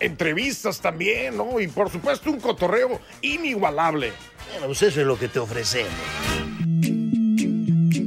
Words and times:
Entrevistas 0.00 0.80
también, 0.80 1.36
¿no? 1.36 1.60
Y 1.60 1.68
por 1.68 1.90
supuesto 1.90 2.30
un 2.30 2.40
cotorreo 2.40 3.00
inigualable. 3.20 4.12
Bueno, 4.50 4.66
pues 4.66 4.82
eso 4.82 5.00
es 5.00 5.06
lo 5.06 5.18
que 5.18 5.28
te 5.28 5.38
ofrecemos. 5.38 5.92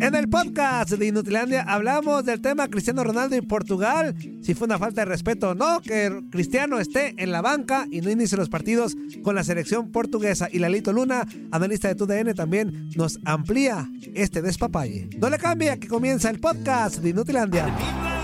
En 0.01 0.13
el 0.13 0.29
podcast 0.29 0.91
de 0.91 1.07
Inutilandia 1.07 1.63
hablamos 1.63 2.25
del 2.25 2.41
tema 2.41 2.67
Cristiano 2.67 3.03
Ronaldo 3.03 3.37
y 3.37 3.41
Portugal. 3.41 4.13
Si 4.43 4.53
fue 4.53 4.65
una 4.65 4.77
falta 4.77 5.01
de 5.01 5.05
respeto 5.05 5.49
o 5.49 5.55
no 5.55 5.81
que 5.81 6.21
Cristiano 6.31 6.79
esté 6.79 7.15
en 7.17 7.31
la 7.31 7.41
banca 7.41 7.87
y 7.89 8.01
no 8.01 8.11
inicie 8.11 8.37
los 8.37 8.49
partidos 8.49 8.95
con 9.23 9.35
la 9.35 9.43
selección 9.43 9.91
portuguesa. 9.91 10.49
Y 10.51 10.59
Lalito 10.59 10.91
Luna, 10.91 11.25
analista 11.51 11.87
de 11.87 11.95
TUDN, 11.95 12.35
también 12.35 12.89
nos 12.95 13.19
amplía 13.25 13.89
este 14.13 14.41
despapalle. 14.41 15.09
No 15.17 15.29
le 15.29 15.37
cambia 15.37 15.77
que 15.77 15.87
comienza 15.87 16.29
el 16.29 16.39
podcast 16.39 16.97
de 16.97 17.09
Inutilandia. 17.09 18.14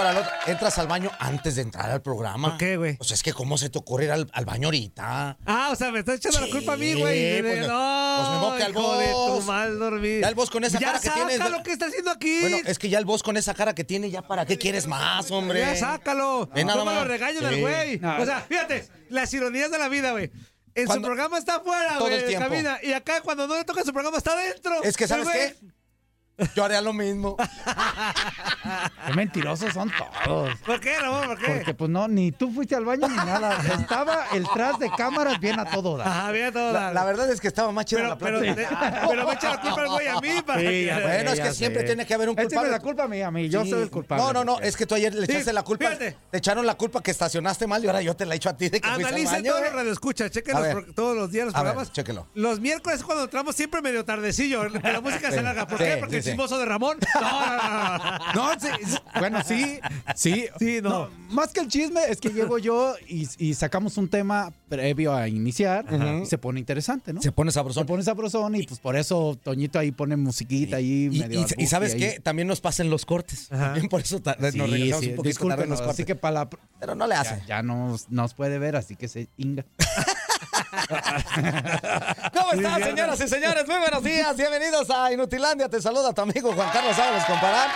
Para 0.00 0.12
la 0.14 0.20
otra, 0.20 0.38
entras 0.46 0.78
al 0.78 0.86
baño 0.86 1.10
antes 1.18 1.56
de 1.56 1.62
entrar 1.62 1.90
al 1.90 2.00
programa. 2.00 2.48
¿Por 2.50 2.58
qué, 2.58 2.76
güey? 2.76 2.96
Pues 2.96 3.10
es 3.10 3.22
que 3.22 3.32
cómo 3.32 3.58
se 3.58 3.68
te 3.68 3.78
ocurre 3.78 4.04
ir 4.04 4.10
al, 4.12 4.26
al 4.32 4.44
baño 4.46 4.68
ahorita. 4.68 5.36
Ah, 5.44 5.68
o 5.72 5.76
sea, 5.76 5.90
me 5.90 5.98
estás 6.00 6.16
echando 6.16 6.40
la 6.40 6.46
culpa 6.50 6.72
a 6.72 6.76
mí, 6.76 6.94
güey. 6.94 7.42
Pues 7.42 7.60
me- 7.60 7.66
no, 7.66 8.16
pues 8.18 8.30
me 8.30 8.38
moque 8.38 8.62
al 8.62 8.70
hijo 8.72 8.96
de 8.98 9.06
tu 9.12 9.42
mal 9.46 9.78
dormir. 9.78 10.20
Ya 10.22 10.28
el 10.28 10.34
boss 10.34 10.50
con 10.50 10.64
esa 10.64 10.78
ya 10.78 10.86
cara 10.88 11.00
que 11.00 11.10
tienes. 11.10 11.50
lo 11.50 11.62
que 11.62 11.72
está 11.72 11.86
haciendo 11.86 12.10
aquí. 12.10 12.40
Bueno, 12.40 12.58
es 12.64 12.78
que 12.78 12.88
ya 12.88 12.98
el 12.98 13.04
boss 13.04 13.22
con 13.22 13.36
esa 13.36 13.52
cara 13.54 13.74
que 13.74 13.84
tiene, 13.84 14.10
ya 14.10 14.22
para 14.22 14.46
qué 14.46 14.56
quieres 14.58 14.86
más, 14.86 15.30
hombre. 15.30 15.60
Ya 15.60 15.76
sácalo. 15.76 16.48
Nada 16.54 16.74
no 16.76 16.84
me 16.86 16.92
lo 16.94 17.00
más. 17.00 17.06
regañan 17.08 17.44
al 17.44 17.54
Sí. 17.54 17.60
güey. 17.60 17.98
No. 17.98 18.20
O 18.22 18.24
sea, 18.24 18.40
fíjate, 18.40 18.88
las 19.10 19.32
ironías 19.34 19.70
de 19.70 19.78
la 19.78 19.88
vida, 19.88 20.12
güey. 20.12 20.30
En 20.74 20.86
Cuando- 20.86 21.02
su 21.02 21.06
programa 21.08 21.36
está 21.36 21.56
afuera, 21.56 21.94
Todo 21.98 22.02
güey, 22.02 22.14
el 22.14 22.20
de 22.22 22.26
tiempo. 22.28 22.48
cabina. 22.48 22.78
Y 22.82 22.92
acá 22.92 23.20
cuando 23.22 23.46
no 23.48 23.56
le 23.56 23.64
toca 23.64 23.82
su 23.84 23.92
programa 23.92 24.16
está 24.18 24.32
adentro. 24.32 24.82
Es 24.82 24.96
que, 24.96 25.06
¿sabes 25.08 25.26
El 25.26 25.32
güey- 25.32 25.54
qué? 25.60 25.79
Yo 26.54 26.64
haría 26.64 26.80
lo 26.80 26.92
mismo. 26.92 27.36
Qué 29.06 29.14
mentirosos 29.14 29.72
son 29.72 29.90
todos. 30.24 30.50
¿Por 30.60 30.80
qué, 30.80 30.98
Ramón? 30.98 31.26
¿Por 31.26 31.38
qué? 31.38 31.46
Porque 31.52 31.74
pues 31.74 31.90
no, 31.90 32.08
ni 32.08 32.32
tú 32.32 32.52
fuiste 32.52 32.74
al 32.76 32.84
baño 32.84 33.08
ni 33.08 33.16
nada. 33.16 33.58
Estaba 33.80 34.26
el 34.32 34.46
tras 34.52 34.78
de 34.78 34.90
cámaras 34.96 35.38
bien 35.40 35.58
a 35.58 35.64
todo 35.64 35.96
dar. 35.96 36.08
Ajá, 36.08 36.30
bien 36.32 36.52
todo. 36.52 36.72
La, 36.72 36.80
dar. 36.80 36.94
la 36.94 37.04
verdad 37.04 37.30
es 37.30 37.40
que 37.40 37.48
estaba 37.48 37.72
más 37.72 37.84
chida 37.86 38.00
pero, 38.00 38.08
la 38.10 38.18
pero, 38.18 38.38
plática. 38.40 39.06
pero 39.08 39.26
me 39.26 39.34
echa 39.34 39.50
la 39.50 39.60
culpa 39.60 39.82
el 39.82 39.88
güey 39.88 40.06
a 40.08 40.20
mí. 40.20 40.42
Para 40.46 40.60
Sí, 40.60 40.66
que-. 40.66 40.98
Bueno, 41.02 41.30
es 41.32 41.38
ya 41.38 41.44
que 41.44 41.52
siempre 41.54 41.80
sé. 41.82 41.86
tiene 41.86 42.06
que 42.06 42.14
haber 42.14 42.28
un 42.28 42.34
Échame 42.34 42.48
culpable. 42.48 42.70
la 42.70 42.80
culpa 42.80 43.02
a 43.04 43.08
mí, 43.08 43.22
a 43.22 43.30
mí. 43.30 43.48
Yo 43.48 43.64
Sí. 43.64 43.70
soy 43.70 43.82
el 43.82 43.90
culpable. 43.90 44.24
No, 44.24 44.32
no, 44.32 44.44
no, 44.44 44.60
es 44.60 44.76
que 44.76 44.86
tú 44.86 44.94
ayer 44.94 45.14
le 45.14 45.26
Sí, 45.26 45.32
echaste 45.32 45.52
la 45.52 45.62
culpa. 45.62 45.86
fíjate. 45.86 46.16
Te 46.30 46.38
echaron 46.38 46.66
la 46.66 46.74
culpa 46.74 47.02
que 47.02 47.10
estacionaste 47.10 47.66
mal 47.66 47.82
y 47.84 47.86
ahora 47.86 48.02
yo 48.02 48.14
te 48.14 48.26
la 48.26 48.34
echo 48.34 48.48
a 48.50 48.56
ti 48.56 48.68
de 48.68 48.80
que 48.80 48.88
fuiste 48.88 49.14
al 49.14 49.24
baño. 49.24 49.50
todos 49.50 49.62
los 49.64 49.72
radioescuchas, 49.72 50.30
chequen 50.30 50.56
A 50.56 50.60
los 50.60 50.68
ver. 50.74 50.84
pro- 50.84 50.94
todos 50.94 51.16
los 51.16 51.30
días 51.30 51.46
los 51.46 51.54
A 51.54 51.58
ver, 51.62 51.72
programas. 51.72 51.92
chéquelo. 51.92 52.26
Los 52.34 52.60
miércoles 52.60 53.00
es 53.00 53.04
cuando 53.04 53.24
entramos 53.24 53.56
siempre 53.56 53.80
medio 53.82 54.04
tardecillo, 54.04 54.62
que 54.70 54.92
la 54.92 55.00
música 55.00 55.30
se 55.30 55.42
larga. 55.42 55.66
¿Por 55.66 55.78
sí, 55.78 55.84
qué? 55.84 55.96
Porque 55.96 56.22
sí, 56.22 56.29
el 56.29 56.29
sí. 56.29 56.29
Chismoso 56.30 56.58
de 56.58 56.64
Ramón. 56.64 56.98
No, 57.20 57.20
no, 57.20 57.56
no, 57.56 58.08
no. 58.08 58.54
No, 58.54 58.60
sí, 58.60 58.68
sí, 58.84 58.96
bueno, 59.18 59.38
sí, 59.44 59.80
sí. 60.16 60.46
Sí, 60.58 60.78
no. 60.82 61.08
Más 61.30 61.52
que 61.52 61.60
el 61.60 61.68
chisme, 61.68 62.00
es 62.08 62.18
que 62.20 62.30
llego 62.30 62.58
yo 62.58 62.94
y, 63.08 63.28
y 63.38 63.54
sacamos 63.54 63.96
un 63.98 64.08
tema 64.08 64.52
previo 64.68 65.14
a 65.14 65.28
iniciar 65.28 65.84
y 66.22 66.26
se 66.26 66.38
pone 66.38 66.60
interesante, 66.60 67.12
¿no? 67.12 67.20
Se 67.22 67.32
pone 67.32 67.50
Se 67.50 67.54
sabrosón. 67.56 67.86
pone 67.86 68.02
sabrosón 68.02 68.54
y 68.54 68.62
pues 68.64 68.80
por 68.80 68.96
eso 68.96 69.38
Toñito 69.42 69.78
ahí 69.78 69.90
pone 69.92 70.16
musiquita 70.16 70.76
ahí 70.76 71.08
Y, 71.12 71.18
medio 71.20 71.44
y- 71.58 71.66
sabes 71.66 71.94
ahí. 71.94 72.00
qué, 72.00 72.20
también 72.20 72.48
nos 72.48 72.60
pasan 72.60 72.88
los 72.90 73.04
cortes. 73.04 73.50
Ajá. 73.52 73.64
También 73.66 73.88
por 73.88 74.00
eso 74.00 74.20
ta- 74.20 74.36
nos 74.38 74.52
Sí, 74.52 74.60
regresamos 74.60 75.04
sí, 75.04 75.10
un 75.10 75.16
poquito 75.16 75.16
tarde 75.16 75.20
en 75.20 75.22
discúlpenos, 75.24 75.68
los 75.68 75.78
cortes. 75.80 75.94
así 75.94 76.04
que 76.04 76.14
para 76.14 76.32
la... 76.34 76.50
Pero 76.78 76.94
no 76.94 77.06
le 77.06 77.14
Ya, 77.14 77.20
hace. 77.20 77.42
ya 77.46 77.62
nos, 77.62 78.08
nos 78.10 78.34
puede 78.34 78.58
ver, 78.58 78.76
así 78.76 78.96
que 78.96 79.08
se 79.08 79.28
inga. 79.36 79.64
¿Cómo 82.32 82.52
están, 82.52 82.82
señoras 82.82 83.20
y 83.20 83.28
señores? 83.28 83.66
Muy 83.66 83.78
buenos 83.78 84.04
días. 84.04 84.36
Bienvenidos 84.36 84.88
a 84.90 85.12
Inutilandia. 85.12 85.68
Te 85.68 85.82
saluda 85.82 86.12
tu 86.12 86.20
amigo 86.22 86.52
Juan 86.52 86.70
Carlos 86.72 86.98
Ábalos 86.98 87.24
Comparán. 87.24 87.70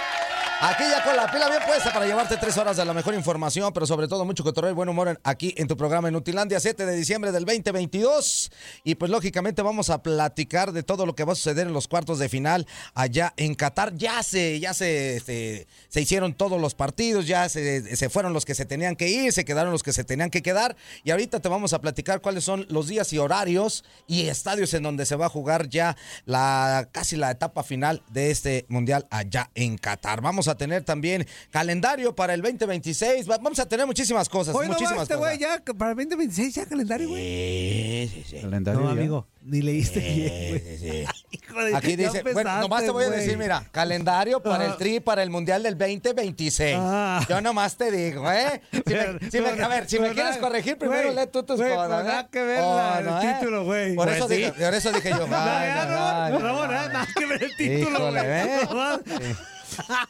Aquí 0.60 0.84
ya 0.90 1.04
con 1.04 1.14
la 1.14 1.30
pila 1.30 1.48
bien 1.50 1.60
puesta 1.66 1.92
para 1.92 2.06
llevarte 2.06 2.38
tres 2.38 2.56
horas 2.56 2.78
de 2.78 2.84
la 2.86 2.94
mejor 2.94 3.12
información, 3.12 3.70
pero 3.74 3.84
sobre 3.86 4.08
todo 4.08 4.24
mucho 4.24 4.42
cotorreo 4.42 4.70
y 4.70 4.74
buen 4.74 4.88
humor 4.88 5.08
en- 5.08 5.18
aquí 5.22 5.52
en 5.58 5.68
tu 5.68 5.76
programa 5.76 6.08
Inutilandia, 6.08 6.58
7 6.58 6.86
de 6.86 6.96
diciembre 6.96 7.32
del 7.32 7.44
2022. 7.44 8.50
Y 8.82 8.94
pues 8.94 9.10
lógicamente 9.10 9.60
vamos 9.60 9.90
a 9.90 10.02
platicar 10.02 10.72
de 10.72 10.82
todo 10.82 11.04
lo 11.04 11.14
que 11.14 11.24
va 11.24 11.32
a 11.34 11.36
suceder 11.36 11.66
en 11.66 11.74
los 11.74 11.86
cuartos 11.86 12.18
de 12.18 12.30
final 12.30 12.66
allá 12.94 13.34
en 13.36 13.54
Qatar. 13.54 13.94
Ya 13.94 14.22
se, 14.22 14.58
ya 14.58 14.72
se, 14.72 15.16
este, 15.16 15.66
se 15.90 16.00
hicieron 16.00 16.32
todos 16.32 16.58
los 16.58 16.74
partidos, 16.74 17.26
ya 17.26 17.46
se, 17.50 17.94
se 17.94 18.08
fueron 18.08 18.32
los 18.32 18.46
que 18.46 18.54
se 18.54 18.64
tenían 18.64 18.96
que 18.96 19.08
ir, 19.08 19.34
se 19.34 19.44
quedaron 19.44 19.70
los 19.70 19.82
que 19.82 19.92
se 19.92 20.02
tenían 20.04 20.30
que 20.30 20.40
quedar. 20.40 20.76
Y 21.02 21.10
ahorita 21.10 21.40
te 21.40 21.48
vamos 21.50 21.74
a 21.74 21.82
platicar 21.82 22.22
cuáles 22.22 22.42
son 22.44 22.64
los 22.70 22.88
días 22.88 23.12
y 23.12 23.18
horarios 23.18 23.84
y 24.06 24.28
estadios 24.28 24.72
en 24.72 24.82
donde 24.84 25.04
se 25.04 25.16
va 25.16 25.26
a 25.26 25.30
jugar 25.30 25.68
ya 25.68 25.94
la 26.24 26.88
casi 26.90 27.16
la 27.16 27.30
etapa 27.32 27.62
final 27.64 28.02
de 28.08 28.30
este 28.30 28.64
mundial 28.68 29.06
allá 29.10 29.50
en 29.54 29.76
Qatar. 29.76 30.22
Vamos 30.22 30.43
a 30.48 30.56
tener 30.56 30.84
también 30.84 31.26
calendario 31.50 32.14
para 32.14 32.34
el 32.34 32.42
2026. 32.42 33.28
Va- 33.30 33.38
Vamos 33.38 33.58
a 33.58 33.66
tener 33.68 33.86
muchísimas 33.86 34.28
cosas, 34.28 34.54
Hoy 34.54 34.66
no 34.66 34.72
va 34.72 34.78
muchísimas 34.78 35.02
este 35.02 35.16
güey 35.16 35.38
cosas. 35.38 35.62
ya 35.66 35.74
para 35.74 35.90
el 35.92 35.96
2026 35.96 36.54
ya 36.54 36.66
calendario, 36.66 37.08
güey. 37.08 38.08
Sí, 38.08 38.08
sí, 38.14 38.24
sí. 38.36 38.40
Calendario 38.42 38.80
No, 38.80 38.86
ya. 38.86 38.92
amigo, 38.92 39.26
ni 39.42 39.62
leíste 39.62 40.00
bien, 40.00 40.28
Sí, 40.28 40.48
güey. 40.48 40.60
sí, 40.60 40.78
sí. 40.78 41.04
Hijo 41.30 41.64
de- 41.64 41.76
Aquí 41.76 41.96
dice, 41.96 42.22
bueno, 42.32 42.60
nomás 42.60 42.84
te 42.84 42.90
voy 42.90 43.04
a 43.04 43.10
decir, 43.10 43.36
mira, 43.36 43.64
calendario 43.72 44.40
para 44.42 44.66
el 44.66 44.76
tri 44.76 45.00
para 45.00 45.22
el 45.22 45.30
Mundial 45.30 45.62
del 45.62 45.76
2026. 45.76 46.76
Ah. 46.78 47.24
Yo 47.28 47.40
nomás 47.40 47.76
te 47.76 47.90
digo, 47.90 48.30
¿eh? 48.30 48.60
Si 48.72 48.82
me- 48.94 49.30
si 49.30 49.40
me- 49.40 49.62
a 49.62 49.68
ver, 49.68 49.88
si 49.88 49.98
me 49.98 50.12
quieres 50.12 50.36
corregir, 50.38 50.78
primero 50.78 51.12
güey, 51.12 51.24
lee 51.24 51.30
tú 51.32 51.42
tus 51.42 51.56
güey, 51.60 51.70
cosas. 51.74 51.88
pero 51.88 52.00
¿eh? 52.00 52.04
nada 52.04 52.28
que 52.28 52.42
ver 52.42 52.60
Oh, 52.62 52.76
la- 52.76 53.00
no, 53.00 53.20
el 53.20 53.28
¿eh? 53.28 53.34
título, 53.38 53.64
güey. 53.64 53.94
Por, 53.94 54.06
Pues 54.06 54.16
eso 54.18 54.28
sí. 54.28 54.36
dije, 54.36 54.52
por 54.52 54.74
eso 54.74 54.92
dije 54.92 55.10
yo, 55.10 55.26
No, 55.26 55.36
ay, 55.36 55.68
ay, 55.70 55.88
no, 56.32 56.62
ay, 56.62 56.68
nada, 56.68 57.06
que 57.16 57.26
ver 57.26 57.42
el 57.44 57.56
título, 57.56 58.10
güey. 58.10 58.24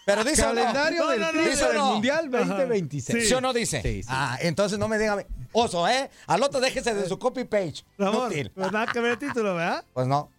Pero 0.06 0.24
dice. 0.24 0.42
Calendario 0.42 1.02
No, 1.04 1.08
del. 1.10 1.78
Mundial 1.78 2.30
2026. 2.30 3.28
¿Sí 3.28 3.34
o 3.34 3.40
no 3.40 3.52
dice? 3.52 3.80
Sí, 3.82 4.02
sí. 4.02 4.08
Ah, 4.12 4.38
entonces 4.40 4.78
no 4.78 4.88
me 4.88 4.98
diga, 4.98 5.24
oso, 5.52 5.86
¿eh? 5.88 6.10
Al 6.26 6.42
otro 6.42 6.60
déjese 6.60 6.94
de 6.94 7.08
su 7.08 7.18
copy 7.18 7.44
page. 7.44 7.84
Ramón, 7.98 8.24
Inútil. 8.32 8.50
pues 8.54 8.72
nada 8.72 8.86
que 8.92 9.00
ver 9.00 9.12
el 9.12 9.18
título, 9.18 9.54
¿verdad? 9.54 9.84
Pues 9.92 10.06
no. 10.06 10.30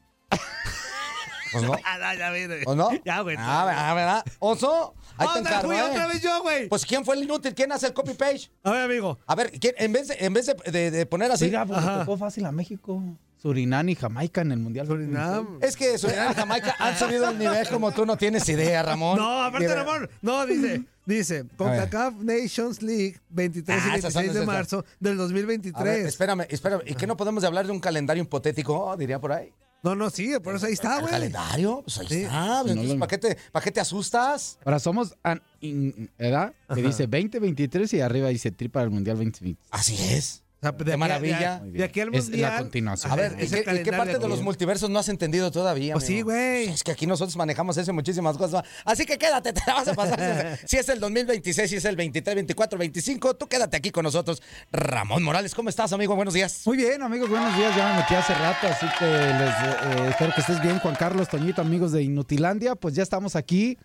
Pues 1.52 1.64
no. 1.64 1.74
Ah, 1.86 1.98
no, 1.98 2.20
ya 2.20 2.32
viene. 2.32 2.64
¿O 2.66 2.76
no? 2.76 2.90
Ya, 3.06 3.22
güey. 3.22 3.38
Ah, 3.40 3.90
ah, 3.90 3.94
¿verdad? 3.94 4.26
Oso, 4.40 4.94
ahí 5.18 5.26
te 5.36 5.40
Otra, 5.40 5.52
encargo, 5.52 5.68
fui 5.70 5.78
¿eh? 5.78 5.82
otra 5.84 6.08
vez 6.08 6.22
yo, 6.22 6.42
güey. 6.42 6.68
Pues 6.68 6.86
¿quién 6.86 7.06
fue 7.06 7.16
el 7.16 7.24
inútil? 7.24 7.54
¿Quién 7.56 7.72
hace 7.72 7.88
el 7.88 7.94
copy 7.94 8.14
page? 8.14 8.52
A 8.64 8.72
ver, 8.72 8.82
amigo. 8.82 9.18
A 9.26 9.36
ver, 9.36 9.52
¿quién- 9.60 9.76
en 9.78 9.94
vez 9.94 10.10
de, 10.10 10.18
en 10.20 10.34
vez 10.34 10.48
de, 10.48 10.56
de- 10.72 10.92
de 10.92 11.06
poner 11.06 11.32
así. 11.32 11.46
Mira, 11.46 11.66
pues 11.66 11.80
tocó 11.82 12.18
fácil 12.18 12.46
a 12.46 12.52
México. 12.52 13.02
Surinam 13.46 13.88
y 13.90 13.94
Jamaica 13.96 14.42
en 14.42 14.52
el 14.54 14.58
Mundial. 14.58 14.88
Surinam. 14.88 15.60
Es 15.62 15.76
que 15.78 16.00
Surinam 16.00 16.32
y 16.32 16.34
Jamaica 16.34 16.76
han 16.80 16.98
subido 16.98 17.30
el 17.30 17.38
nivel 17.38 17.68
como 17.70 17.92
tú 17.92 18.04
no 18.04 18.18
tienes 18.18 18.50
idea, 18.50 18.82
Ramón. 18.82 19.20
No, 19.20 19.44
aparte, 19.44 19.68
Ramón. 19.76 20.10
No, 20.24 20.48
dice, 20.48 20.82
dice, 21.06 21.46
CONCACAF 21.56 22.16
Nations 22.22 22.82
League 22.82 23.20
23 23.30 23.80
Ah, 23.84 23.96
y 23.96 24.00
esas 24.00 24.14
son 24.14 24.22
26 24.24 24.34
de 24.34 24.40
esas. 24.40 24.46
marzo 24.48 24.86
del 25.00 25.12
A 25.12 25.16
ver, 25.16 25.18
2023. 25.28 26.06
espérame, 26.08 26.48
espérame. 26.50 26.82
¿Y 26.88 26.96
qué 26.96 27.06
no 27.06 27.16
podemos 27.16 27.44
hablar 27.44 27.68
de 27.68 27.72
un 27.72 27.80
calendario 27.80 28.24
hipotético? 28.24 28.84
Oh, 28.84 28.98
diría 28.98 29.20
por 29.22 29.32
ahí. 29.32 29.54
No, 29.84 29.94
no, 29.94 30.10
sí, 30.10 30.34
por 30.44 30.56
eso 30.56 30.66
ahí 30.66 30.74
está, 30.74 30.96
¿El 30.96 31.02
güey. 31.02 31.12
calendario? 31.12 31.84
Pues 31.84 32.00
ahí 32.00 32.08
Sí. 32.08 32.22
está. 32.24 32.64
No 32.64 32.82
lo- 32.82 32.98
¿Para 32.98 33.08
qué, 33.08 33.18
te, 33.20 33.38
¿Para 33.52 33.64
qué 33.64 33.72
te 33.72 33.80
asustas? 33.80 34.58
Ahora 34.66 34.80
somos 34.80 35.16
an- 35.22 35.44
in- 35.60 36.10
edad 36.18 36.52
que 36.74 36.82
dice 36.82 37.04
2023 37.06 37.94
y 37.94 38.02
arriba 38.02 38.30
dice 38.30 38.50
tri 38.50 38.70
para 38.70 38.86
el 38.86 38.90
Mundial 38.90 39.18
2020. 39.18 39.62
Así 39.70 39.94
es. 40.12 40.42
Sea, 40.74 40.86
de 40.86 40.98
maravilla. 40.98 41.60
De, 41.64 41.72
de 41.72 41.84
aquí 41.84 42.02
al 42.02 42.14
Es 42.14 42.26
la 42.26 42.30
mundial. 42.32 42.58
continuación. 42.60 43.12
A 43.12 43.16
ver, 43.16 43.36
¿y 43.40 43.44
el 43.44 43.50
qué, 43.50 43.56
y 43.56 43.60
qué 43.60 43.64
calendario 43.64 43.98
parte 43.98 44.20
de 44.20 44.28
los 44.28 44.42
multiversos 44.42 44.90
no 44.90 45.00
has 45.00 45.10
entendido 45.10 45.52
todavía? 45.52 45.94
Pues 45.94 46.06
sí, 46.06 46.14
amigo? 46.14 46.32
güey. 46.32 46.68
Es 46.70 46.84
que 46.84 46.92
aquí 46.92 47.06
nosotros 47.08 47.36
manejamos 47.38 47.78
eso 47.78 47.92
y 47.92 47.94
muchísimas 47.94 48.38
cosas. 48.38 48.64
Así 48.84 49.06
que 49.06 49.18
quédate, 49.18 49.54
te 49.54 49.62
la 49.68 49.74
vas 49.76 49.88
a 49.88 49.94
pasar. 49.94 50.60
si 50.66 50.78
es 50.78 50.90
el 50.90 51.00
2026, 51.00 51.70
si 51.70 51.76
es 51.78 51.86
el 51.86 51.96
23, 51.96 52.36
24, 52.36 52.78
25, 52.80 53.36
tú 53.36 53.48
quédate 53.48 53.78
aquí 53.78 53.92
con 53.92 54.04
nosotros. 54.04 54.42
Ramón 54.72 55.24
Morales, 55.24 55.54
¿cómo 55.56 55.70
estás, 55.70 55.94
amigo? 55.94 56.16
Buenos 56.16 56.34
días. 56.34 56.62
Muy 56.66 56.78
bien, 56.78 57.02
amigos, 57.02 57.30
buenos 57.30 57.56
días. 57.58 57.76
Ya 57.76 57.90
me 57.92 57.98
metí 58.02 58.16
hace 58.16 58.34
rato, 58.34 58.68
así 58.68 58.86
que 59.00 59.06
les 59.06 60.00
eh, 60.00 60.10
espero 60.10 60.34
que 60.34 60.42
estés 60.42 60.62
bien, 60.62 60.80
Juan 60.80 60.96
Carlos 60.96 61.30
Toñito, 61.30 61.62
amigos 61.62 61.92
de 61.92 62.04
Inutilandia. 62.04 62.76
Pues 62.76 62.96
ya 62.96 63.04
estamos 63.04 63.36
aquí. 63.36 63.78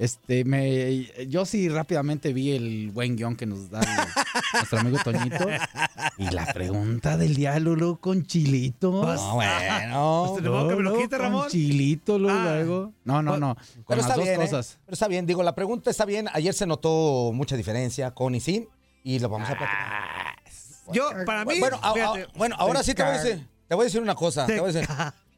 Este, 0.00 0.46
me, 0.46 1.04
yo 1.28 1.44
sí 1.44 1.68
rápidamente 1.68 2.32
vi 2.32 2.52
el 2.52 2.90
buen 2.90 3.16
guion 3.16 3.36
que 3.36 3.44
nos 3.44 3.68
da 3.68 3.80
el- 3.80 3.86
nuestro 4.54 4.78
amigo 4.80 4.98
Toñito. 5.04 5.46
Y 6.16 6.30
la 6.30 6.46
pregunta 6.46 7.18
del 7.18 7.34
Lulu, 7.62 7.98
con 8.00 8.24
chilito. 8.24 8.90
No, 8.92 9.34
bueno. 9.34 10.26
Pues, 10.32 10.42
Luego 10.42 10.68
que 10.68 10.74
me 10.76 10.82
lo 10.82 10.96
quite, 10.96 11.08
con 11.10 11.18
Ramón. 11.18 11.48
chilito, 11.50 12.18
luego, 12.18 12.38
Ah. 12.38 12.44
luego. 12.54 12.92
No, 13.04 13.22
no, 13.22 13.36
no. 13.36 13.54
Con 13.54 13.64
Pero 13.88 13.96
las 14.00 14.06
está 14.06 14.14
dos 14.14 14.24
bien, 14.24 14.40
¿eh? 14.40 14.48
Pero 14.50 14.94
está 14.94 15.06
bien, 15.08 15.26
digo, 15.26 15.42
la 15.42 15.54
pregunta 15.54 15.90
está 15.90 16.06
bien. 16.06 16.28
Ayer 16.32 16.54
se 16.54 16.66
notó 16.66 17.32
mucha 17.34 17.54
diferencia 17.56 18.12
con 18.12 18.34
y 18.34 18.40
sin 18.40 18.66
y 19.04 19.18
lo 19.18 19.28
vamos 19.28 19.50
a 19.50 19.54
platicar. 19.58 20.36
Yo, 20.94 21.10
para 21.26 21.44
mí. 21.44 21.60
Bueno, 21.60 21.78
a- 21.82 21.90
a- 21.90 21.92
fíjate, 21.92 22.26
bueno, 22.36 22.56
ahora 22.58 22.82
sí 22.82 22.94
te 22.94 23.02
voy 23.02 23.12
a 23.12 23.22
decir, 23.22 23.46
te 23.68 23.74
voy 23.74 23.82
a 23.82 23.84
decir 23.84 24.00
una 24.00 24.14
cosa. 24.14 24.46
te 24.46 24.54
te 24.54 24.60
voy 24.60 24.70
a 24.70 24.72
decir- 24.72 24.88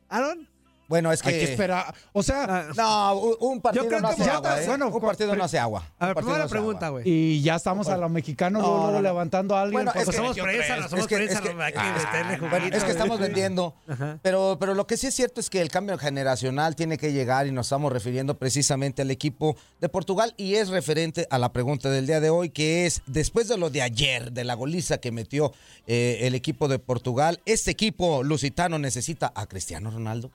cagaron. 0.09 0.49
Bueno, 0.93 1.11
es 1.11 1.23
que... 1.23 1.31
Hay 1.31 1.39
que 1.39 1.45
esperar. 1.53 1.95
O 2.13 2.23
sea, 2.23 2.67
No, 2.77 3.15
un, 3.41 3.63
partido 3.63 3.99
no 3.99 4.09
hace 4.09 4.25
ya 4.27 4.35
agua, 4.35 4.61
¿eh? 4.63 4.67
bueno, 4.67 4.89
un 4.89 5.01
partido 5.01 5.35
no 5.35 5.43
hace 5.45 5.59
agua. 5.59 5.83
A 5.99 6.09
ver, 6.09 6.17
primera 6.17 6.41
no 6.41 6.49
pregunta, 6.51 6.91
güey. 6.91 7.09
y 7.09 7.41
ya 7.41 7.55
estamos 7.57 7.89
a 7.89 7.97
lo 7.97 8.11
mexicano, 8.11 8.59
No, 8.59 8.65
luego, 8.67 8.77
luego 8.77 8.93
no, 8.93 8.97
no. 8.99 9.03
levantando 9.03 9.57
a 9.57 9.63
alguien. 9.63 9.79
Bueno, 9.87 9.93
pues, 9.95 10.03
es 10.07 10.11
que- 10.11 10.17
somos 10.19 10.37
prensa, 10.39 10.89
somos 10.91 11.01
es 11.01 11.07
que- 11.07 11.17
prensa, 11.17 11.39
es 11.39 11.41
que- 11.41 11.79
ah, 11.79 12.89
estamos 12.91 13.19
vendiendo. 13.19 13.75
Ajá. 13.89 14.19
Pero, 14.21 14.59
pero 14.61 14.75
lo 14.75 14.87
que 14.87 14.99
sí 14.99 15.07
es 15.07 15.15
cierto 15.15 15.41
es 15.41 15.49
que 15.49 15.63
el 15.63 15.71
cambio 15.71 15.97
generacional 15.97 16.77
tiene 16.77 16.99
que 16.99 17.11
llegar 17.15 17.47
y 17.47 17.53
nos 17.53 17.69
estamos 17.69 17.91
refiriendo 17.91 18.37
precisamente 18.37 19.01
al 19.01 19.11
equipo 19.11 19.57
de 19.81 19.89
Portugal 19.89 20.35
y 20.37 20.57
es 20.57 20.69
referente 20.69 21.27
a 21.31 21.39
la 21.39 21.55
pregunta 21.55 21.89
del 21.89 22.07
día 22.07 22.21
de 22.21 22.29
hoy, 22.29 22.51
que 22.51 22.85
es, 22.85 23.01
después 23.07 23.49
de 23.49 23.57
lo 23.57 23.71
de 23.71 23.81
ayer, 23.81 24.31
de 24.33 24.45
la 24.45 24.53
goliza 24.53 24.99
que 24.99 25.11
metió 25.11 25.55
eh, 25.87 26.19
el 26.23 26.35
equipo 26.35 26.69
de 26.69 26.79
Portugal, 26.79 27.41
¿este 27.47 27.71
equipo 27.71 28.23
lusitano 28.23 28.79
necesita 28.79 29.33
a 29.35 29.47
Cristiano 29.47 29.91
Ronaldo? 29.91 30.31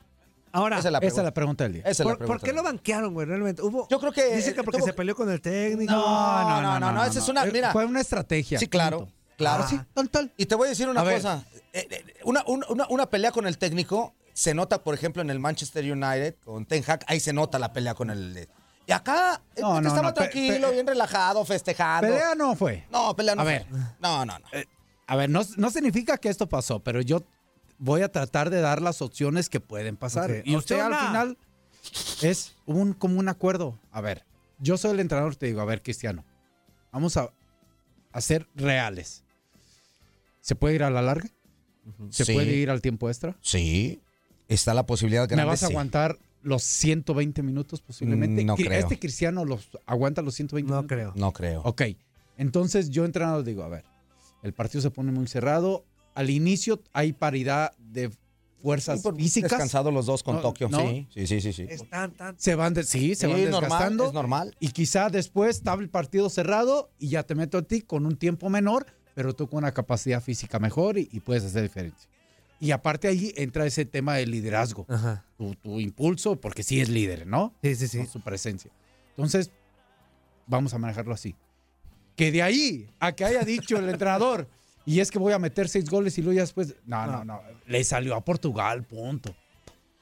Ahora, 0.51 0.79
Esa 0.79 0.87
es 0.87 0.91
la 0.91 0.97
Esa 0.99 1.07
es 1.07 1.13
pregunta. 1.13 1.23
la 1.23 1.33
pregunta 1.33 1.63
del 1.65 1.73
día. 1.73 1.81
Esa 1.83 1.91
es 1.91 1.99
la 1.99 2.03
¿por, 2.05 2.17
pregunta. 2.17 2.39
por 2.39 2.47
qué 2.49 2.53
lo 2.55 2.63
banquearon, 2.63 3.13
güey? 3.13 3.27
Realmente. 3.27 3.61
Hubo, 3.61 3.87
Yo 3.89 3.99
creo 3.99 4.11
que, 4.11 4.35
Dice 4.35 4.53
que 4.53 4.61
eh, 4.61 4.63
porque 4.63 4.77
tuvo 4.79 4.87
se 4.87 4.93
peleó 4.93 5.15
con 5.15 5.29
el 5.29 5.41
técnico. 5.41 5.91
No, 5.91 6.61
no, 6.61 6.79
no, 6.79 6.91
no, 6.91 7.03
esa 7.05 7.19
es 7.19 7.27
una, 7.29 7.45
Eh, 7.45 7.51
mira, 7.51 7.71
Fue 7.71 7.85
una 7.85 8.01
estrategia. 8.01 8.57
sí, 8.59 8.67
claro, 8.67 8.99
punto. 8.99 9.13
claro. 9.37 9.63
Ah, 9.65 9.67
sí, 9.69 9.79
tal, 9.93 10.09
tal. 10.09 10.31
Y 10.37 10.45
te 10.45 10.55
voy 10.55 10.67
a 10.67 10.69
decir 10.69 10.87
una 10.89 11.01
A 11.01 11.03
cosa. 11.13 11.43
eh, 11.73 11.87
eh, 11.89 12.03
Una, 12.23 12.43
una- 12.47 12.87
una- 12.89 13.09
pelea 13.09 13.31
con 13.31 13.45
el 13.47 13.57
técnico 13.57 14.13
se 14.33 14.53
nota, 14.53 14.83
por 14.83 14.93
ejemplo, 14.93 15.21
en 15.21 15.29
el 15.29 15.39
Manchester 15.39 15.83
United 15.91 16.35
con 16.43 16.65
Ten 16.65 16.83
Hag. 16.87 17.03
Ahí 17.07 17.19
se 17.19 17.33
nota 17.33 17.59
la 17.59 17.73
pelea 17.73 17.93
con 17.93 18.09
el. 18.09 18.47
Y 18.85 18.91
acá 18.93 19.41
eh, 19.55 19.61
No, 19.61 19.81
no, 19.81 19.87
estaba 19.89 20.09
no, 20.09 20.13
tranquilo, 20.13 20.69
pe- 20.69 20.73
bien 20.75 20.87
relajado, 20.87 21.43
festejando. 21.43 22.07
Pelea 22.07 22.35
no 22.35 22.55
fue. 22.55 22.85
No, 22.89 23.15
pelea 23.15 23.35
no. 23.35 23.41
A 23.41 23.45
fue. 23.45 23.53
ver. 23.53 23.65
No, 23.99 24.25
no, 24.25 24.39
no. 24.39 24.45
A 25.09 25.15
ver, 25.15 25.29
no, 25.29 25.41
no 25.57 25.69
significa 25.71 26.17
que 26.17 26.29
esto 26.29 26.47
pasó, 26.47 26.79
pero 26.79 27.01
yo 27.01 27.21
voy 27.79 28.01
a 28.01 28.11
tratar 28.11 28.49
de 28.49 28.61
dar 28.61 28.81
las 28.81 29.01
opciones 29.01 29.49
que 29.49 29.59
pueden 29.59 29.97
pasar. 29.97 30.41
Y 30.45 30.55
usted 30.55 30.79
al 30.79 30.93
A. 30.93 31.07
final 31.07 31.37
es 32.21 32.55
un, 32.65 32.93
como 32.93 33.19
un 33.19 33.29
acuerdo. 33.29 33.79
A 33.91 34.01
ver, 34.01 34.23
yo 34.59 34.77
soy 34.77 34.91
el 34.91 34.99
entrenador, 34.99 35.35
te 35.35 35.45
digo, 35.47 35.61
a 35.61 35.65
ver, 35.65 35.81
Cristiano, 35.81 36.25
vamos 36.91 37.17
a, 37.17 37.31
a 38.11 38.21
ser 38.21 38.47
reales. 38.55 39.23
¿Se 40.41 40.55
puede 40.55 40.75
ir 40.75 40.83
a 40.83 40.89
la 40.89 41.01
larga? 41.01 41.29
¿Se 42.09 42.25
Sí. 42.25 42.33
puede 42.33 42.53
ir 42.55 42.69
al 42.69 42.81
tiempo 42.81 43.09
extra? 43.09 43.35
Sí. 43.41 44.01
Está 44.47 44.73
la 44.73 44.85
posibilidad 44.85 45.27
de 45.27 45.35
¿Me 45.35 45.43
vas 45.43 45.63
a 45.63 45.67
aguantar 45.67 46.17
los 46.41 46.63
120 46.63 47.43
minutos 47.43 47.81
posiblemente? 47.81 48.43
No 48.45 48.55
creo. 48.55 48.71
¿Este 48.71 48.97
Cristiano 48.97 49.43
los 49.45 49.69
aguanta 49.85 50.21
los 50.21 50.35
120 50.35 50.69
No 50.71 50.77
minutos? 50.77 50.89
creo. 50.95 51.13
No 51.15 51.33
creo. 51.33 51.61
Ok, 51.63 51.81
entonces 52.37 52.89
yo 52.89 53.03
entrenador 53.03 53.43
digo, 53.43 53.63
a 53.63 53.67
ver, 53.67 53.83
el 54.43 54.53
partido 54.53 54.81
se 54.81 54.89
pone 54.89 55.11
muy 55.11 55.27
cerrado. 55.27 55.83
Al 56.17 56.29
inicio 56.31 56.81
hay 56.93 57.13
paridad 57.13 57.73
de 57.77 58.09
fuerzas 58.61 59.03
Sí, 59.03 59.09
físicas. 59.15 59.51
Descansados 59.51 59.93
los 59.93 60.07
dos 60.07 60.23
con 60.23 60.37
No, 60.37 60.41
Tokio. 60.41 60.67
no. 60.67 60.79
Sí, 60.79 61.07
sí, 61.13 61.27
sí, 61.27 61.41
sí. 61.41 61.53
sí. 61.53 61.65
Es 61.69 61.87
tan. 61.89 62.11
Se 62.37 62.55
van, 62.55 62.73
de- 62.73 62.83
sí, 62.83 63.13
se 63.13 63.27
Sí, 63.27 63.31
van 63.31 63.43
normal, 63.43 63.61
desgastando. 63.61 64.07
es 64.07 64.13
normal. 64.13 64.55
Y 64.59 64.69
quizá 64.69 65.09
después 65.09 65.57
está 65.57 65.73
el 65.75 65.89
partido 65.89 66.27
cerrado 66.31 66.89
y 66.97 67.09
ya 67.09 67.21
te 67.21 67.35
meto 67.35 67.59
a 67.59 67.61
ti 67.61 67.81
con 67.81 68.07
un 68.07 68.17
tiempo 68.17 68.49
menor, 68.49 68.87
pero 69.13 69.33
tú 69.35 69.47
con 69.47 69.59
una 69.59 69.73
capacidad 69.73 70.21
física 70.23 70.57
mejor 70.57 70.97
y, 70.97 71.07
y 71.11 71.19
puedes 71.19 71.43
hacer 71.43 71.61
diferencia. 71.61 72.09
Y 72.59 72.71
aparte 72.71 73.07
ahí 73.07 73.31
entra 73.37 73.67
ese 73.67 73.85
tema 73.85 74.15
del 74.15 74.31
liderazgo, 74.31 74.87
Ajá. 74.89 75.23
tu, 75.37 75.53
tu 75.53 75.79
impulso, 75.79 76.35
porque 76.41 76.63
sí 76.63 76.81
es 76.81 76.89
líder, 76.89 77.27
¿no? 77.27 77.53
Sí, 77.61 77.75
sí, 77.75 77.87
sí. 77.87 77.97
Con 77.99 78.07
su 78.07 78.21
presencia. 78.21 78.71
Entonces, 79.11 79.51
vamos 80.47 80.73
a 80.73 80.79
manejarlo 80.79 81.13
así. 81.13 81.35
Que 82.15 82.31
de 82.31 82.41
ahí 82.41 82.89
a 82.99 83.11
que 83.11 83.23
haya 83.25 83.43
dicho 83.43 83.77
el 83.77 83.87
entrenador, 83.89 84.47
y 84.87 84.99
es 85.01 85.11
que 85.11 85.19
voy 85.19 85.33
a 85.33 85.37
meter 85.39 85.69
seis 85.69 85.87
goles 85.89 86.17
y 86.17 86.21
luego 86.23 86.37
ya 86.37 86.41
después. 86.41 86.73
No, 86.85 87.05
no, 87.05 87.23
no. 87.23 87.41
Le 87.67 87.83
salió 87.83 88.15
a 88.15 88.21
Portugal, 88.25 88.83
punto. 88.83 89.35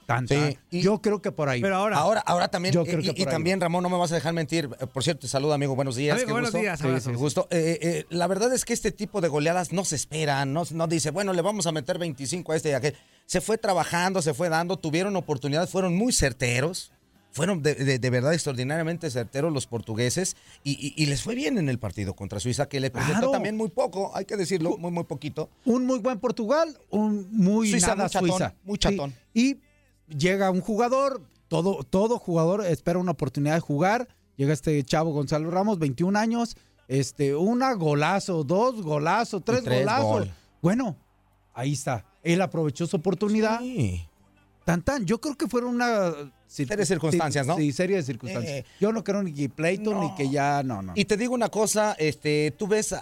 Tan, 0.06 0.28
Sí, 0.28 0.56
y- 0.70 0.82
Yo 0.82 1.02
creo 1.02 1.20
que 1.20 1.32
por 1.32 1.48
ahí. 1.48 1.60
Pero 1.60 1.74
ahora, 1.74 1.96
Ahora, 1.98 2.20
ahora 2.20 2.46
también, 2.46 2.72
Yo 2.72 2.82
y- 2.82 2.84
creo 2.84 3.00
que 3.00 3.06
y, 3.06 3.10
por 3.10 3.18
ahí 3.18 3.24
también, 3.26 3.60
Ramón, 3.60 3.82
no 3.82 3.88
me 3.90 3.98
vas 3.98 4.12
a 4.12 4.14
dejar 4.14 4.32
mentir. 4.34 4.70
Eh, 4.80 4.86
Por 4.86 5.02
cierto, 5.02 5.22
te 5.22 5.26
saludo, 5.28 5.52
amigo. 5.52 5.74
Buenos 5.74 5.96
días. 5.96 6.14
Amigo, 6.14 6.26
qué 6.28 6.32
buenos 6.32 6.50
gusto. 6.52 6.60
días, 6.62 6.78
Sí, 7.02 7.10
sí, 7.10 7.12
gusto. 7.16 7.48
Eh, 7.50 7.78
eh, 7.82 8.06
la 8.10 8.28
verdad 8.28 8.54
es 8.54 8.64
que 8.64 8.72
este 8.72 8.92
tipo 8.92 9.20
de 9.20 9.26
goleadas 9.26 9.72
no 9.72 9.84
se 9.84 9.96
esperan. 9.96 10.52
No, 10.52 10.62
no 10.70 10.86
dice, 10.86 11.10
bueno, 11.10 11.32
le 11.32 11.42
vamos 11.42 11.66
a 11.66 11.72
meter 11.72 11.98
25 11.98 12.52
a 12.52 12.56
este 12.56 12.68
y 12.68 12.72
a 12.74 12.76
aquel. 12.76 12.94
Se 13.26 13.40
fue 13.40 13.58
trabajando, 13.58 14.22
se 14.22 14.32
fue 14.32 14.48
dando, 14.48 14.76
tuvieron 14.78 15.16
oportunidades, 15.16 15.70
fueron 15.70 15.96
muy 15.96 16.12
certeros. 16.12 16.92
Fueron 17.36 17.62
de, 17.62 17.74
de- 17.74 17.98
de 17.98 18.10
verdad 18.10 18.32
extraordinariamente 18.32 19.10
certeros 19.10 19.52
los 19.52 19.66
portugueses 19.66 20.36
y, 20.64 20.72
y- 20.72 20.94
y 21.02 21.06
les 21.06 21.22
fue 21.22 21.34
bien 21.34 21.58
en 21.58 21.68
el 21.68 21.78
partido 21.78 22.14
contra 22.14 22.40
Suiza, 22.40 22.68
que 22.68 22.80
le 22.80 22.90
Claro. 22.90 23.30
también 23.30 23.56
muy 23.56 23.68
poco, 23.68 24.10
hay 24.16 24.24
que 24.24 24.36
decirlo, 24.36 24.78
muy, 24.78 24.90
muy 24.90 25.04
poquito. 25.04 25.50
un 25.66 25.84
muy 25.86 25.98
buen 25.98 26.18
Portugal, 26.18 26.78
un 26.90 27.28
muy 27.30 27.70
Suiza, 27.70 27.88
nada 27.88 28.04
muy 28.04 28.10
chatón, 28.10 28.28
Suiza. 28.30 28.54
muy 28.64 28.78
chatón. 28.78 29.10
Sí. 29.34 29.60
Y 30.08 30.16
llega 30.16 30.50
un 30.50 30.60
jugador, 30.62 31.22
todo, 31.48 31.82
todo 31.84 32.18
jugador 32.18 32.64
espera 32.64 32.98
una 32.98 33.12
oportunidad 33.12 33.54
de 33.54 33.60
jugar. 33.60 34.08
Llega 34.36 34.52
este 34.52 34.82
chavo 34.84 35.12
Gonzalo 35.12 35.50
Ramos, 35.50 35.78
21 35.78 36.16
años, 36.18 36.56
este, 36.88 37.34
una 37.34 37.72
golazo, 37.74 38.44
dos 38.44 38.82
golazos, 38.82 39.42
tres, 39.44 39.62
tres 39.64 39.80
golazos. 39.80 40.08
gol. 40.10 40.30
Bueno, 40.62 40.96
ahí 41.54 41.72
está. 41.74 42.04
Él 42.22 42.40
aprovechó 42.40 42.86
su 42.86 42.96
oportunidad. 42.96 43.60
Sí. 43.60 44.06
Tan 44.66 44.82
tan. 44.82 45.06
Yo 45.06 45.20
creo 45.20 45.36
que 45.36 45.46
fueron 45.46 45.76
una 45.76 46.08
cir- 46.10 46.32
Serie 46.48 46.76
de 46.76 46.86
circunstancias, 46.86 47.46
¿no? 47.46 47.56
Sí, 47.56 47.72
serie 47.72 47.96
de 47.96 48.02
circunstancias. 48.02 48.52
Eh, 48.52 48.64
Yo 48.80 48.90
no 48.92 49.04
creo 49.04 49.22
ni 49.22 49.32
que 49.32 49.48
pleito 49.48 49.92
no. 49.94 50.02
ni 50.02 50.14
que 50.16 50.28
ya 50.28 50.62
no, 50.64 50.82
no. 50.82 50.92
Y 50.96 51.04
te 51.04 51.16
digo 51.16 51.34
una 51.34 51.48
cosa, 51.50 51.94
este, 52.00 52.50
tú 52.58 52.66
ves 52.66 52.92
a, 52.92 53.00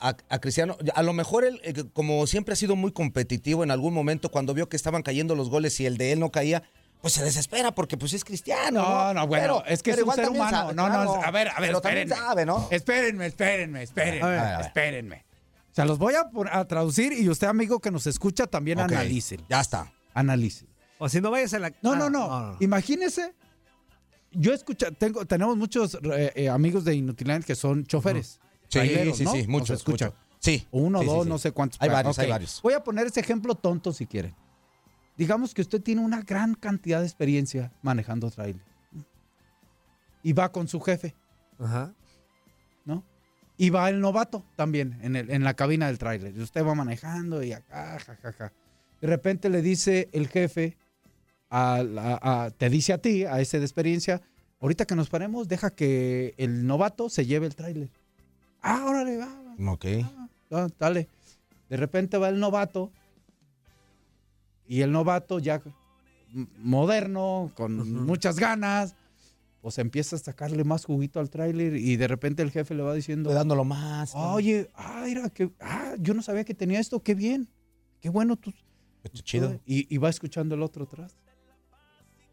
a- 0.00 0.16
a 0.28 0.38
Cristiano, 0.40 0.76
a 0.94 1.02
lo 1.04 1.12
mejor 1.12 1.44
él, 1.44 1.60
eh, 1.62 1.84
como 1.92 2.26
siempre 2.26 2.54
ha 2.54 2.56
sido 2.56 2.74
muy 2.74 2.90
competitivo, 2.90 3.62
en 3.62 3.70
algún 3.70 3.94
momento 3.94 4.30
cuando 4.32 4.52
vio 4.52 4.68
que 4.68 4.76
estaban 4.76 5.02
cayendo 5.02 5.36
los 5.36 5.48
goles 5.48 5.78
y 5.78 5.86
el 5.86 5.96
de 5.96 6.10
él 6.10 6.18
no 6.18 6.32
caía, 6.32 6.64
pues 7.00 7.12
se 7.14 7.22
desespera 7.22 7.70
porque 7.72 7.96
pues 7.96 8.12
es 8.12 8.24
cristiano. 8.24 8.82
No, 8.82 9.14
no, 9.14 9.26
bueno, 9.28 9.62
Pero- 9.62 9.64
es 9.72 9.84
que 9.84 9.92
es 9.92 10.02
un 10.02 10.12
ser 10.12 10.28
humano. 10.28 10.50
sabe, 10.50 10.74
no, 10.74 10.88
no, 10.88 11.22
a 11.22 11.30
ver, 11.30 11.50
a 11.54 11.60
ver, 11.60 11.70
espérenme. 11.70 12.16
sabe, 12.16 12.44
¿no? 12.44 12.66
Espérenme, 12.72 13.26
espérenme, 13.26 13.82
espérenme. 13.84 14.22
A 14.22 14.28
ver, 14.28 14.38
a 14.40 14.56
ver. 14.58 14.66
Espérenme. 14.66 15.24
O 15.70 15.74
sea, 15.76 15.84
los 15.84 15.98
voy 15.98 16.14
a, 16.14 16.26
a 16.58 16.64
traducir 16.66 17.12
y 17.12 17.28
usted, 17.28 17.46
amigo 17.46 17.78
que 17.78 17.92
nos 17.92 18.08
escucha, 18.08 18.48
también 18.48 18.80
Ok, 18.80 18.86
analicen. 18.90 19.44
Ya 19.48 19.60
está. 19.60 19.92
Analicen. 20.14 20.66
O 20.98 21.08
si 21.08 21.20
no 21.20 21.30
vayas 21.30 21.52
a 21.54 21.58
la. 21.58 21.70
No, 21.82 21.92
Ah, 21.92 21.96
no, 21.96 22.10
no, 22.10 22.56
Imagínese. 22.60 23.34
Yo 24.32 24.52
escucha, 24.52 24.90
tengo, 24.90 25.24
tenemos 25.24 25.56
muchos 25.56 25.94
eh, 26.02 26.32
eh, 26.34 26.48
amigos 26.50 26.84
de 26.84 26.94
Inutiland 26.94 27.44
que 27.44 27.54
son 27.54 27.84
choferes. 27.86 28.40
Sí, 28.68 28.78
traileros, 28.78 29.16
sí, 29.16 29.24
¿no? 29.24 29.32
sí, 29.32 29.46
muchos, 29.46 29.78
escuchan. 29.78 30.12
Sí. 30.40 30.66
Uno, 30.70 31.00
sí, 31.00 31.06
dos, 31.06 31.24
sí. 31.24 31.28
no 31.30 31.38
sé 31.38 31.52
cuántos. 31.52 31.80
Hay 31.80 31.88
varios, 31.88 32.18
hay 32.18 32.28
varios. 32.28 32.60
Voy 32.62 32.74
a 32.74 32.82
poner 32.84 33.06
ese 33.06 33.20
ejemplo 33.20 33.54
tonto 33.54 33.92
si 33.92 34.06
quieren. 34.06 34.34
Digamos 35.16 35.54
que 35.54 35.62
usted 35.62 35.80
tiene 35.80 36.02
una 36.02 36.20
gran 36.22 36.54
cantidad 36.54 37.00
de 37.00 37.06
experiencia 37.06 37.72
manejando 37.82 38.30
trailer. 38.30 38.62
Y 40.22 40.32
va 40.32 40.50
con 40.52 40.68
su 40.68 40.80
jefe, 40.80 41.14
Ajá. 41.58 41.94
¿no? 42.84 43.04
Y 43.56 43.70
va 43.70 43.88
el 43.88 44.00
novato 44.00 44.44
también 44.56 44.98
en, 45.02 45.16
el- 45.16 45.30
en 45.30 45.44
la 45.44 45.54
cabina 45.54 45.86
del 45.86 45.96
tráiler. 45.98 46.36
Y 46.36 46.40
usted 46.42 46.64
va 46.64 46.74
manejando 46.74 47.42
y 47.42 47.52
acá, 47.52 47.98
ja, 48.04 48.16
ja, 48.16 48.32
ja. 48.32 48.52
De 49.00 49.06
repente 49.06 49.48
le 49.48 49.62
dice 49.62 50.08
el 50.12 50.28
jefe, 50.28 50.76
a 51.50 52.50
te 52.56 52.68
dice 52.70 52.92
a 52.92 52.98
ti, 52.98 53.24
a 53.24 53.40
ese 53.40 53.58
de 53.58 53.64
experiencia, 53.64 54.20
ahorita 54.60 54.84
que 54.86 54.94
nos 54.96 55.08
paremos, 55.08 55.48
deja 55.48 55.70
que 55.70 56.34
el 56.38 56.66
novato 56.66 57.08
se 57.08 57.26
lleve 57.26 57.46
el 57.46 57.54
tráiler. 57.54 57.88
Ah, 58.62 58.84
órale, 58.88 59.16
va, 59.16 59.26
va, 59.26 59.72
Ok. 59.72 59.84
va, 60.52 60.68
dale. 60.78 61.08
De 61.68 61.76
repente 61.76 62.18
va 62.18 62.28
el 62.28 62.38
novato 62.40 62.90
y 64.66 64.80
el 64.82 64.92
novato 64.92 65.38
ya 65.38 65.60
moderno, 66.58 67.50
con 67.54 67.92
muchas 68.04 68.38
ganas, 68.38 68.94
pues 69.62 69.78
empieza 69.78 70.16
a 70.16 70.18
sacarle 70.18 70.64
más 70.64 70.84
juguito 70.84 71.18
al 71.20 71.30
tráiler 71.30 71.76
y 71.76 71.96
de 71.96 72.08
repente 72.08 72.42
el 72.42 72.50
jefe 72.50 72.74
le 72.74 72.82
va 72.82 72.94
diciendo, 72.94 73.30
Dándolo 73.32 73.64
más. 73.64 74.12
oye, 74.14 74.68
ah, 74.74 75.02
mira, 75.06 75.28
que, 75.30 75.50
ah, 75.60 75.94
yo 75.98 76.14
no 76.14 76.22
sabía 76.22 76.44
que 76.44 76.54
tenía 76.54 76.78
esto, 76.80 77.00
qué 77.00 77.14
bien, 77.14 77.48
qué 78.00 78.08
bueno 78.08 78.36
tú. 78.36 78.52
Chido. 79.22 79.60
Y, 79.64 79.92
y 79.92 79.98
va 79.98 80.08
escuchando 80.10 80.56
el 80.56 80.62
otro 80.62 80.84
atrás. 80.84 81.16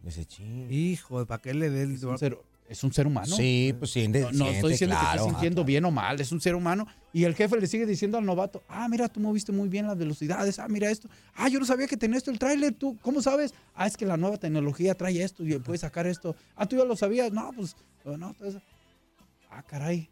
Dice, 0.04 0.26
"Chin". 0.26 0.68
Hijo, 0.72 1.26
¿para 1.26 1.42
qué 1.42 1.54
le 1.54 1.70
dé 1.70 1.84
el... 1.84 1.94
Es 1.96 2.04
un 2.04 2.18
ser, 2.18 2.38
es 2.68 2.84
un 2.84 2.92
ser 2.94 3.08
humano. 3.08 3.36
Sí, 3.36 3.74
pues 3.78 3.92
siente, 3.92 4.22
No, 4.22 4.26
no 4.28 4.32
siente, 4.34 4.56
estoy 4.56 4.72
diciendo 4.72 4.96
que 4.96 5.02
claro. 5.02 5.20
esté 5.20 5.30
sintiendo 5.30 5.62
Ah, 5.62 5.66
bien 5.66 5.86
o 5.86 5.92
mal, 5.92 6.20
es 6.20 6.32
un 6.32 6.42
ser 6.42 6.56
humano. 6.56 6.86
Y 7.14 7.24
el 7.24 7.36
jefe 7.36 7.60
le 7.60 7.68
sigue 7.68 7.86
diciendo 7.86 8.18
al 8.18 8.26
novato, 8.26 8.64
ah, 8.68 8.88
mira, 8.90 9.08
tú 9.08 9.20
moviste 9.20 9.52
muy 9.52 9.70
bien 9.70 9.88
las 9.88 9.98
velocidades, 9.98 10.60
ah, 10.60 10.68
mira 10.68 10.90
esto. 10.90 11.08
Ah, 11.36 11.48
yo 11.48 11.60
no 11.60 11.66
sabía 11.66 11.88
que 11.88 11.96
tenía 11.96 12.18
esto 12.18 12.32
el 12.32 12.40
tráiler, 12.40 12.74
tú, 12.74 12.98
¿cómo 13.02 13.22
sabes? 13.22 13.54
Ah, 13.76 13.88
es 13.88 13.96
que 13.96 14.06
la 14.06 14.18
nueva 14.18 14.38
tecnología 14.38 14.96
trae 14.96 15.22
esto 15.24 15.46
y 15.46 15.58
puedes 15.60 15.82
sacar 15.82 16.06
esto. 16.06 16.36
Ah, 16.56 16.66
tú 16.66 16.76
ya 16.78 16.84
lo 16.84 16.96
sabías, 16.96 17.32
no, 17.32 17.52
pues, 17.56 17.76
no. 18.04 18.34
pues, 18.34 18.58
ah, 19.50 19.64
caray, 19.64 20.10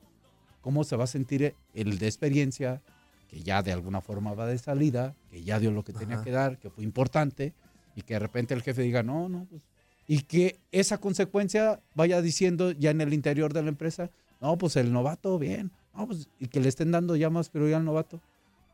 ¿cómo 0.62 0.84
se 0.84 0.96
va 0.96 1.04
a 1.04 1.08
sentir 1.08 1.56
el 1.74 1.98
de 1.98 2.06
experiencia, 2.06 2.82
que 3.28 3.42
ya 3.42 3.62
de 3.64 3.72
alguna 3.72 4.02
forma 4.02 4.34
va 4.34 4.46
de 4.46 4.58
salida, 4.58 5.16
que 5.30 5.44
ya 5.44 5.60
dio 5.60 5.72
lo 5.72 5.84
que 5.84 5.94
tenía 5.94 6.22
que 6.22 6.32
dar, 6.32 6.60
que 6.60 6.70
fue 6.70 6.84
importante, 6.84 7.54
y 7.96 8.04
que 8.04 8.14
de 8.14 8.20
repente 8.20 8.54
el 8.54 8.62
jefe 8.62 8.84
diga, 8.84 9.04
no, 9.04 9.28
no, 9.28 9.46
pues 9.50 9.62
y 10.14 10.24
que 10.24 10.60
esa 10.74 10.98
consecuencia 10.98 11.80
vaya 11.96 12.22
diciendo 12.22 12.72
ya 12.72 12.92
en 12.92 13.00
el 13.00 13.14
interior 13.14 13.54
de 13.54 13.62
la 13.64 13.70
empresa, 13.70 14.10
no, 14.42 14.58
pues 14.58 14.76
el 14.76 14.92
novato, 14.92 15.40
bien, 15.40 15.72
no, 15.96 16.06
pues, 16.08 16.28
y 16.38 16.48
que 16.48 16.60
le 16.60 16.68
estén 16.68 16.92
dando 16.92 17.16
ya 17.16 17.30
más 17.30 17.48
prioridad 17.48 17.80
al 17.80 17.86
novato. 17.86 18.20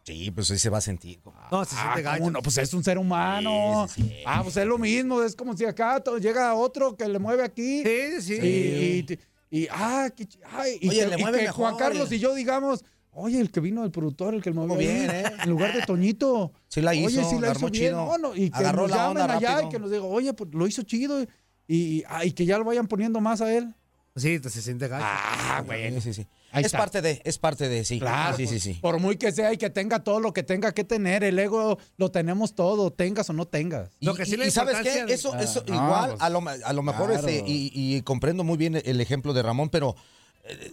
Sí, 0.03 0.31
pues 0.31 0.47
sí 0.47 0.57
se 0.57 0.71
va 0.71 0.79
a 0.79 0.81
sentir. 0.81 1.19
No, 1.51 1.63
se 1.63 1.75
siente. 1.75 2.03
¿cómo 2.17 2.31
no? 2.31 2.41
Pues 2.41 2.57
es 2.57 2.73
un 2.73 2.83
ser 2.83 2.97
humano. 2.97 3.85
Ah, 4.25 4.41
pues 4.41 4.57
es 4.57 4.65
lo 4.65 4.79
mismo, 4.79 5.21
es 5.21 5.35
como 5.35 5.55
si 5.55 5.63
acá 5.65 6.01
llega 6.19 6.55
otro 6.55 6.95
que 6.97 7.07
le 7.07 7.19
mueve 7.19 7.43
aquí. 7.43 7.83
Sí, 7.83 8.21
sí. 8.21 8.33
Y, 8.41 9.13
y- 9.13 9.19
y- 9.63 9.67
ah, 9.69 10.09
ch- 10.15 10.39
ay, 10.51 10.79
y 10.81 10.89
Oye, 10.89 10.99
que, 11.01 11.07
le 11.07 11.15
y 11.17 11.21
mueve 11.21 11.37
que 11.39 11.43
mejor, 11.45 11.65
Juan 11.65 11.75
Carlos 11.77 12.11
y 12.11 12.17
yo 12.19 12.33
digamos, 12.33 12.83
oye, 13.11 13.39
el 13.39 13.51
que 13.51 13.59
vino 13.59 13.83
el 13.83 13.91
productor, 13.91 14.33
el 14.35 14.41
que 14.41 14.49
le 14.51 14.55
movió 14.55 14.75
bien, 14.77 15.09
¿eh? 15.09 15.23
en 15.43 15.49
lugar 15.49 15.73
de 15.73 15.81
Toñito. 15.83 16.51
Sí 16.67 16.81
la 16.81 16.93
hizo, 16.95 17.07
Oye, 17.07 17.23
sí 17.29 17.35
la 17.35 17.41
la 17.41 17.47
armó 17.51 17.67
hizo 17.67 17.71
bien. 17.71 17.83
chido. 17.91 18.05
No, 18.05 18.17
no, 18.17 18.35
y 18.35 18.49
que 18.49 18.57
Agarró 18.57 18.83
nos 18.83 18.91
la 18.91 18.97
llamen 18.97 19.21
onda 19.23 19.35
allá 19.37 19.49
rápido. 19.55 19.69
y 19.69 19.71
que 19.71 19.79
nos 19.79 19.91
diga, 19.91 20.03
oye, 20.03 20.33
pues 20.33 20.49
lo 20.53 20.67
hizo 20.67 20.83
chido. 20.83 21.25
Y, 21.67 22.03
ah, 22.07 22.23
y 22.25 22.31
que 22.31 22.45
ya 22.45 22.57
lo 22.57 22.63
vayan 22.63 22.87
poniendo 22.87 23.19
más 23.19 23.41
a 23.41 23.53
él. 23.53 23.73
Sí, 24.15 24.39
se 24.39 24.61
siente 24.63 24.87
gacho. 24.87 25.05
Ah, 25.07 25.63
Sí, 25.67 26.01
sí, 26.01 26.13
sí. 26.13 26.27
Ahí 26.51 26.61
es 26.61 26.67
está. 26.67 26.77
parte 26.79 27.01
de, 27.03 27.21
es 27.23 27.37
parte 27.37 27.69
de, 27.69 27.83
sí. 27.85 27.99
Claro, 27.99 28.35
Sí, 28.37 28.47
sí, 28.47 28.59
sí. 28.59 28.73
Por 28.81 28.99
muy 28.99 29.17
que 29.17 29.31
sea 29.31 29.53
y 29.53 29.57
que 29.57 29.69
tenga 29.69 30.03
todo 30.03 30.19
lo 30.19 30.33
que 30.33 30.41
tenga 30.43 30.71
que 30.73 30.83
tener, 30.83 31.23
el 31.23 31.37
ego 31.37 31.77
lo 31.97 32.09
tenemos 32.09 32.55
todo, 32.55 32.91
tengas 32.91 33.29
o 33.29 33.33
no 33.33 33.45
tengas. 33.47 33.91
Lo 33.99 34.15
que 34.15 34.25
sí 34.25 34.33
y, 34.33 34.37
la 34.37 34.47
y 34.47 34.51
sabes 34.51 34.77
qué, 34.81 35.05
de- 35.05 35.13
eso, 35.13 35.33
Ah, 35.35 35.41
eso 35.43 35.63
no, 35.67 35.75
igual, 35.75 36.09
pues, 36.11 36.21
a 36.21 36.29
lo, 36.29 36.41
a 36.65 36.73
lo 36.73 36.81
mejor, 36.83 37.11
claro. 37.11 37.27
este, 37.27 37.43
y, 37.45 37.69
y 37.73 38.01
comprendo 38.01 38.43
muy 38.43 38.57
bien 38.57 38.81
el 38.83 39.01
ejemplo 39.01 39.33
de 39.33 39.43
Ramón, 39.43 39.69
pero 39.69 39.95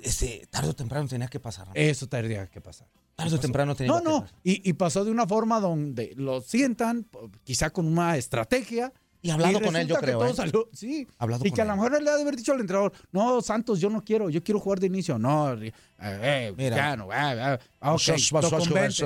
este, 0.03 0.47
tarde 0.51 0.71
o 0.71 0.75
temprano 0.75 1.09
tenía 1.09 1.29
que 1.29 1.41
pasar. 1.41 1.67
Ramón. 1.67 1.77
Eso 1.83 2.07
tendría 2.09 2.47
que 2.49 2.61
pasar. 2.61 2.87
tarde 3.17 3.37
o 3.37 3.41
temprano 3.41 3.75
tenía 3.75 3.93
No, 3.93 3.99
que 3.99 4.05
no. 4.05 4.21
pasar. 4.23 4.37
Y, 4.45 4.69
y 4.69 4.73
pasó 4.75 5.05
de 5.05 5.11
una 5.11 5.27
forma 5.27 5.61
donde 5.61 6.13
lo 6.17 6.41
sientan, 6.41 7.07
quizá 7.45 7.71
con 7.71 7.87
una 7.87 8.17
estrategia. 8.17 8.93
Y 9.23 9.31
hablado 9.31 9.59
con 9.63 9.75
él, 9.75 9.87
yo 9.87 9.95
creo, 9.97 10.23
¿eh? 10.27 10.35
salió- 10.35 10.69
sí. 10.75 11.09
Hablado 11.17 11.47
y 11.47 11.49
con 11.49 11.55
que 11.57 11.63
a 11.63 11.65
él. 11.65 11.69
lo 11.71 11.77
mejor 11.77 12.03
le 12.03 12.11
ha 12.11 12.15
de 12.17 12.21
haber 12.21 12.37
dicho 12.37 12.53
al 12.53 12.61
entrenador, 12.61 12.93
no, 13.11 13.41
Santos, 13.41 13.81
yo 13.81 13.89
no 13.89 14.05
quiero, 14.05 14.29
yo 14.29 14.45
quiero 14.45 14.61
jugar 14.61 14.81
de 14.81 14.87
inicio. 14.89 15.19
No, 15.19 15.51
eh, 15.55 15.73
eh, 15.99 16.53
Mira. 16.59 16.77
Cristiano, 16.77 17.09
ah, 17.11 17.33
ah, 17.55 17.59
ah, 17.81 17.93
ok, 17.95 18.01
Sos- 18.01 18.31
vas- 18.33 18.43
lo 18.43 18.49
a 18.49 18.61
convence. 18.61 19.03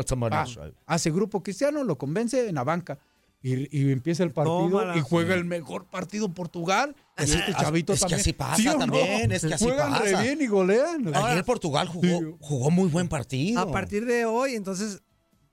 grupo 1.11 1.41
cristiano, 1.41 1.85
lo 1.85 1.97
convence 1.97 2.49
en 2.49 2.57
la 2.57 2.65
banca. 2.65 2.99
Y, 3.41 3.77
y 3.79 3.93
empieza 3.93 4.25
el 4.25 4.33
partido 4.33 4.69
Tómala. 4.69 4.97
y 4.97 5.01
juega 5.01 5.35
el 5.37 5.45
mejor 5.45 5.87
partido 5.87 6.29
Portugal. 6.35 6.97
Y 7.19 7.23
Es- 7.23 7.35
este 7.35 7.53
es- 7.53 7.57
chavito 7.57 7.93
es 7.93 8.05
que 8.05 8.15
así 8.17 8.33
pasa 8.33 8.57
¿Sí 8.57 8.67
o 8.69 8.73
no? 8.73 8.79
también, 8.81 9.31
es 9.31 9.45
que 9.47 9.55
así 9.55 9.65
Juegan 9.65 9.93
re 10.03 10.11
pasa. 10.13 10.23
bien 10.23 10.43
y 10.43 10.47
golean. 10.49 11.15
Ayer 11.15 11.45
Portugal 11.45 11.87
jugó, 11.87 12.03
Sí. 12.03 12.35
jugó 12.41 12.71
muy 12.73 12.89
buen 12.89 13.09
partido. 13.09 13.61
A 13.61 13.71
partir 13.71 14.07
de 14.07 14.25
hoy, 14.25 14.55
entonces, 14.57 15.03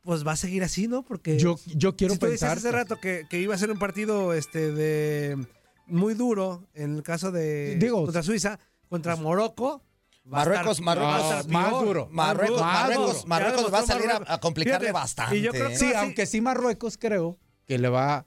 pues 0.02 0.26
va 0.26 0.32
a 0.32 0.36
seguir 0.36 0.64
así, 0.64 0.88
¿no? 0.88 1.04
Porque 1.04 1.38
Yo, 1.38 1.58
yo 1.68 1.96
quiero 1.96 2.16
si 2.16 2.20
tú 2.20 2.26
pensar. 2.28 2.58
hace 2.58 2.72
rato 2.72 3.00
que, 3.00 3.26
que 3.30 3.40
iba 3.40 3.54
a 3.54 3.58
ser 3.60 3.70
un 3.70 3.78
partido 3.78 4.34
este 4.34 4.72
de 4.72 5.38
muy 5.86 6.16
duro 6.16 6.68
en 6.74 6.96
el 6.96 7.04
caso 7.04 7.32
de 7.32 7.76
Digo, 7.78 8.04
contra 8.04 8.24
Suiza, 8.24 8.58
contra 8.90 9.16
Morocco. 9.16 9.84
Marruecos, 10.24 10.80
estar- 10.80 10.86
Marruecos, 10.86 11.14
va 11.14 11.36
a 11.36 11.40
estar 11.42 11.52
más 11.54 11.72
duro. 11.84 12.08
Marruecos, 12.12 12.60
Más 12.60 12.74
Marruecos, 12.82 13.14
duro. 13.18 13.28
Marruecos 13.28 13.72
va 13.74 13.80
a 13.80 13.86
salir 13.86 14.10
a, 14.26 14.40
complicarle 14.40 14.88
Fíjate, 14.88 14.92
bastante. 14.92 15.38
y 15.38 15.42
yo 15.44 15.52
creo 15.52 15.70
que. 15.70 15.76
Sí, 15.78 15.86
sí. 15.90 15.94
aunque 15.96 16.26
sí 16.26 16.42
Marruecos 16.42 16.98
creo 16.98 17.38
que 17.66 17.78
le 17.78 17.90
va, 17.90 18.26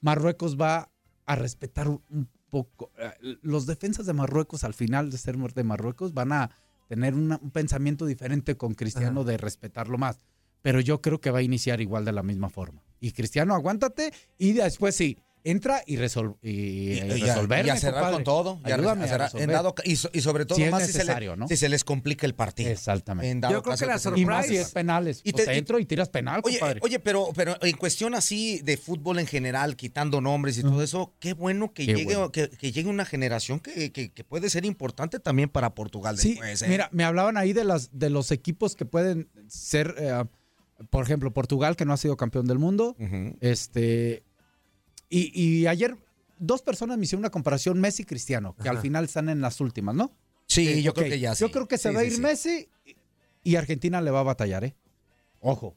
Marruecos 0.00 0.60
va 0.60 0.90
a 1.26 1.34
respetar 1.36 1.88
un- 1.88 2.28
poco. 2.50 2.92
eh, 2.98 3.36
Los 3.42 3.66
defensas 3.66 4.06
de 4.06 4.12
Marruecos 4.12 4.62
al 4.62 4.74
final 4.74 5.10
de 5.10 5.18
ser 5.18 5.36
de 5.36 5.64
Marruecos 5.64 6.14
van 6.14 6.30
a 6.30 6.50
tener 6.88 7.12
una- 7.14 7.40
un 7.42 7.50
pensamiento 7.50 8.06
diferente 8.06 8.56
con 8.56 8.74
Cristiano 8.74 9.24
de 9.24 9.36
respetarlo 9.38 9.98
más. 9.98 10.20
Pero 10.62 10.78
yo 10.78 11.00
creo 11.02 11.20
que 11.20 11.32
va 11.32 11.40
a 11.40 11.42
iniciar 11.42 11.80
igual 11.80 12.04
de 12.04 12.12
la 12.12 12.22
misma 12.22 12.48
forma. 12.50 12.84
Y 13.00 13.10
Cristiano, 13.10 13.54
aguántate 13.56 14.12
y 14.38 14.52
después 14.52 14.94
sí, 14.94 15.18
entra 15.44 15.82
y, 15.86 15.96
resol 15.96 16.36
y, 16.42 16.94
Y, 16.94 17.00
a- 17.00 17.04
resolverme, 17.04 17.66
y 17.68 17.70
a 17.70 17.76
cerrar 17.76 17.94
compadre. 18.00 18.14
con 18.16 18.24
todo. 18.24 18.60
y 18.66 18.70
a- 18.70 18.74
Ayúdame 18.76 19.02
a 19.02 19.04
a 19.04 19.08
cerrar. 19.08 19.28
en 19.28 19.32
resolver. 19.34 19.54
dado 19.54 19.74
ca- 19.74 19.82
y, 19.86 19.96
so- 19.96 20.08
y 20.12 20.20
sobre 20.22 20.46
todo 20.46 20.56
Si 20.56 20.64
más 20.64 20.86
si 20.86 20.92
se, 20.92 20.98
necesario, 20.98 21.32
le- 21.32 21.36
¿no? 21.36 21.48
si 21.48 21.56
se 21.58 21.68
les 21.68 21.84
complica 21.84 22.26
el 22.26 22.34
partido. 22.34 22.70
Exactamente. 22.70 23.30
En 23.30 23.40
dado 23.42 23.52
Yo 23.54 23.62
creo 23.62 23.76
que 23.76 23.86
la 23.86 23.98
se- 23.98 24.10
Y 24.18 24.24
más 24.24 24.46
si 24.46 24.56
es 24.56 24.70
penales. 24.70 25.20
Y 25.22 25.32
te- 25.32 25.44
y- 25.54 25.58
entro 25.58 25.78
y 25.78 25.84
tiras 25.84 26.08
penal, 26.08 26.40
Oye, 26.44 26.58
compadre. 26.58 26.80
oye, 26.82 26.98
pero, 26.98 27.28
pero 27.34 27.56
en 27.62 27.76
cuestión 27.76 28.14
así 28.14 28.60
de 28.64 28.76
fútbol 28.78 29.18
en 29.18 29.26
general, 29.26 29.76
quitando 29.76 30.20
nombres 30.22 30.56
y 30.58 30.62
todo 30.62 30.82
eso, 30.82 31.14
qué 31.20 31.34
bueno 31.34 31.72
que 31.74 31.84
Qué 31.86 31.94
llegue 31.94 32.04
bueno. 32.16 32.32
Que, 32.32 32.48
que 32.48 32.72
llegue 32.72 32.88
una 32.88 33.04
generación 33.04 33.60
que, 33.60 33.92
que- 33.92 34.10
que 34.12 34.24
puede 34.24 34.48
ser 34.48 34.64
importante 34.64 35.20
también 35.20 35.50
para 35.50 35.74
Portugal 35.74 36.16
Sí, 36.18 36.30
después. 36.30 36.62
¿eh? 36.62 36.68
mira, 36.68 36.88
me 36.90 37.04
hablaban 37.04 37.36
ahí 37.36 37.52
de 37.52 37.64
las 37.64 37.90
de 37.98 38.08
los 38.08 38.30
equipos 38.30 38.74
que 38.76 38.86
pueden 38.86 39.28
ser, 39.46 39.94
eh, 39.98 40.24
por 40.88 41.04
ejemplo, 41.04 41.32
Portugal 41.32 41.76
que 41.76 41.84
no 41.84 41.92
ha 41.92 41.96
sido 41.98 42.16
campeón 42.16 42.46
del 42.46 42.58
mundo, 42.58 42.96
este 43.40 44.22
y, 45.08 45.30
y 45.40 45.66
ayer 45.66 45.96
dos 46.38 46.62
personas 46.62 46.98
me 46.98 47.04
hicieron 47.04 47.20
una 47.20 47.30
comparación 47.30 47.80
Messi 47.80 48.02
y 48.02 48.06
Cristiano, 48.06 48.54
que 48.60 48.68
al 48.68 48.78
final 48.78 49.04
están 49.04 49.28
en 49.28 49.40
las 49.40 49.60
últimas, 49.60 49.94
¿no? 49.94 50.12
Sí, 50.46 50.82
yo 50.82 50.90
Ok, 50.90 50.98
creo 50.98 51.10
que 51.10 51.18
ya 51.20 51.34
sí. 51.34 51.40
Yo 51.40 51.50
creo 51.50 51.66
que 51.68 51.78
se 51.78 51.88
Sí, 51.88 51.94
va 51.94 52.00
a 52.00 52.04
sí, 52.04 52.08
ir 52.08 52.14
sí. 52.16 52.20
Messi 52.20 52.68
y 53.42 53.56
Argentina 53.56 54.00
le 54.00 54.10
va 54.10 54.20
a 54.20 54.24
batallar, 54.24 54.64
¿eh? 54.64 54.74
Ojo, 55.40 55.76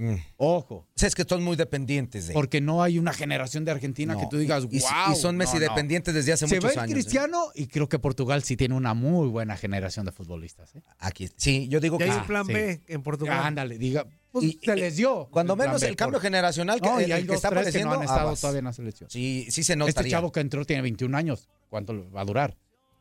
Mm. 0.00 0.14
ojo, 0.36 0.74
O 0.76 0.86
sea, 0.94 1.08
es 1.08 1.16
que 1.16 1.24
son 1.24 1.42
muy 1.42 1.56
dependientes 1.56 2.28
de. 2.28 2.32
porque 2.32 2.60
no 2.60 2.84
hay 2.84 3.00
una 3.00 3.12
generación 3.12 3.64
de 3.64 3.72
Argentina 3.72 4.14
No, 4.14 4.20
que 4.20 4.26
tú 4.30 4.36
digas, 4.38 4.62
y- 4.70 4.78
wow. 4.78 5.12
y 5.12 5.16
son 5.16 5.36
Messi 5.36 5.54
no, 5.58 5.62
no". 5.64 5.68
dependientes 5.70 6.14
desde 6.14 6.32
hace 6.34 6.46
Se 6.46 6.54
va 6.54 6.60
muchos 6.60 6.70
a 6.70 6.74
ir 6.74 6.78
años. 6.78 6.90
¿eh? 6.90 6.94
Cristiano 6.94 7.46
y 7.56 7.66
creo 7.66 7.88
que 7.88 7.98
Portugal 7.98 8.44
sí 8.44 8.56
tiene 8.56 8.76
una 8.76 8.94
muy 8.94 9.26
buena 9.26 9.56
generación 9.56 10.06
de 10.06 10.12
futbolistas. 10.12 10.72
¿eh? 10.76 10.82
Aquí, 11.00 11.28
sí, 11.34 11.66
yo 11.66 11.80
digo 11.80 11.98
que 11.98 12.04
hay 12.04 12.10
un 12.10 12.26
plan 12.28 12.46
sí. 12.46 12.52
B 12.52 12.80
en 12.86 13.02
Portugal. 13.02 13.40
Ándale, 13.44 13.76
diga, 13.76 14.06
pues 14.32 14.44
Y- 14.44 14.58
se 14.64 14.76
les 14.76 14.96
dio. 14.96 15.28
Cuando 15.30 15.56
menos 15.56 15.82
el 15.82 15.96
cambio 15.96 16.18
por- 16.18 16.22
generacional 16.22 16.80
que, 16.80 16.88
No, 16.88 17.00
el 17.00 17.10
hay 17.12 17.22
que 17.22 17.26
dos, 17.28 17.36
está 17.36 17.48
tres 17.50 17.62
que 17.62 17.68
apareciendo. 17.68 17.94
no 17.94 18.00
han 18.00 18.04
estado 18.04 18.36
todavía 18.36 18.58
en 18.60 18.64
la 18.66 18.72
selección. 18.72 19.10
Sí, 19.10 19.46
sí 19.50 19.64
se 19.64 19.76
nota. 19.76 19.90
Este 19.90 20.08
chavo 20.10 20.30
que 20.32 20.40
entró 20.40 20.64
tiene 20.64 20.82
21 20.82 21.14
años. 21.16 21.48
¿Cuánto 21.70 22.10
va 22.12 22.20
a 22.20 22.24
durar? 22.24 22.56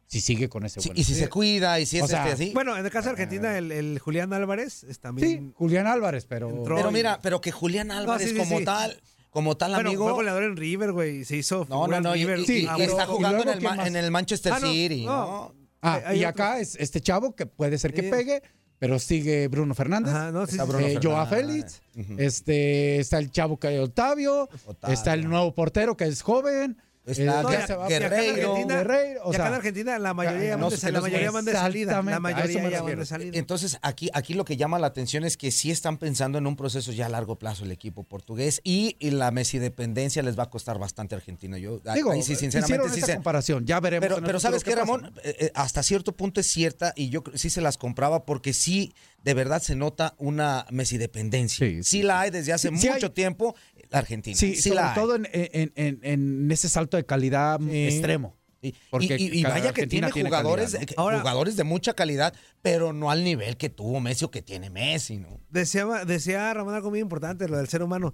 Si 0.07 0.21
sigue 0.21 0.47
con 0.47 0.65
ese 0.65 0.79
Sí, 0.79 0.89
y 0.95 1.03
si 1.03 1.13
se 1.15 1.27
cuida, 1.27 1.79
y 1.81 1.85
si 1.85 1.97
es 1.97 2.03
O 2.03 2.07
sea, 2.07 2.21
este 2.29 2.45
así. 2.45 2.51
Bueno, 2.53 2.77
en 2.77 2.85
el 2.85 2.91
caso 2.91 3.07
de 3.07 3.11
Argentina, 3.11 3.57
el, 3.57 3.73
el 3.73 3.99
Julián 3.99 4.31
Álvarez 4.31 4.83
es 4.85 4.95
Sí, 4.95 5.01
también. 5.01 5.53
Julián 5.57 5.85
Álvarez, 5.85 6.25
pero... 6.25 6.63
Pero 6.63 6.91
mira, 6.91 7.19
pero 7.21 7.41
que 7.41 7.51
Julián 7.51 7.91
Álvarez 7.91 8.29
sí, 8.29 8.33
sí, 8.33 8.39
como 8.39 8.59
sí. 8.59 8.63
tal, 8.65 9.01
como 9.31 9.57
tal 9.57 9.73
Bueno, 9.73 9.89
amigo. 9.89 10.05
fue 10.05 10.13
goleador 10.13 10.43
en 10.43 10.55
River, 10.55 10.93
güey. 10.93 11.25
Se 11.25 11.35
hizo. 11.35 11.65
No, 11.69 11.87
no, 11.87 11.99
no. 11.99 12.15
Y, 12.15 12.19
River. 12.19 12.39
y- 12.39 12.45
Sí, 12.45 12.63
y 12.63 12.67
ah, 12.67 12.77
está 12.79 13.05
jugando 13.05 13.39
¿y 13.39 13.41
en 13.41 13.65
el, 13.65 13.87
en 13.87 13.95
el 13.97 14.09
Manchester 14.11 14.53
Ah, 14.53 14.59
no, 14.61 14.67
City. 14.71 15.03
no. 15.05 15.11
¿no? 15.11 15.55
Ah, 15.81 16.01
Hay 16.05 16.17
y 16.17 16.25
otro- 16.25 16.29
acá 16.29 16.59
es 16.61 16.75
este 16.79 17.01
chavo 17.01 17.35
que 17.35 17.45
puede 17.45 17.77
ser 17.77 17.93
que 17.93 18.03
Sí. 18.03 18.09
pegue, 18.09 18.41
pero 18.79 18.99
sigue 18.99 19.47
Bruno 19.47 19.73
Fernández. 19.73 20.13
Ajá, 20.13 20.31
no, 20.31 20.45
sí, 20.45 20.51
Está 20.51 20.63
sí, 20.65 20.69
Bruno 20.69 20.87
eh, 20.87 20.99
Fernández. 21.01 21.29
Félix, 21.29 21.81
este, 22.17 22.99
está 22.99 23.17
el 23.19 23.31
chavo 23.31 23.57
que 23.59 23.79
Octavio, 23.79 24.49
Otavio. 24.65 24.93
está 24.93 25.13
el 25.13 25.27
nuevo 25.27 25.53
portero 25.53 25.97
que 25.97 26.05
es 26.05 26.21
joven, 26.21 26.77
está 27.11 27.41
No, 27.43 27.51
ya 27.51 27.75
va- 27.77 27.89
y 27.89 27.93
acá 27.93 28.05
en 28.05 28.11
Guerreiro. 28.11 28.51
Argentina- 28.51 28.75
Guerreiro, 28.77 29.21
o 29.23 29.31
y 29.31 29.35
acá 29.35 29.43
sea, 29.43 29.47
en 29.47 29.53
Argentina 29.53 29.99
la 29.99 30.13
mayoría, 30.13 30.57
no 30.57 30.63
van, 30.65 30.69
de, 30.71 30.77
sé, 30.77 30.91
la 30.91 31.01
mayoría 31.01 31.31
van 31.31 31.45
de 31.45 31.51
salida. 31.53 31.91
La 32.03 32.19
mayoría 32.19 32.69
ya 32.69 32.81
van 32.83 32.99
de 32.99 33.05
salida. 33.05 33.31
Entonces, 33.37 33.77
aquí, 33.81 34.09
aquí 34.13 34.33
lo 34.33 34.43
que 34.45 34.57
llama 34.57 34.77
la 34.79 34.87
atención 34.87 35.23
es 35.23 35.37
que 35.37 35.51
sí 35.51 35.71
están 35.71 35.97
pensando 35.97 36.37
en 36.37 36.45
un 36.47 36.55
proceso 36.55 36.91
ya 36.91 37.05
a 37.05 37.09
largo 37.09 37.37
plazo 37.39 37.63
el 37.63 37.71
equipo 37.71 38.03
portugués 38.03 38.61
y, 38.63 38.95
y 38.99 39.11
la 39.11 39.31
Messi 39.31 39.57
dependencia 39.59 40.21
les 40.23 40.37
va 40.37 40.43
a 40.43 40.49
costar 40.49 40.79
bastante 40.79 41.15
a 41.15 41.17
Argentina. 41.17 41.57
Yo, 41.57 41.79
Digo, 41.93 42.11
ahí 42.11 42.21
sí, 42.23 42.35
sinceramente, 42.35 42.89
sí 42.89 43.01
comparación, 43.01 43.65
ya 43.65 43.79
veremos. 43.79 44.19
Pero, 44.25 44.39
¿sabes 44.39 44.63
qué, 44.63 44.71
pasa. 44.71 44.81
Ramón? 44.81 45.11
Eh, 45.23 45.35
eh, 45.39 45.51
hasta 45.55 45.83
cierto 45.83 46.11
punto 46.11 46.41
es 46.41 46.47
cierta 46.47 46.93
y 46.95 47.09
yo 47.09 47.23
sí 47.35 47.49
se 47.49 47.61
las 47.61 47.77
compraba 47.77 48.25
porque 48.25 48.53
sí, 48.53 48.93
de 49.23 49.33
verdad 49.33 49.61
se 49.61 49.75
nota 49.75 50.13
una 50.17 50.65
Messi 50.71 50.97
dependencia. 50.97 51.65
Sí, 51.65 51.83
Sí, 51.83 51.83
sí, 51.83 52.03
la 52.03 52.21
hay 52.21 52.31
desde 52.31 52.53
hace 52.53 52.69
sí 52.69 52.73
mucho 52.89 53.05
hay. 53.07 53.11
tiempo 53.13 53.55
la 53.89 53.99
Argentina. 53.99 54.35
Sí, 54.37 54.55
Sí, 54.55 54.69
sobre 54.69 54.75
la 54.81 54.93
todo 54.93 55.15
en, 55.15 55.27
en- 55.31 55.71
en- 55.75 55.99
en 56.03 56.51
ese 56.51 56.69
salto 56.69 56.97
de 56.97 57.05
calidad 57.05 57.59
Sí. 57.59 57.87
extremo. 57.87 58.35
Y, 58.61 58.73
Porque 58.89 59.17
y- 59.19 59.27
y- 59.27 59.39
y 59.39 59.43
vaya 59.43 59.61
que 59.61 59.67
Argentina 59.81 60.07
tiene 60.07 60.13
tiene 60.13 60.29
jugadores, 60.29 60.71
calidad, 60.71 60.79
¿no? 60.81 60.85
que- 60.87 60.95
Ahora- 60.97 61.19
jugadores 61.19 61.55
de 61.57 61.63
mucha 61.63 61.93
calidad, 61.93 62.33
pero 62.63 62.91
no 62.91 63.11
al 63.11 63.23
nivel 63.23 63.55
que 63.55 63.69
tuvo 63.69 63.99
Messi 63.99 64.25
o 64.25 64.31
que 64.31 64.41
tiene 64.41 64.69
Messi, 64.71 65.17
¿no? 65.17 65.39
Decía, 65.49 65.85
decía 66.05 66.53
Ramón 66.53 66.73
algo 66.73 66.89
muy 66.89 66.99
importante, 66.99 67.47
lo 67.47 67.57
del 67.57 67.67
ser 67.67 67.83
humano. 67.83 68.13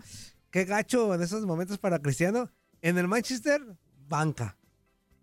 Qué 0.51 0.65
gacho 0.65 1.15
en 1.15 1.21
esos 1.21 1.45
momentos 1.45 1.77
para 1.77 1.99
Cristiano. 1.99 2.51
En 2.81 2.97
el 2.97 3.07
Manchester, 3.07 3.61
banca. 4.09 4.57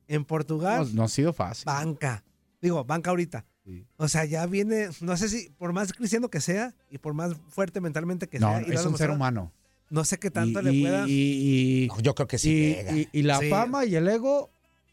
En 0.08 0.24
Portugal, 0.24 0.86
No, 0.88 0.94
no 0.94 1.02
ha 1.04 1.08
sido 1.08 1.32
fácil. 1.32 1.66
banca. 1.66 2.24
Digo, 2.60 2.82
banca 2.84 3.10
ahorita. 3.10 3.44
Sí. 3.64 3.86
O 3.98 4.08
sea, 4.08 4.24
ya 4.24 4.46
viene, 4.46 4.88
no 5.02 5.16
sé 5.18 5.28
si, 5.28 5.50
por 5.50 5.72
más 5.74 5.92
cristiano 5.92 6.28
que 6.30 6.40
sea 6.40 6.74
y 6.88 6.96
por 6.98 7.12
más 7.14 7.34
fuerte 7.50 7.80
mentalmente 7.80 8.26
que 8.26 8.40
No, 8.40 8.48
sea, 8.48 8.56
ha 8.56 8.60
es 8.62 8.84
un 8.86 8.96
ser 8.96 9.10
humano. 9.10 9.52
No 9.90 10.04
sé 10.04 10.18
qué 10.18 10.30
tanto 10.30 10.60
y, 10.60 10.62
le 10.64 10.80
pueda. 10.82 11.06
y- 11.08 11.84
y- 11.84 11.86
No, 11.88 12.00
yo 12.00 12.14
creo 12.14 12.26
que 12.26 12.38
sí 12.38 12.50
y- 12.70 12.74
pega. 12.74 12.96
y- 12.96 13.08
y 13.12 13.22
la 13.22 13.38
Sí. 13.38 13.50
fama 13.50 13.84
y 13.84 13.94
el 13.96 14.08
ego, 14.08 14.50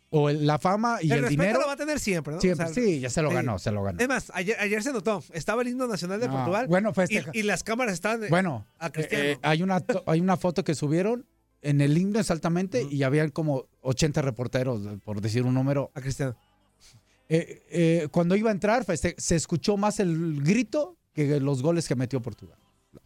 o 0.10 0.30
el- 0.30 0.46
la 0.48 0.58
fama 0.60 1.00
y 1.02 1.08
el 1.08 1.12
el, 1.14 1.22
respeto 1.24 1.42
dinero. 1.44 1.60
lo 1.62 1.68
va 1.68 1.74
a 1.74 1.78
tener 1.78 2.00
siempre, 2.00 2.32
¿no? 2.32 2.38
O 2.38 2.42
Siempre, 2.42 2.66
sea, 2.68 2.74
sí, 2.74 3.00
ya 3.00 3.10
se 3.10 3.22
lo 3.22 3.30
sí. 3.30 3.36
ganó, 3.36 3.60
se 3.60 3.72
lo 3.72 3.84
ganó. 3.84 4.00
Es 4.00 4.08
más, 4.08 4.32
ayer, 4.34 4.56
ayer 4.60 4.82
se 4.84 4.92
notó, 4.94 5.22
estaba 5.34 5.62
el 5.62 5.68
himno 5.70 5.86
nacional 5.88 6.20
de 6.20 6.28
No, 6.28 6.34
Portugal 6.34 6.68
bueno, 6.68 6.94
festeja- 6.94 7.32
y 7.34 7.44
las 7.44 7.64
cámaras 7.64 7.94
estaban 7.94 8.24
eh, 8.24 8.28
Bueno, 8.30 8.66
a 8.80 8.90
Cristiano. 8.90 9.24
eh, 9.26 9.32
eh, 9.34 9.40
hay, 9.42 9.64
una, 9.64 9.84
hay 10.06 10.20
una 10.22 10.38
foto 10.38 10.64
que 10.64 10.76
subieron 10.76 11.26
en 11.62 11.82
el 11.82 11.98
himno 11.98 12.20
exactamente 12.20 12.88
y 12.90 13.04
habían 13.04 13.30
como 13.32 13.66
80 13.82 14.22
reporteros, 14.22 14.82
por 15.04 15.20
decir 15.22 15.44
un 15.44 15.54
número. 15.56 15.92
a 15.94 16.02
Cristiano. 16.02 16.36
Eh, 17.30 17.64
eh, 17.70 18.08
cuando 18.10 18.36
iba 18.38 18.50
a 18.50 18.54
entrar, 18.54 18.86
feste- 18.86 19.16
se 19.18 19.36
escuchó 19.36 19.76
más 19.76 20.00
el 20.00 20.42
grito 20.42 20.96
que 21.14 21.40
los 21.42 21.62
goles 21.62 21.86
que 21.88 21.96
metió 21.96 22.22
Portugal. 22.22 22.58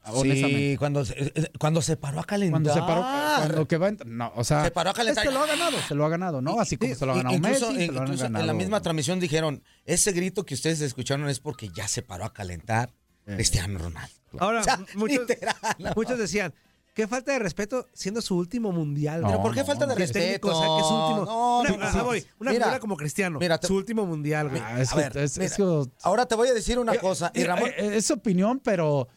Honestamente. 0.05 0.71
Sí, 0.71 0.77
cuando, 0.77 1.05
se- 1.05 1.15
eh, 1.19 1.51
cuando 1.59 1.81
se 1.81 1.97
paró 1.97 2.19
a 2.19 2.23
calentar. 2.23 2.51
Cuando 2.61 2.73
se 2.73 2.79
paró, 2.79 3.01
cuando 3.37 3.67
que 3.67 3.77
va 3.77 3.91
no, 4.05 4.31
o 4.35 4.43
sea, 4.43 4.63
Se 4.65 4.71
paró 4.71 4.89
a 4.91 4.93
calentar. 4.93 5.23
es 5.25 5.29
que 5.29 5.33
lo 5.35 5.43
ha 5.43 5.47
ganado, 5.47 5.77
se 5.87 5.95
lo 5.95 6.05
ha 6.05 6.09
ganado, 6.09 6.41
¿no? 6.41 6.59
Así 6.59 6.77
como 6.77 6.93
se 6.95 7.05
lo 7.05 7.11
ha 7.13 7.15
ganado 7.17 7.35
Incluso, 7.35 7.71
Messi, 7.71 7.85
se 7.87 7.91
lo 7.91 7.99
han 8.01 8.07
incluso 8.07 8.25
en 8.25 8.47
la 8.47 8.53
misma 8.53 8.81
transmisión 8.81 9.19
dijeron, 9.19 9.63
ese 9.85 10.11
grito 10.11 10.45
que 10.45 10.53
ustedes 10.53 10.81
escucharon 10.81 11.27
es 11.29 11.39
porque 11.39 11.69
ya 11.69 11.87
se 11.87 12.01
paró 12.01 12.25
a 12.25 12.33
calentar 12.33 12.93
Eh. 13.27 13.35
Cristiano 13.35 13.77
Ronaldo. 13.77 14.13
Ahora, 14.39 14.61
O 14.61 14.63
sea, 14.63 14.79
muchos, 14.95 15.19
literal, 15.27 15.55
¿no? 15.79 15.91
muchos 15.95 16.17
decían, 16.17 16.53
qué 16.95 17.07
falta 17.07 17.31
de 17.33 17.39
respeto 17.39 17.87
siendo 17.93 18.21
su 18.21 18.35
último 18.35 18.71
mundial. 18.71 19.21
No, 19.21 19.27
Pero 19.27 19.41
¿por 19.43 19.53
qué 19.53 19.63
falta 19.63 19.85
de 19.85 19.93
el 19.93 20.11
técnico, 20.11 20.49
respeto? 20.49 20.57
o 20.57 20.59
sea, 20.59 20.77
que 20.77 20.83
su 20.87 20.93
último. 20.95 21.25
No, 21.25 21.59
una, 21.61 21.69
no, 21.69 21.83
ajá, 21.83 21.97
no. 21.99 22.03
voy, 22.05 22.25
una 22.39 22.51
Mira, 22.51 22.63
figura 22.65 22.79
como 22.79 22.97
Cristiano. 22.97 23.39
mira, 23.39 23.57
te- 23.59 23.67
su 23.67 23.75
último 23.75 24.05
mundial, 24.05 24.49
güey. 24.49 24.61
Ah, 24.65 24.81
es 24.81 24.91
A 24.91 24.95
que- 24.95 25.01
ver, 25.01 25.17
es- 25.17 25.37
es 25.37 25.59
mira, 25.59 25.85
que- 25.85 25.91
Ahora 26.03 26.25
te 26.25 26.35
voy 26.35 26.47
a 26.49 26.53
decir 26.53 26.79
una 26.79 26.95
cosa. 26.95 27.31
Y 27.35 27.39
Mira, 27.39 27.55
Ramón, 27.55 27.69
eh, 27.77 27.91
es 27.97 28.09
opinión, 28.11 28.59
pero 28.63 29.07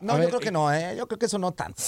no, 0.00 0.12
a 0.12 0.16
yo 0.16 0.20
ver, 0.20 0.28
creo 0.28 0.40
que 0.40 0.50
no, 0.50 0.72
¿eh? 0.72 0.94
Yo 0.96 1.06
creo 1.08 1.18
que 1.18 1.26
eso 1.26 1.38
no 1.38 1.52
tanto. 1.52 1.82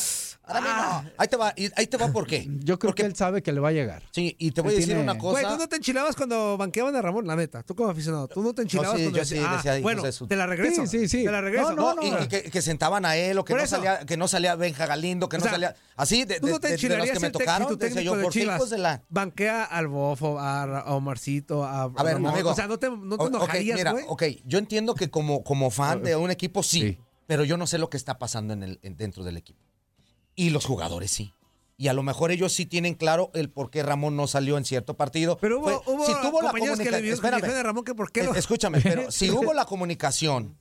Para 0.46 0.60
mí 0.62 0.66
no. 0.66 1.10
Ahí 1.18 1.28
te 1.28 1.36
va, 1.36 1.52
y- 1.56 1.68
ahí 1.76 1.86
te 1.86 1.98
va 1.98 2.08
por 2.10 2.26
qué. 2.26 2.46
yo 2.60 2.78
creo 2.78 2.88
Porque- 2.90 3.02
que 3.02 3.06
él 3.06 3.14
sabe 3.14 3.42
que 3.42 3.52
le 3.52 3.60
va 3.60 3.68
a 3.68 3.72
llegar. 3.72 4.02
Sí, 4.12 4.34
y 4.38 4.50
te 4.52 4.62
voy 4.62 4.70
Él 4.70 4.76
a 4.76 4.80
decir 4.80 4.94
tiene- 4.94 5.02
una 5.02 5.12
Güey, 5.20 5.44
cosa. 5.44 5.54
tú 5.54 5.58
no 5.60 5.68
te 5.68 5.76
enchilabas 5.76 6.16
cuando 6.16 6.56
banqueaban 6.56 6.96
a 6.96 7.02
Ramón, 7.02 7.26
la 7.26 7.36
neta. 7.36 7.62
Tú 7.62 7.74
como 7.74 7.90
aficionado. 7.90 8.28
Tú 8.28 8.42
no 8.42 8.54
te 8.54 8.62
enchilabas 8.62 8.96
sí, 8.96 9.02
cuando 9.02 9.18
yo 9.18 9.24
sí 9.26 9.34
decía, 9.34 9.74
ah, 9.74 9.80
bueno, 9.82 10.02
te 10.26 10.36
la 10.36 10.46
regreso. 10.46 10.86
Sí, 10.86 11.00
sí, 11.00 11.08
sí. 11.08 11.24
Te 11.24 11.30
la 11.30 11.42
regreso. 11.42 11.72
No, 11.74 11.94
No, 11.94 12.02
y, 12.02 12.24
y 12.24 12.28
que, 12.28 12.42
que 12.44 12.62
sentaban 12.62 13.04
a 13.04 13.16
él 13.16 13.36
o 13.38 13.44
que 13.44 13.52
Por 13.52 13.58
no, 13.60 13.64
eso. 13.64 13.76
salía, 13.76 14.06
que 14.06 14.16
no 14.16 14.26
salía 14.26 14.54
Benja 14.56 14.86
Galindo, 14.86 15.28
que 15.28 15.36
O 15.36 15.40
no 15.40 15.42
sea, 15.44 15.52
salía. 15.52 15.76
Así, 15.96 16.24
de, 16.24 16.40
Tú 16.40 16.46
no 16.46 16.58
te 16.60 16.68
de- 16.68 16.76
de 16.78 16.96
los 16.96 17.10
que 17.10 17.20
me 17.20 17.30
tocaron, 17.30 17.68
tu 17.68 17.76
decía 17.76 18.00
yo, 18.00 18.16
de 18.16 18.22
¿por 18.24 18.32
de 18.70 18.78
la.? 18.78 19.02
banquea 19.10 19.64
al 19.64 19.88
Bofo, 19.88 20.38
a, 20.40 20.94
Omarcito, 20.94 21.62
a, 21.62 21.82
A 21.94 22.02
ver, 22.02 22.16
amigo. 22.16 22.50
O 22.50 22.54
sea, 22.54 22.66
no 22.66 22.78
te, 22.78 22.88
no 22.88 23.26
enojarías, 23.26 23.76
mira, 23.76 23.92
güey. 23.92 24.04
ok, 24.08 24.22
yo 24.46 24.56
entiendo 24.58 24.94
que 24.94 25.10
como, 25.10 25.44
como 25.44 25.70
fan 25.70 26.02
de 26.02 26.16
un 26.16 26.30
equipo 26.30 26.62
Sí. 26.62 26.98
Pero 27.28 27.44
yo 27.44 27.56
no 27.56 27.68
sé 27.68 27.76
lo 27.78 27.88
que 27.90 27.96
está 27.98 28.18
pasando 28.18 28.54
en 28.54 28.64
el, 28.64 28.80
en- 28.82 28.96
dentro 28.96 29.22
del 29.22 29.36
equipo. 29.36 29.60
Y 30.34 30.50
los 30.50 30.64
jugadores 30.64 31.10
sí. 31.12 31.32
Y 31.76 31.86
a 31.86 31.92
lo 31.92 32.02
mejor 32.02 32.32
ellos 32.32 32.52
sí 32.54 32.66
tienen 32.66 32.94
claro 32.94 33.30
el 33.34 33.50
por 33.50 33.70
qué 33.70 33.84
Ramón 33.84 34.16
no 34.16 34.26
salió 34.26 34.58
en 34.58 34.64
cierto 34.64 34.96
partido. 34.96 35.36
Pero 35.38 35.60
hubo, 35.60 35.64
Fue- 35.82 35.94
hubo 35.94 36.06
si 36.06 36.12
tuvo 36.22 36.40
la 36.42 36.50
compañeros 36.50 36.78
que 36.80 36.90
le 36.90 37.62
Ramón 37.62 37.84
que 37.84 37.94
por 37.94 38.10
qué 38.10 38.24
lo- 38.24 38.34
Escúchame, 38.34 38.80
pero 38.80 39.10
si 39.12 39.30
hubo 39.30 39.52
la 39.54 39.64
comunicación 39.66 40.56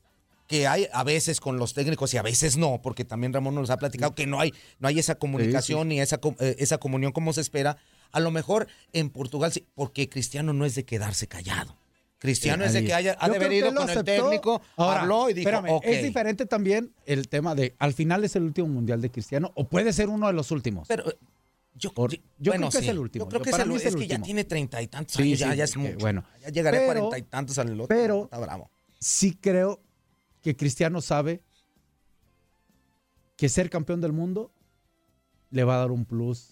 que 0.47 0.67
hay 0.67 0.87
a 0.93 1.03
veces 1.03 1.39
con 1.39 1.57
los 1.57 1.73
técnicos 1.73 2.13
y 2.13 2.17
a 2.17 2.21
veces 2.21 2.55
no, 2.57 2.81
porque 2.83 3.03
también 3.05 3.33
Ramón 3.33 3.55
nos 3.55 3.69
ha 3.69 3.77
platicado 3.77 4.13
que 4.13 4.27
no 4.27 4.39
hay, 4.39 4.53
no 4.79 4.87
hay 4.87 4.99
esa 4.99 5.15
comunicación 5.15 5.87
ni 5.89 5.99
esa, 6.01 6.19
eh, 6.39 6.55
esa 6.59 6.77
comunión 6.77 7.11
como 7.13 7.33
se 7.33 7.41
espera. 7.41 7.77
A 8.11 8.19
lo 8.19 8.29
mejor 8.31 8.67
en 8.93 9.09
Portugal 9.09 9.51
sí, 9.51 9.65
porque 9.75 10.07
Cristiano 10.09 10.53
no 10.53 10.65
es 10.65 10.75
de 10.75 10.85
quedarse 10.85 11.27
callado. 11.27 11.75
Cristiano 12.19 12.63
es 12.65 12.73
de 12.73 12.83
que 12.83 12.93
haya, 12.93 13.15
ha 13.19 13.27
Yo 13.27 13.33
de 13.33 13.37
creo 13.39 13.47
haber 13.47 13.49
que 13.49 13.57
ido 13.57 13.67
él 13.69 13.73
lo 13.75 13.81
con 13.81 13.89
el 13.91 13.97
aceptó. 13.99 14.23
técnico, 14.29 14.61
Ahora, 14.75 15.01
habló 15.01 15.29
y 15.29 15.33
dijo, 15.33 15.49
espérame, 15.49 15.79
es 15.83 16.03
diferente 16.03 16.45
también 16.47 16.91
el 17.05 17.29
tema 17.29 17.53
de 17.53 17.75
al 17.77 17.93
final 17.93 18.23
es 18.23 18.35
el 18.35 18.43
último 18.43 18.67
mundial 18.67 19.01
de 19.01 19.11
Cristiano 19.11 19.51
o 19.55 19.67
puede 19.67 19.93
ser 19.93 20.09
uno 20.09 20.25
de 20.27 20.33
los 20.33 20.49
últimos. 20.51 20.87
Pero 20.87 21.07
eh, 21.09 21.17
yo, 21.75 21.93
Por- 21.93 22.11
yo- 22.11 22.17
yo 22.39 22.51
bueno, 22.53 22.69
creo 22.69 22.79
que 22.81 22.85
es 22.87 22.91
el 22.91 22.97
último. 22.99 23.25
Yo 23.25 23.29
creo 23.29 23.39
Yo- 23.39 23.43
que 23.43 23.49
es, 23.51 23.53
para 23.53 23.63
el, 23.65 23.71
es, 23.71 23.85
es 23.85 23.93
el 23.93 23.99
que 23.99 24.07
ya 24.07 24.15
último. 24.15 24.25
tiene 24.25 24.43
treinta 24.45 24.81
y 24.81 24.87
tantos 24.87 25.15
Sí, 25.15 25.21
años, 25.23 25.37
sí, 25.37 25.45
ya, 25.45 25.53
ya 25.53 25.63
es 25.65 25.77
mucho. 25.77 25.97
bueno. 25.99 26.23
ya 26.41 26.49
llegaré 26.49 26.79
a 26.81 26.85
cuarenta 26.85 27.17
y 27.19 27.21
tantos 27.21 27.57
al 27.59 27.71
otro. 27.79 27.87
pero- 27.87 28.23
está 28.23 28.39
bravo. 28.39 28.71
sí 28.99 29.37
creo 29.39 29.79
que 30.41 30.55
Cristiano 30.55 31.01
sabe 31.01 31.43
que 33.35 33.49
ser 33.49 33.69
campeón 33.69 34.01
del 34.01 34.13
mundo 34.13 34.51
le 35.51 35.63
va 35.63 35.75
a 35.75 35.77
dar 35.79 35.91
un 35.91 36.05
plus. 36.05 36.49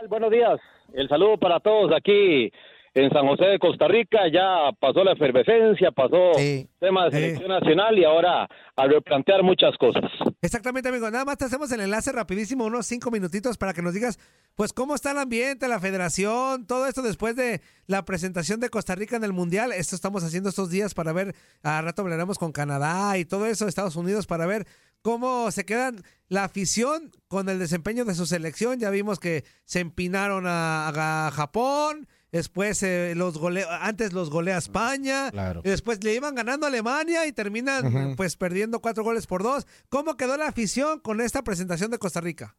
Buenos 0.09 0.31
días. 0.31 0.59
El 0.93 1.07
saludo 1.09 1.37
para 1.37 1.59
todos 1.59 1.91
aquí 1.95 2.51
en 2.93 3.09
San 3.11 3.27
José 3.27 3.45
de 3.45 3.59
Costa 3.59 3.87
Rica. 3.87 4.19
Ya 4.31 4.71
pasó 4.79 5.03
la 5.03 5.13
efervescencia, 5.13 5.91
pasó 5.91 6.33
Sí. 6.35 6.67
tema 6.79 7.05
de 7.05 7.11
selección 7.11 7.49
nacional 7.49 7.97
y 7.97 8.03
ahora 8.03 8.47
a 8.75 8.85
replantear 8.85 9.41
muchas 9.43 9.75
cosas. 9.77 10.03
Exactamente, 10.41 10.89
amigo. 10.89 11.09
Nada 11.09 11.25
más 11.25 11.37
te 11.37 11.45
hacemos 11.45 11.71
el 11.71 11.81
enlace 11.81 12.11
rapidísimo, 12.11 12.65
unos 12.65 12.85
cinco 12.85 13.09
minutitos 13.11 13.57
para 13.57 13.73
que 13.73 13.81
nos 13.81 13.93
digas, 13.93 14.19
pues, 14.55 14.71
cómo 14.71 14.93
está 14.95 15.11
el 15.11 15.17
ambiente, 15.17 15.67
la 15.67 15.79
federación, 15.79 16.67
todo 16.67 16.85
esto 16.87 17.01
después 17.01 17.35
de 17.35 17.61
la 17.87 18.05
presentación 18.05 18.59
de 18.59 18.69
Costa 18.69 18.93
Rica 18.95 19.15
en 19.15 19.23
el 19.23 19.33
Mundial. 19.33 19.71
Esto 19.73 19.95
estamos 19.95 20.23
haciendo 20.23 20.49
estos 20.49 20.69
días 20.69 20.93
para 20.93 21.11
ver, 21.11 21.33
a 21.63 21.81
rato 21.81 22.03
hablaremos 22.03 22.37
con 22.37 22.51
Canadá 22.51 23.17
y 23.17 23.25
todo 23.25 23.45
eso, 23.47 23.67
Estados 23.67 23.95
Unidos, 23.95 24.27
para 24.27 24.45
ver 24.45 24.65
cómo 25.07 25.49
se 25.51 25.63
quedan 25.63 26.03
la 26.27 26.43
afición 26.43 27.11
con 27.29 27.47
el 27.47 27.59
desempeño 27.59 28.03
de 28.03 28.13
su 28.13 28.25
selección. 28.25 28.77
Ya 28.77 28.89
vimos 28.89 29.19
que 29.21 29.45
se 29.63 29.79
empinaron 29.79 30.43
a, 30.47 30.89
a 31.27 31.31
Japón. 31.31 32.09
Después 32.33 32.83
eh, 32.83 33.13
los 33.15 33.37
gole 33.37 33.63
antes 33.79 34.11
los 34.11 34.29
golea 34.29 34.57
España, 34.57 35.31
Claro. 35.31 35.61
y 35.63 35.69
después 35.69 36.03
le 36.03 36.13
iban 36.13 36.35
ganando 36.35 36.65
a 36.65 36.69
Alemania 36.69 37.25
y 37.25 37.31
terminan 37.31 38.15
pues 38.17 38.35
perdiendo 38.35 38.81
cuatro 38.81 39.05
goles 39.05 39.27
por 39.27 39.43
dos. 39.43 39.65
¿Cómo 39.87 40.17
quedó 40.17 40.35
la 40.35 40.49
afición 40.49 40.99
con 40.99 41.21
esta 41.21 41.41
presentación 41.41 41.89
de 41.89 41.99
Costa 41.99 42.19
Rica? 42.19 42.57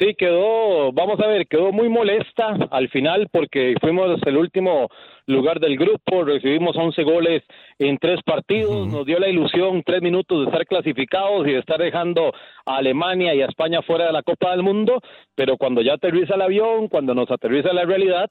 Sí, 0.00 0.14
quedó, 0.14 0.92
vamos 0.92 1.20
a 1.20 1.26
ver, 1.26 1.46
quedó 1.46 1.72
muy 1.72 1.90
molesta 1.90 2.56
al 2.70 2.88
final 2.88 3.28
porque 3.30 3.74
fuimos 3.82 4.18
el 4.24 4.38
último 4.38 4.88
lugar 5.26 5.60
del 5.60 5.76
grupo, 5.76 6.24
recibimos 6.24 6.74
11 6.74 7.02
goles 7.02 7.42
en 7.78 7.98
tres 7.98 8.18
partidos, 8.24 8.88
nos 8.88 9.04
dio 9.04 9.18
la 9.18 9.28
ilusión 9.28 9.82
tres 9.84 10.00
minutos 10.00 10.38
de 10.40 10.44
estar 10.46 10.64
clasificados 10.64 11.46
y 11.46 11.52
de 11.52 11.58
estar 11.58 11.78
dejando 11.78 12.32
a 12.64 12.76
Alemania 12.76 13.34
y 13.34 13.42
a 13.42 13.46
España 13.46 13.82
fuera 13.82 14.06
de 14.06 14.12
la 14.12 14.22
Copa 14.22 14.52
del 14.52 14.62
Mundo, 14.62 15.02
pero 15.34 15.58
cuando 15.58 15.82
ya 15.82 15.92
aterriza 15.92 16.34
el 16.34 16.42
avión, 16.42 16.88
cuando 16.88 17.14
nos 17.14 17.30
aterriza 17.30 17.70
la 17.74 17.84
realidad, 17.84 18.30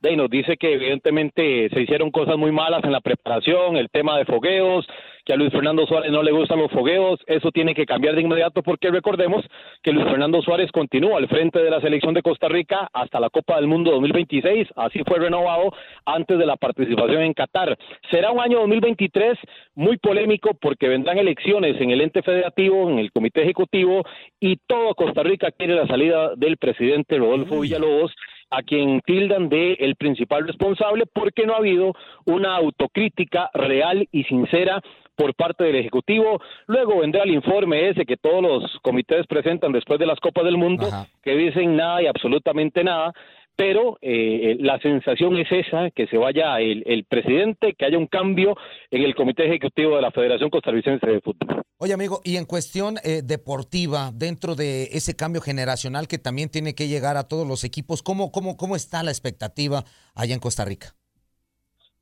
de 0.00 0.16
nos 0.16 0.30
dice 0.30 0.56
que 0.56 0.72
evidentemente 0.74 1.68
se 1.68 1.82
hicieron 1.82 2.10
cosas 2.10 2.36
muy 2.36 2.52
malas 2.52 2.82
en 2.84 2.92
la 2.92 3.00
preparación, 3.00 3.76
el 3.76 3.90
tema 3.90 4.16
de 4.16 4.24
fogueos, 4.24 4.86
que 5.24 5.34
a 5.34 5.36
Luis 5.36 5.52
Fernando 5.52 5.86
Suárez 5.86 6.10
no 6.10 6.22
le 6.22 6.32
gustan 6.32 6.58
los 6.58 6.70
fogueos, 6.70 7.20
eso 7.26 7.50
tiene 7.50 7.74
que 7.74 7.84
cambiar 7.84 8.14
de 8.14 8.22
inmediato 8.22 8.62
porque 8.62 8.90
recordemos 8.90 9.44
que 9.82 9.92
Luis 9.92 10.06
Fernando 10.06 10.40
Suárez 10.40 10.72
continúa 10.72 11.18
al 11.18 11.28
frente 11.28 11.62
de 11.62 11.70
la 11.70 11.80
selección 11.80 12.14
de 12.14 12.22
Costa 12.22 12.48
Rica 12.48 12.88
hasta 12.92 13.20
la 13.20 13.28
Copa 13.28 13.56
del 13.56 13.66
Mundo 13.66 13.90
2026, 13.90 14.68
así 14.76 15.02
fue 15.06 15.18
renovado 15.18 15.72
antes 16.06 16.38
de 16.38 16.46
la 16.46 16.56
participación 16.56 17.22
en 17.22 17.34
Qatar. 17.34 17.76
Será 18.10 18.30
un 18.30 18.40
año 18.40 18.60
2023 18.60 19.38
muy 19.74 19.98
polémico 19.98 20.54
porque 20.60 20.88
vendrán 20.88 21.18
elecciones 21.18 21.78
en 21.80 21.90
el 21.90 22.00
ente 22.00 22.22
federativo, 22.22 22.88
en 22.88 22.98
el 22.98 23.12
comité 23.12 23.42
ejecutivo 23.42 24.02
y 24.40 24.56
todo 24.66 24.94
Costa 24.94 25.22
Rica 25.22 25.50
quiere 25.50 25.74
la 25.74 25.86
salida 25.86 26.34
del 26.36 26.56
presidente 26.56 27.18
Rodolfo 27.18 27.60
Villalobos 27.60 28.12
a 28.50 28.62
quien 28.62 29.00
tildan 29.02 29.48
de 29.48 29.74
el 29.74 29.96
principal 29.96 30.46
responsable 30.46 31.06
porque 31.06 31.46
no 31.46 31.54
ha 31.54 31.58
habido 31.58 31.94
una 32.26 32.56
autocrítica 32.56 33.50
real 33.54 34.08
y 34.10 34.24
sincera 34.24 34.82
por 35.20 35.34
parte 35.34 35.64
del 35.64 35.76
Ejecutivo. 35.76 36.40
Luego 36.66 37.00
vendrá 37.00 37.24
el 37.24 37.30
informe 37.30 37.90
ese 37.90 38.06
que 38.06 38.16
todos 38.16 38.42
los 38.42 38.78
comités 38.80 39.26
presentan 39.26 39.70
después 39.70 40.00
de 40.00 40.06
las 40.06 40.18
Copas 40.18 40.44
del 40.44 40.56
Mundo, 40.56 40.88
que 41.22 41.36
dicen 41.36 41.76
nada 41.76 42.02
y 42.02 42.06
absolutamente 42.06 42.82
nada. 42.82 43.12
Pero 43.60 43.98
eh, 44.00 44.56
la 44.58 44.78
sensación 44.78 45.36
es 45.36 45.46
esa, 45.52 45.90
que 45.90 46.06
se 46.06 46.16
vaya 46.16 46.58
el, 46.60 46.82
el 46.86 47.04
presidente, 47.04 47.74
que 47.74 47.84
haya 47.84 47.98
un 47.98 48.06
cambio 48.06 48.56
en 48.90 49.02
el 49.02 49.14
Comité 49.14 49.44
Ejecutivo 49.44 49.96
de 49.96 50.00
la 50.00 50.10
Federación 50.10 50.48
Costarricense 50.48 51.06
de 51.06 51.20
Fútbol. 51.20 51.62
Oye, 51.76 51.92
amigo, 51.92 52.22
y 52.24 52.38
en 52.38 52.46
cuestión 52.46 52.96
eh, 53.04 53.20
deportiva, 53.22 54.12
dentro 54.14 54.54
de 54.54 54.84
ese 54.92 55.14
cambio 55.14 55.42
generacional 55.42 56.08
que 56.08 56.16
también 56.16 56.48
tiene 56.48 56.74
que 56.74 56.88
llegar 56.88 57.18
a 57.18 57.28
todos 57.28 57.46
los 57.46 57.62
equipos, 57.62 58.02
¿cómo, 58.02 58.32
cómo, 58.32 58.56
cómo 58.56 58.76
está 58.76 59.02
la 59.02 59.10
expectativa 59.10 59.84
allá 60.14 60.32
en 60.32 60.40
Costa 60.40 60.64
Rica? 60.64 60.94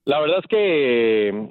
La 0.04 0.20
verdad 0.20 0.38
es 0.38 0.46
que, 0.48 1.48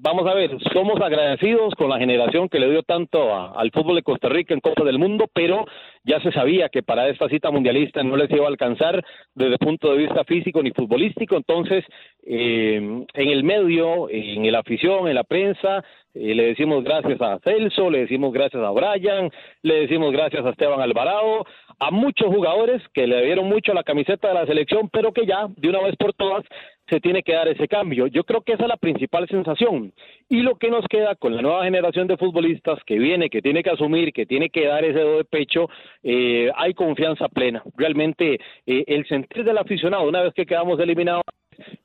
vamos 0.00 0.26
a 0.26 0.34
ver, 0.34 0.50
somos 0.72 1.00
agradecidos 1.00 1.74
con 1.74 1.90
la 1.90 1.98
generación 1.98 2.48
que 2.48 2.58
le 2.58 2.70
dio 2.70 2.82
tanto 2.82 3.34
a- 3.34 3.52
al 3.52 3.70
fútbol 3.70 3.96
de 3.96 4.02
Costa 4.02 4.28
Rica 4.28 4.54
en 4.54 4.60
Copa 4.60 4.84
del 4.84 4.98
Mundo, 4.98 5.26
pero 5.32 5.64
ya 6.04 6.20
se 6.20 6.32
sabía 6.32 6.68
que 6.68 6.82
para 6.82 7.08
esta 7.08 7.28
cita 7.28 7.50
mundialista 7.50 8.02
no 8.02 8.16
les 8.16 8.30
iba 8.30 8.44
a 8.44 8.48
alcanzar 8.48 9.04
desde 9.34 9.52
el 9.52 9.58
punto 9.58 9.92
de 9.92 9.98
vista 9.98 10.24
físico 10.24 10.62
ni 10.62 10.70
futbolístico. 10.70 11.36
Entonces, 11.36 11.84
eh, 12.26 12.76
en 12.76 13.28
el 13.28 13.44
medio, 13.44 14.08
en 14.10 14.50
la 14.50 14.60
afición, 14.60 15.08
en 15.08 15.14
la 15.14 15.24
prensa, 15.24 15.84
eh, 16.14 16.34
le 16.34 16.46
decimos 16.46 16.82
gracias 16.84 17.20
a 17.20 17.38
Celso, 17.40 17.90
le 17.90 18.00
decimos 18.00 18.32
gracias 18.32 18.62
a 18.62 18.70
Brian, 18.70 19.30
le 19.62 19.80
decimos 19.80 20.12
gracias 20.12 20.44
a 20.44 20.50
Esteban 20.50 20.80
Alvarado, 20.80 21.44
a 21.78 21.90
muchos 21.90 22.28
jugadores 22.28 22.82
que 22.92 23.06
le 23.06 23.24
dieron 23.24 23.48
mucho 23.48 23.72
a 23.72 23.74
la 23.74 23.84
camiseta 23.84 24.28
de 24.28 24.34
la 24.34 24.46
selección, 24.46 24.88
pero 24.88 25.12
que 25.12 25.26
ya, 25.26 25.46
de 25.56 25.68
una 25.68 25.80
vez 25.80 25.96
por 25.96 26.12
todas, 26.12 26.44
se 26.88 27.00
tiene 27.00 27.22
que 27.22 27.34
dar 27.34 27.48
ese 27.48 27.68
cambio. 27.68 28.06
Yo 28.06 28.24
creo 28.24 28.40
que 28.40 28.52
esa 28.52 28.64
es 28.64 28.68
la 28.68 28.76
principal 28.76 29.28
sensación. 29.28 29.92
Y 30.28 30.40
lo 30.40 30.56
que 30.56 30.70
nos 30.70 30.86
queda 30.88 31.14
con 31.14 31.36
la 31.36 31.42
nueva 31.42 31.64
generación 31.64 32.06
de 32.06 32.16
futbolistas 32.16 32.78
que 32.84 32.98
viene, 32.98 33.30
que 33.30 33.42
tiene 33.42 33.62
que 33.62 33.70
asumir, 33.70 34.12
que 34.12 34.26
tiene 34.26 34.48
que 34.48 34.66
dar 34.66 34.84
ese 34.84 34.98
dedo 34.98 35.18
de 35.18 35.24
pecho, 35.24 35.68
eh, 36.02 36.50
hay 36.56 36.74
confianza 36.74 37.28
plena. 37.28 37.62
Realmente 37.76 38.38
eh, 38.66 38.84
el 38.86 39.06
sentir 39.06 39.44
del 39.44 39.58
aficionado, 39.58 40.08
una 40.08 40.22
vez 40.22 40.34
que 40.34 40.46
quedamos 40.46 40.80
eliminados, 40.80 41.22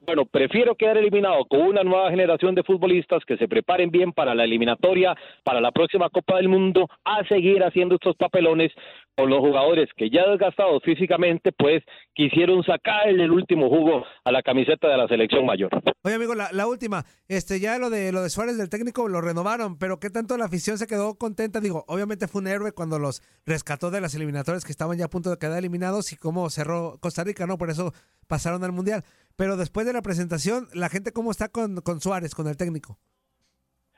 bueno, 0.06 0.26
prefiero 0.26 0.76
quedar 0.76 0.98
eliminado 0.98 1.46
con 1.46 1.62
una 1.62 1.84
nueva 1.84 2.10
generación 2.10 2.56
de 2.56 2.64
futbolistas 2.64 3.24
que 3.26 3.38
se 3.38 3.48
preparen 3.48 3.90
bien 3.90 4.12
para 4.12 4.36
la 4.36 4.44
eliminatoria, 4.44 5.16
para 5.44 5.62
la 5.62 5.72
próxima 5.72 6.10
Copa 6.10 6.38
del 6.38 6.50
Mundo, 6.50 6.88
a 7.04 7.26
seguir 7.28 7.64
haciendo 7.64 7.96
estos 7.96 8.16
papelones 8.16 8.72
con 9.16 9.30
los 9.30 9.40
jugadores 9.40 9.90
que 9.96 10.10
ya 10.10 10.28
desgastados 10.28 10.82
físicamente, 10.84 11.52
pues 11.52 11.84
quisieron 12.14 12.64
sacarle 12.64 13.24
el 13.24 13.32
último 13.32 13.70
jugo 13.70 14.04
a 14.24 14.32
la 14.32 14.42
camiseta 14.42 14.88
de 14.88 14.98
la 14.98 15.08
selección 15.08 15.46
mayor. 15.46 15.70
Oye, 16.04 16.16
amigo, 16.16 16.34
la, 16.34 16.52
la 16.52 16.68
última. 16.68 17.06
Este, 17.28 17.60
ya 17.60 17.78
lo 17.78 17.90
de 17.90 18.12
lo 18.12 18.22
de 18.24 18.30
Suárez 18.30 18.58
del 18.58 18.70
técnico 18.70 19.08
lo 19.08 19.22
renovaron, 19.22 19.78
pero 19.78 20.00
¿qué 20.00 20.10
tanto 20.10 20.38
la 20.38 20.46
afición 20.46 20.78
se 20.78 20.88
quedó 20.88 21.16
contenta? 21.16 21.60
Digo, 21.60 21.86
obviamente 21.88 22.28
fue 22.28 22.42
un 22.42 22.48
héroe 22.48 22.72
cuando 22.72 23.00
los 23.00 23.22
rescató 23.46 23.92
de 23.92 24.02
las 24.02 24.16
eliminatorias 24.16 24.66
que 24.66 24.72
estaban 24.72 24.98
ya 24.98 25.06
a 25.06 25.10
punto 25.10 25.30
de 25.30 25.38
quedar 25.38 25.60
eliminados 25.60 26.12
y 26.12 26.18
cómo 26.18 26.50
cerró 26.50 26.98
Costa 27.00 27.24
Rica, 27.24 27.46
¿no? 27.46 27.58
Por 27.58 27.70
eso 27.70 27.94
pasaron 28.28 28.64
al 28.64 28.72
Mundial. 28.72 29.04
Pero 29.36 29.58
después 29.58 29.86
de 29.86 29.94
la 29.94 30.02
presentación, 30.02 30.68
la 30.74 30.90
gente 30.90 31.12
cómo 31.12 31.32
está 31.32 31.50
con, 31.50 31.78
con 31.78 32.02
Suárez, 32.02 32.36
con 32.36 32.48
el 32.48 32.58
técnico. 32.58 32.98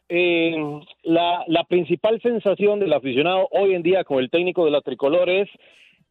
Eh, 0.08 0.56
la, 1.04 1.44
la 1.48 1.64
principal 1.64 2.22
sensación 2.22 2.80
del 2.80 2.94
aficionado 2.94 3.48
hoy 3.52 3.74
en 3.74 3.82
día 3.82 4.04
con 4.04 4.20
el 4.20 4.30
técnico 4.30 4.64
de 4.64 4.72
la 4.72 4.82
tricolor 4.82 5.30
es 5.30 5.50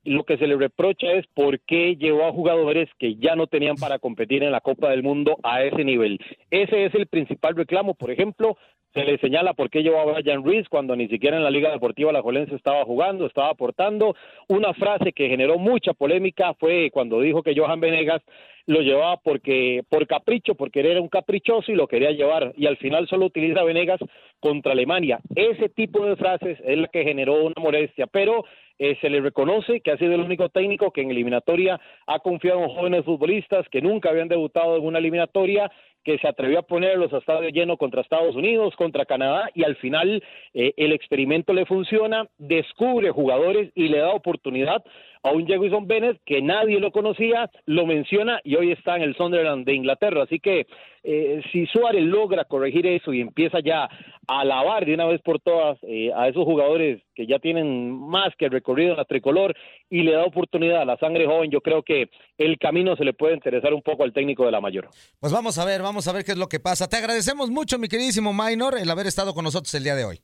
lo 0.05 0.25
que 0.25 0.37
se 0.37 0.47
le 0.47 0.57
reprocha 0.57 1.13
es 1.13 1.27
por 1.29 1.61
qué 1.61 1.97
llevó 1.97 2.27
a 2.27 2.33
jugadores 2.33 2.89
que 2.99 3.17
ya 3.17 3.37
no 3.37 3.47
tenían 3.47 3.77
para 3.77 3.99
competir 3.99 4.43
en 4.43 4.53
la 4.53 4.61
Copa 4.61 4.91
del 4.91 5.03
Mundo 5.03 5.39
a 5.43 5.63
ese 5.63 5.83
nivel. 5.85 6.19
Ese 6.51 6.85
es 6.85 6.95
el 6.95 7.07
principal 7.07 7.57
reclamo. 7.57 7.95
Por 7.95 8.11
ejemplo, 8.11 8.59
se 8.93 9.05
le 9.05 9.19
señala 9.19 9.55
por 9.55 9.71
qué 9.71 9.83
llevó 9.83 10.01
a 10.01 10.21
Brian 10.21 10.45
Ruiz 10.45 10.69
cuando 10.69 10.95
ni 10.95 11.09
siquiera 11.09 11.37
en 11.37 11.43
la 11.43 11.51
Liga 11.51 11.71
Deportiva 11.71 12.13
La 12.13 12.23
Jolense 12.23 12.55
estaba 12.55 12.85
jugando, 12.85 13.27
estaba 13.27 13.51
aportando. 13.51 14.15
Una 14.49 14.75
frase 14.75 15.13
que 15.13 15.29
generó 15.29 15.59
mucha 15.59 15.95
polémica 15.95 16.55
fue 16.55 16.91
cuando 16.93 17.21
dijo 17.21 17.43
que 17.43 17.55
Johan 17.57 17.81
Venegas 17.81 18.23
lo 18.67 18.81
llevaba 18.81 19.19
porque 19.19 19.83
por 19.89 20.07
capricho, 20.07 20.55
porque 20.55 20.81
era 20.81 21.01
un 21.01 21.09
caprichoso 21.09 21.71
y 21.71 21.75
lo 21.75 21.87
quería 21.87 22.11
llevar 22.11 22.53
y 22.57 22.67
al 22.67 22.77
final 22.79 23.07
solo 23.09 23.27
utiliza 23.27 23.63
Venegas 23.63 24.01
contra 24.41 24.73
Alemania. 24.73 25.21
Ese 25.35 25.69
tipo 25.69 26.05
de 26.07 26.17
frases 26.17 26.59
es 26.65 26.79
la 26.79 26.89
que 26.89 27.05
generó 27.05 27.45
una 27.45 27.55
molestia, 27.61 28.07
pero 28.07 28.45
eh, 28.79 28.97
se 29.01 29.09
le 29.09 29.21
reconoce 29.21 29.81
que 29.81 29.93
ha 29.93 29.99
sido 29.99 30.15
el 30.15 30.21
único 30.21 30.49
técnico 30.49 30.91
que 30.91 31.03
en 31.03 31.11
eliminatoria 31.11 31.81
ha 32.07 32.19
confiado 32.19 32.65
en 32.65 32.71
jóvenes 32.71 33.05
futbolistas 33.05 33.69
que 33.69 33.81
nunca 33.81 34.11
habían 34.11 34.29
debutado 34.29 34.77
en 34.77 34.85
una 34.85 34.99
eliminatoria 34.99 35.71
que 36.05 36.19
se 36.19 36.29
atrevió 36.29 36.59
a 36.59 36.63
poner 36.63 36.99
los 36.99 37.13
estadios 37.13 37.53
llenos 37.53 37.79
contra 37.79 38.03
Estados 38.03 38.37
Unidos, 38.37 38.77
contra 38.77 39.07
Canadá, 39.07 39.51
y 39.55 39.65
al 39.65 39.77
final 39.77 40.23
eh, 40.53 40.73
el 40.77 40.93
experimento 40.93 41.53
le 41.53 41.67
funciona, 41.67 42.29
descubre 42.39 43.11
jugadores 43.11 43.73
y 43.75 43.89
le 43.89 43.99
da 43.99 44.11
oportunidad 44.11 44.85
a 45.23 45.31
un 45.31 45.47
Jefferson 45.47 45.87
Bennett 45.87 46.21
que 46.27 46.43
nadie 46.43 46.79
lo 46.79 46.91
conocía, 46.91 47.51
lo 47.65 47.87
menciona 47.87 48.41
y 48.45 48.57
hoy 48.57 48.73
está 48.73 48.97
en 48.97 49.03
el 49.03 49.17
Sunderland 49.17 49.65
de 49.65 49.75
Inglaterra. 49.75 50.23
Así 50.23 50.39
que 50.39 50.67
eh, 51.07 51.43
si 51.53 51.67
Suárez 51.67 52.03
logra 52.03 52.47
corregir 52.47 52.87
eso 52.87 53.13
y 53.13 53.21
empieza 53.21 53.61
ya 53.61 53.85
a 53.85 54.41
alabar 54.41 54.87
de 54.87 54.95
una 54.95 55.05
vez 55.05 55.21
por 55.21 55.39
todas 55.39 55.77
eh, 55.83 56.11
a 56.17 56.29
esos 56.29 56.45
jugadores 56.45 57.03
que 57.15 57.27
ya 57.27 57.39
tienen 57.39 57.93
más 58.01 58.35
que 58.39 58.49
recorrido 58.49 58.93
en 58.93 58.97
la 58.97 59.05
tricolor 59.05 59.55
y 59.91 60.03
le 60.03 60.13
da 60.13 60.25
oportunidad 60.25 60.81
a 60.81 60.87
la 60.87 60.97
sangre 60.97 61.27
joven, 61.27 61.51
yo 61.51 61.61
creo 61.61 61.83
que 61.83 62.09
el 62.39 62.59
camino 62.59 62.97
se 62.97 63.05
le 63.05 63.13
puede 63.13 63.35
interesar 63.35 63.75
un 63.75 63.83
poco 63.83 64.03
al 64.03 64.15
técnico 64.15 64.47
de 64.47 64.53
la 64.53 64.63
mayor. 64.63 64.89
Pues 65.21 65.33
vamos 65.33 65.59
a 65.59 65.67
ver, 65.67 65.83
vamos 65.83 66.09
a 66.09 66.13
ver 66.13 66.25
qué 66.25 66.33
es 66.33 66.39
lo 66.39 66.49
que 66.49 66.59
pasa. 66.59 66.89
Te 66.89 66.97
agradecemos 66.97 67.51
mucho, 67.51 67.79
mi 67.79 67.89
queridísimo 67.89 68.33
Minor, 68.33 68.79
el 68.79 68.91
haber 68.91 69.07
estado 69.07 69.35
con 69.35 69.45
nosotros 69.45 69.75
el 69.75 69.85
día 69.85 69.95
de 69.95 70.07
hoy. 70.07 70.21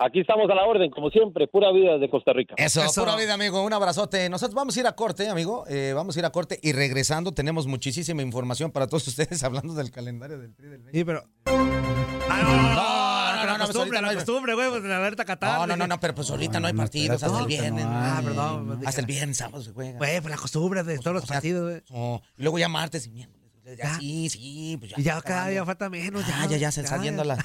Aquí 0.00 0.20
estamos 0.20 0.48
a 0.48 0.54
la 0.54 0.64
orden, 0.64 0.90
como 0.92 1.10
siempre, 1.10 1.48
pura 1.48 1.72
vida 1.72 1.98
de 1.98 2.08
Costa 2.08 2.32
Rica. 2.32 2.54
Eso, 2.56 2.82
pura 2.94 3.16
vida, 3.16 3.34
amigo. 3.34 3.64
Un 3.64 3.72
abrazote. 3.72 4.28
Nosotros 4.28 4.54
vamos 4.54 4.76
a 4.76 4.80
ir 4.80 4.86
a 4.86 4.92
corte, 4.92 5.28
amigo. 5.28 5.64
Eh, 5.68 5.92
vamos 5.92 6.16
a 6.16 6.20
ir 6.20 6.24
a 6.24 6.30
corte 6.30 6.60
y 6.62 6.70
regresando 6.70 7.32
tenemos 7.32 7.66
muchísima 7.66 8.22
información 8.22 8.70
para 8.70 8.86
todos 8.86 9.08
ustedes 9.08 9.42
hablando 9.42 9.74
del 9.74 9.90
calendario 9.90 10.38
del 10.38 10.54
Tri 10.54 10.68
del 10.68 10.84
Sí, 10.92 11.04
pero. 11.04 11.24
Ah, 12.30 13.34
no, 13.38 13.46
no, 13.46 13.52
no, 13.52 13.58
la 13.58 13.58
pues 13.58 13.70
costumbre, 13.70 14.00
no 14.00 14.06
la 14.06 14.14
costumbre, 14.14 14.54
güey, 14.54 14.70
pues, 14.70 14.82
de 14.84 14.88
la 14.88 14.98
alerta 14.98 15.24
Qatar. 15.24 15.58
No, 15.58 15.66
no, 15.66 15.76
no, 15.76 15.86
no, 15.88 15.98
pero 15.98 16.14
pues 16.14 16.30
ahorita 16.30 16.60
no 16.60 16.68
hay 16.68 16.74
partidos, 16.74 17.20
hasta 17.20 17.40
el 17.40 17.46
viernes. 17.46 17.84
Ah, 17.88 18.20
perdón. 18.22 18.80
Hasta 18.86 19.00
el 19.00 19.06
viernes, 19.06 19.36
sábado 19.36 19.64
se 19.64 19.72
juega. 19.72 19.98
Güey, 19.98 20.20
pues 20.20 20.30
la 20.30 20.40
costumbre 20.40 20.84
de 20.84 20.98
todos 20.98 21.14
los 21.14 21.26
partidos, 21.26 21.70
güey. 21.70 21.82
Oh, 21.90 22.20
y 22.36 22.42
luego 22.42 22.60
ya 22.60 22.68
martes 22.68 23.06
y 23.06 23.10
miércoles. 23.10 23.37
Ya, 23.76 23.98
sí, 23.98 24.30
sí, 24.30 24.76
pues 24.78 24.92
ya. 24.92 24.96
Y 24.98 25.02
ya 25.02 25.18
está 25.18 25.28
cada 25.28 25.48
día 25.48 25.64
falta 25.64 25.90
menos. 25.90 26.26
Ya, 26.26 26.46
ya, 26.46 26.56
ya, 26.56 26.72
se 26.72 26.80
está 26.80 26.96
yendo 27.02 27.22
la. 27.22 27.36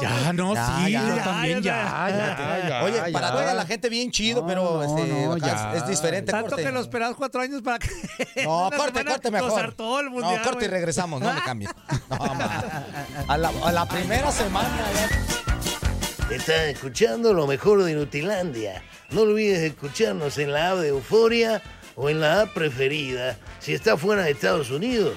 Ya, 0.00 0.32
no, 0.32 0.54
sí, 0.54 0.92
yo 0.92 1.16
también, 1.16 1.62
ya, 1.62 2.08
ya, 2.08 2.68
ya. 2.68 2.84
Oye, 2.84 2.96
ya. 2.96 3.12
para 3.12 3.32
toda 3.32 3.52
la 3.52 3.66
gente 3.66 3.88
bien 3.90 4.10
chido, 4.10 4.46
pero 4.46 4.82
este, 4.82 5.06
no, 5.12 5.32
acá 5.32 5.46
ya. 5.46 5.72
es, 5.74 5.82
es 5.82 5.88
diferente. 5.88 6.32
Tanto 6.32 6.50
corte. 6.50 6.64
que 6.64 6.72
lo 6.72 6.80
esperamos 6.80 7.16
cuatro 7.16 7.42
años 7.42 7.60
para 7.60 7.78
que. 7.78 7.90
No, 8.44 8.70
corte, 8.76 9.04
corte 9.04 9.30
mejor. 9.30 9.50
gozar 9.50 9.72
todo 9.72 10.00
el 10.00 10.10
mundial, 10.10 10.36
no, 10.38 10.42
corte 10.42 10.64
y 10.64 10.68
regresamos, 10.68 11.20
no 11.20 11.32
le 11.34 11.42
cambie. 11.42 11.68
No, 12.08 12.16
a, 13.28 13.36
la, 13.36 13.48
a 13.48 13.72
la 13.72 13.86
primera 13.86 14.32
semana 14.32 14.70
ya. 14.94 16.34
Estás 16.34 16.66
escuchando 16.68 17.32
lo 17.34 17.46
mejor 17.46 17.82
de 17.82 17.94
Nutilandia. 17.94 18.82
No 19.10 19.22
olvides 19.22 19.60
escucharnos 19.60 20.38
en 20.38 20.52
la 20.52 20.70
app 20.70 20.78
de 20.78 20.88
Euforia 20.88 21.62
o 21.96 22.08
en 22.08 22.20
la 22.20 22.42
app 22.42 22.54
preferida 22.54 23.36
si 23.60 23.74
estás 23.74 24.00
fuera 24.00 24.24
de 24.24 24.30
Estados 24.30 24.70
Unidos. 24.70 25.16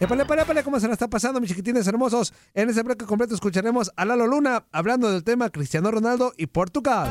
Épale, 0.00 0.22
épale, 0.22 0.42
épale, 0.42 0.62
¿cómo 0.62 0.78
se 0.78 0.86
la 0.86 0.92
está 0.92 1.08
pasando, 1.08 1.40
mis 1.40 1.50
chiquitines 1.50 1.86
hermosos? 1.88 2.32
En 2.54 2.70
ese 2.70 2.82
bloque 2.82 3.04
completo 3.04 3.34
escucharemos 3.34 3.90
a 3.96 4.04
Lalo 4.04 4.28
Luna 4.28 4.64
hablando 4.70 5.10
del 5.10 5.24
tema 5.24 5.50
Cristiano 5.50 5.90
Ronaldo 5.90 6.32
y 6.36 6.46
Portugal. 6.46 7.10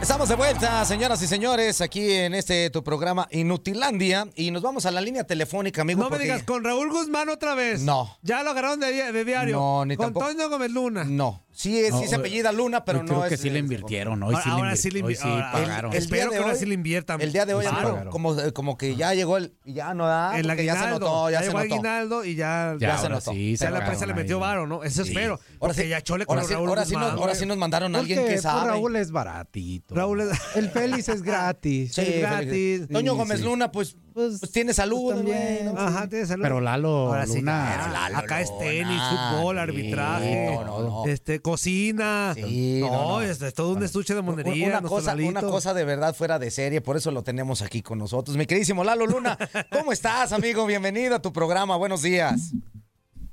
Estamos 0.00 0.28
de 0.28 0.34
vuelta, 0.36 0.84
señoras 0.84 1.20
y 1.22 1.26
señores, 1.26 1.80
aquí 1.80 2.12
en 2.12 2.34
este 2.34 2.70
tu 2.70 2.84
programa 2.84 3.26
Inutilandia 3.32 4.28
y 4.36 4.50
nos 4.52 4.62
vamos 4.62 4.86
a 4.86 4.90
la 4.92 5.00
línea 5.00 5.24
telefónica, 5.24 5.82
amigo. 5.82 6.02
No 6.02 6.10
me 6.10 6.18
digas, 6.18 6.42
con 6.44 6.62
Raúl 6.62 6.90
Guzmán 6.90 7.28
otra 7.28 7.54
vez. 7.54 7.82
No. 7.82 8.16
Ya 8.22 8.42
lo 8.42 8.50
agarraron 8.50 8.78
de, 8.80 8.92
di- 8.92 9.12
de 9.12 9.24
diario. 9.24 9.56
No, 9.56 9.84
ni 9.84 9.96
Con 9.96 10.06
tampoco. 10.06 10.26
Toño 10.26 10.48
Gómez 10.48 10.70
Luna. 10.70 11.04
No, 11.04 11.42
sí, 11.60 11.78
es, 11.78 11.94
sí 11.94 12.06
se 12.06 12.12
No, 12.16 12.20
apellida 12.20 12.52
Luna, 12.52 12.84
pero 12.84 13.00
no 13.02 13.06
creo 13.06 13.24
es. 13.24 13.30
que 13.30 13.36
sí 13.36 13.50
le 13.50 13.58
invirtieron, 13.58 14.22
hoy 14.22 14.34
Ahora- 14.34 14.42
sí 14.42 14.48
le 14.48 14.54
ahora 14.54 14.68
invirtieron. 14.70 14.76
sí 14.78 14.90
le 14.90 15.02
Hoy 15.06 15.14
invi- 15.14 15.16
sí 15.22 15.28
ahora- 15.28 15.52
pagaron. 15.52 15.92
el 15.92 15.98
Espero 15.98 16.16
día 16.16 16.24
de 16.24 16.30
que 16.30 16.36
ahora 16.42 16.52
hoy- 16.54 16.58
sí 16.58 16.66
le 16.66 16.74
inviertan. 16.74 17.20
El 17.20 17.32
día 17.32 17.46
de 17.46 17.54
hoy 17.54 17.64
Sí, 17.64 17.70
ando 17.74 17.88
pagaron. 17.90 18.10
como, 18.12 18.36
como 18.54 18.78
que 18.78 18.96
ya 18.96 19.14
llegó 19.14 19.36
el. 19.36 19.54
Ya 19.64 19.94
no 19.94 20.06
da. 20.06 20.38
El 20.38 20.46
ya 20.64 20.74
se 20.82 20.90
notó, 20.90 21.30
ya, 21.30 21.38
se 21.40 21.46
llegó 21.46 21.58
notó. 21.60 21.74
aguinaldo 21.74 22.24
y 22.24 22.34
ya, 22.34 22.76
Ya, 22.78 22.88
ya 22.88 22.96
se 22.96 23.02
ahora 23.02 23.14
notó. 23.16 23.32
sí, 23.32 23.56
ya 23.56 23.70
la 23.70 23.84
prensa 23.84 24.06
le 24.06 24.14
metió 24.14 24.38
varo, 24.38 24.66
¿no? 24.66 24.82
Eso 24.84 25.02
espero. 25.02 25.38
Ahora 25.60 25.74
sí, 25.74 25.88
ya 25.88 26.00
chole 26.02 26.26
con 26.26 26.36
ahora 26.38 26.48
sí, 26.48 26.54
Raúl 26.54 26.68
ahora 26.68 26.84
sí 26.84 26.94
nos, 26.94 27.12
ahora 27.12 27.34
sí 27.34 27.46
nos 27.46 27.56
mandaron 27.58 27.94
a 27.94 27.98
alguien 28.00 28.24
que 28.26 28.38
sabe. 28.38 28.68
Raúl 28.68 28.96
es 28.96 29.10
baratito. 29.10 29.94
Raúl 29.94 30.20
es- 30.22 30.30
El 30.56 30.70
Félix 30.70 31.08
es 31.08 31.22
gratis. 31.22 31.94
Sí, 31.94 32.00
es 32.02 32.20
gratis. 32.20 32.88
Toño 32.88 33.14
Gómez. 33.14 33.40
Luna, 33.42 33.70
pues, 33.70 33.96
Pues, 34.12 34.40
pues 34.40 34.52
tiene 34.52 34.72
salud. 34.74 35.02
pues, 35.12 35.16
también. 35.16 35.38
güey, 35.62 35.74
¿no? 35.74 35.80
Ajá, 35.80 36.08
tiene 36.08 36.26
salud. 36.26 36.42
Pero 36.42 36.60
Lalo 36.60 36.88
Ahora 37.08 37.26
sí, 37.26 37.38
Luna. 37.38 37.88
Lalo 37.92 38.16
acá 38.18 38.40
es 38.40 38.56
tenis, 38.58 38.86
Luna. 38.86 39.32
fútbol, 39.32 39.56
Sí, 39.56 39.60
arbitraje, 39.60 40.50
no, 40.54 40.64
no, 40.64 40.80
no. 40.82 41.06
este, 41.06 41.40
cocina. 41.40 42.32
Sí, 42.34 42.78
no, 42.80 42.90
no, 42.90 43.08
no. 43.08 43.20
Es, 43.22 43.40
es 43.42 43.54
todo 43.54 43.72
un 43.72 43.82
estuche 43.82 44.14
de 44.14 44.22
monería. 44.22 44.66
Una 44.66 44.80
nuestro 44.80 44.90
cosa, 44.90 45.14
Lalito. 45.14 45.30
una 45.30 45.40
cosa 45.42 45.74
de 45.74 45.84
verdad 45.84 46.14
fuera 46.14 46.38
de 46.38 46.50
serie, 46.50 46.80
por 46.80 46.96
eso 46.96 47.10
lo 47.10 47.22
tenemos 47.22 47.62
aquí 47.62 47.82
con 47.82 47.98
nosotros. 47.98 48.36
Mi 48.36 48.46
queridísimo 48.46 48.84
Lalo 48.84 49.06
Luna, 49.06 49.36
¿cómo 49.70 49.92
estás, 49.92 50.32
amigo? 50.32 50.66
Bienvenido 50.66 51.14
a 51.16 51.22
tu 51.22 51.32
programa, 51.32 51.76
buenos 51.76 52.02
días. 52.02 52.52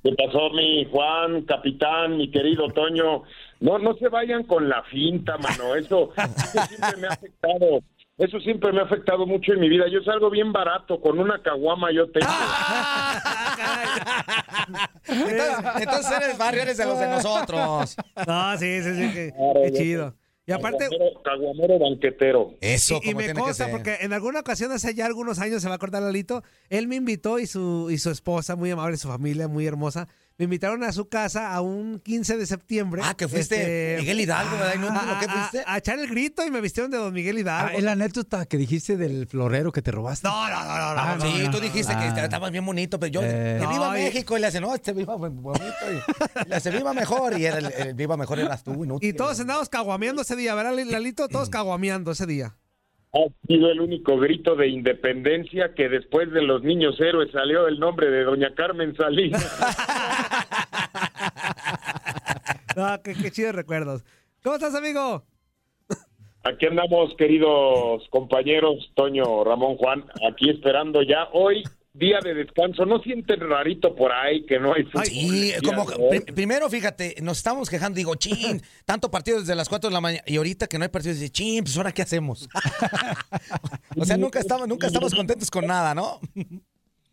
¿Qué 0.03 0.13
pasó, 0.13 0.51
mi 0.51 0.85
Juan, 0.91 1.41
capitán, 1.41 2.17
mi 2.17 2.29
querido 2.31 2.67
Toño? 2.69 3.23
No, 3.59 3.79
no 3.79 3.95
se 3.95 4.07
vayan 4.07 4.43
con 4.43 4.69
la 4.69 4.83
finta, 4.83 5.37
mano. 5.39 5.75
Eso, 5.75 6.11
eso 6.15 6.67
siempre 6.69 6.97
me 7.01 7.07
ha 7.07 7.11
afectado. 7.11 7.81
Eso 8.17 8.39
siempre 8.39 8.71
me 8.73 8.79
ha 8.79 8.83
afectado 8.83 9.27
mucho 9.27 9.53
en 9.53 9.59
mi 9.59 9.69
vida. 9.69 9.85
Yo 9.91 10.01
salgo 10.01 10.31
bien 10.31 10.51
barato, 10.51 10.99
con 10.99 11.19
una 11.19 11.41
caguama 11.43 11.91
yo 11.91 12.09
tengo. 12.11 12.27
Entonces, 15.07 15.81
entonces 15.81 16.11
eres 16.21 16.37
barrio, 16.37 16.61
eres 16.61 16.77
de 16.77 16.85
los 16.85 16.99
de 16.99 17.07
nosotros. 17.07 17.95
No, 18.27 18.57
sí, 18.57 18.81
sí, 18.81 18.95
sí, 18.95 19.13
qué, 19.13 19.33
Claro, 19.35 19.61
qué 19.63 19.71
chido. 19.71 20.15
Y 20.45 20.51
aparte, 20.53 20.87
Caguamero, 20.89 21.21
caguamero 21.23 21.79
banquetero. 21.79 22.53
Eso, 22.61 22.99
y, 23.03 23.11
y 23.11 23.15
me 23.15 23.33
consta, 23.33 23.69
porque 23.69 23.97
en 24.01 24.13
alguna 24.13 24.39
ocasión, 24.39 24.71
hace 24.71 24.95
ya 24.95 25.05
algunos 25.05 25.39
años, 25.39 25.61
se 25.61 25.67
va 25.67 25.73
a 25.73 25.75
acordar 25.75 26.01
Lalito, 26.01 26.41
él 26.69 26.87
me 26.87 26.95
invitó 26.95 27.37
y 27.37 27.47
su, 27.47 27.89
y 27.91 27.97
su 27.97 28.09
esposa, 28.09 28.55
muy 28.55 28.71
amable, 28.71 28.95
su 28.97 29.09
familia, 29.09 29.47
muy 29.49 29.67
hermosa, 29.67 30.07
me 30.39 30.43
invitaron 30.43 30.83
a 30.83 30.91
su 30.91 31.09
casa 31.09 31.51
a 31.53 31.61
un 31.61 31.99
15 31.99 32.37
de 32.37 32.45
septiembre. 32.45 33.01
Ah, 33.03 33.15
que 33.15 33.27
fuiste 33.27 33.55
este, 33.95 34.01
Miguel 34.01 34.19
Hidalgo, 34.21 34.51
¿verdad? 34.57 34.95
A, 34.95 35.15
¿o 35.15 35.19
qué 35.19 35.25
a- 35.25 35.29
fuiste? 35.33 35.63
a 35.65 35.77
echar 35.79 35.97
el 35.97 36.07
grito 36.07 36.45
y 36.45 36.51
me 36.51 36.61
vistieron 36.61 36.91
de 36.91 36.97
Don 36.97 37.11
Miguel 37.11 37.39
Hidalgo. 37.39 37.75
Ah, 37.77 37.81
la 37.81 37.93
anécdota 37.93 38.45
que 38.45 38.57
dijiste 38.57 38.97
del 38.97 39.25
florero 39.27 39.71
que 39.71 39.81
te 39.81 39.89
robaste. 39.91 40.27
No, 40.27 40.47
no, 40.49 40.55
no, 40.59 40.65
no. 40.65 41.01
Ah, 41.01 41.15
no, 41.19 41.25
Sí, 41.25 41.43
no, 41.43 41.49
tú 41.51 41.59
dijiste 41.59 41.93
Ah. 41.95 42.13
que 42.13 42.23
estabas 42.23 42.51
bien 42.51 42.65
bonito, 42.65 42.99
pero 42.99 43.11
yo, 43.11 43.21
Eh. 43.23 43.57
que 43.59 43.65
viva 43.67 43.87
No, 43.87 43.97
y- 43.97 44.01
México, 44.03 44.37
y 44.37 44.41
le 44.41 44.47
hace, 44.47 44.61
no, 44.61 44.75
este 44.75 44.93
viva 44.93 45.15
bonito, 45.15 45.73
y 46.45 46.49
le 46.49 46.55
hace 46.55 46.69
viva 46.69 46.93
mejor, 46.93 47.39
y 47.39 47.45
era 47.45 47.57
el, 47.57 47.65
el 47.73 47.93
viva 47.95 48.15
mejor 48.15 48.39
eras 48.39 48.63
tú, 48.63 48.83
inútil. 48.83 49.09
Y 49.09 49.13
todos 49.13 49.39
andamos 49.39 49.69
caguameando 49.69 50.21
ese 50.21 50.35
día, 50.35 50.53
¿verdad, 50.53 50.73
Lalito? 50.85 51.27
Todos 51.29 51.49
caguameando 51.49 52.11
ese 52.11 52.27
día. 52.27 52.55
Ha 53.13 53.47
sido 53.47 53.71
el 53.71 53.81
único 53.81 54.17
grito 54.17 54.55
de 54.55 54.67
independencia 54.67 55.73
que 55.73 55.89
después 55.89 56.31
de 56.31 56.41
los 56.41 56.61
niños 56.63 56.99
héroes 56.99 57.31
salió 57.31 57.67
el 57.67 57.79
nombre 57.79 58.09
de 58.11 58.23
doña 58.23 58.53
Carmen 58.55 58.95
Salinas. 58.95 59.43
No, 62.75 63.01
qué, 63.01 63.15
qué 63.15 63.31
chidos 63.31 63.55
recuerdos. 63.55 64.05
¿Cómo 64.43 64.55
estás, 64.55 64.75
amigo? 64.75 65.23
Aquí 66.43 66.67
andamos, 66.67 67.15
queridos 67.17 68.07
compañeros, 68.11 68.91
Toño, 68.93 69.43
Ramón, 69.43 69.77
Juan, 69.77 70.05
aquí 70.29 70.51
esperando 70.51 71.01
ya 71.01 71.27
hoy, 71.33 71.63
día 71.97 72.19
de 72.23 72.33
descanso. 72.33 72.85
¿No 72.85 72.99
sienten 72.99 73.39
rarito 73.39 73.95
por 73.95 74.11
ahí 74.11 74.45
que 74.45 74.59
no 74.59 74.73
hay 74.73 74.83
fútbol? 74.83 75.05
Sí, 75.05 75.53
como 75.63 75.85
primero, 76.35 76.69
fíjate, 76.69 77.15
nos 77.21 77.37
estamos 77.37 77.69
quejando, 77.69 77.97
digo, 77.97 78.15
chin, 78.15 78.61
tanto 78.85 79.09
partido 79.09 79.39
desde 79.39 79.55
las 79.55 79.69
4 79.69 79.89
de 79.89 79.93
la 79.93 80.01
mañana, 80.01 80.23
y 80.25 80.37
ahorita 80.37 80.67
que 80.67 80.77
no 80.77 80.83
hay 80.83 80.89
partidos, 80.89 81.19
dice, 81.19 81.31
chin, 81.31 81.63
pues 81.63 81.77
ahora 81.77 81.91
qué 81.91 82.01
hacemos. 82.01 82.47
o 83.97 84.05
sea, 84.05 84.17
nunca 84.17 84.39
estamos, 84.39 84.67
nunca 84.67 84.87
estamos 84.87 85.13
contentos 85.13 85.49
con 85.49 85.65
nada, 85.65 85.93
¿no? 85.93 86.19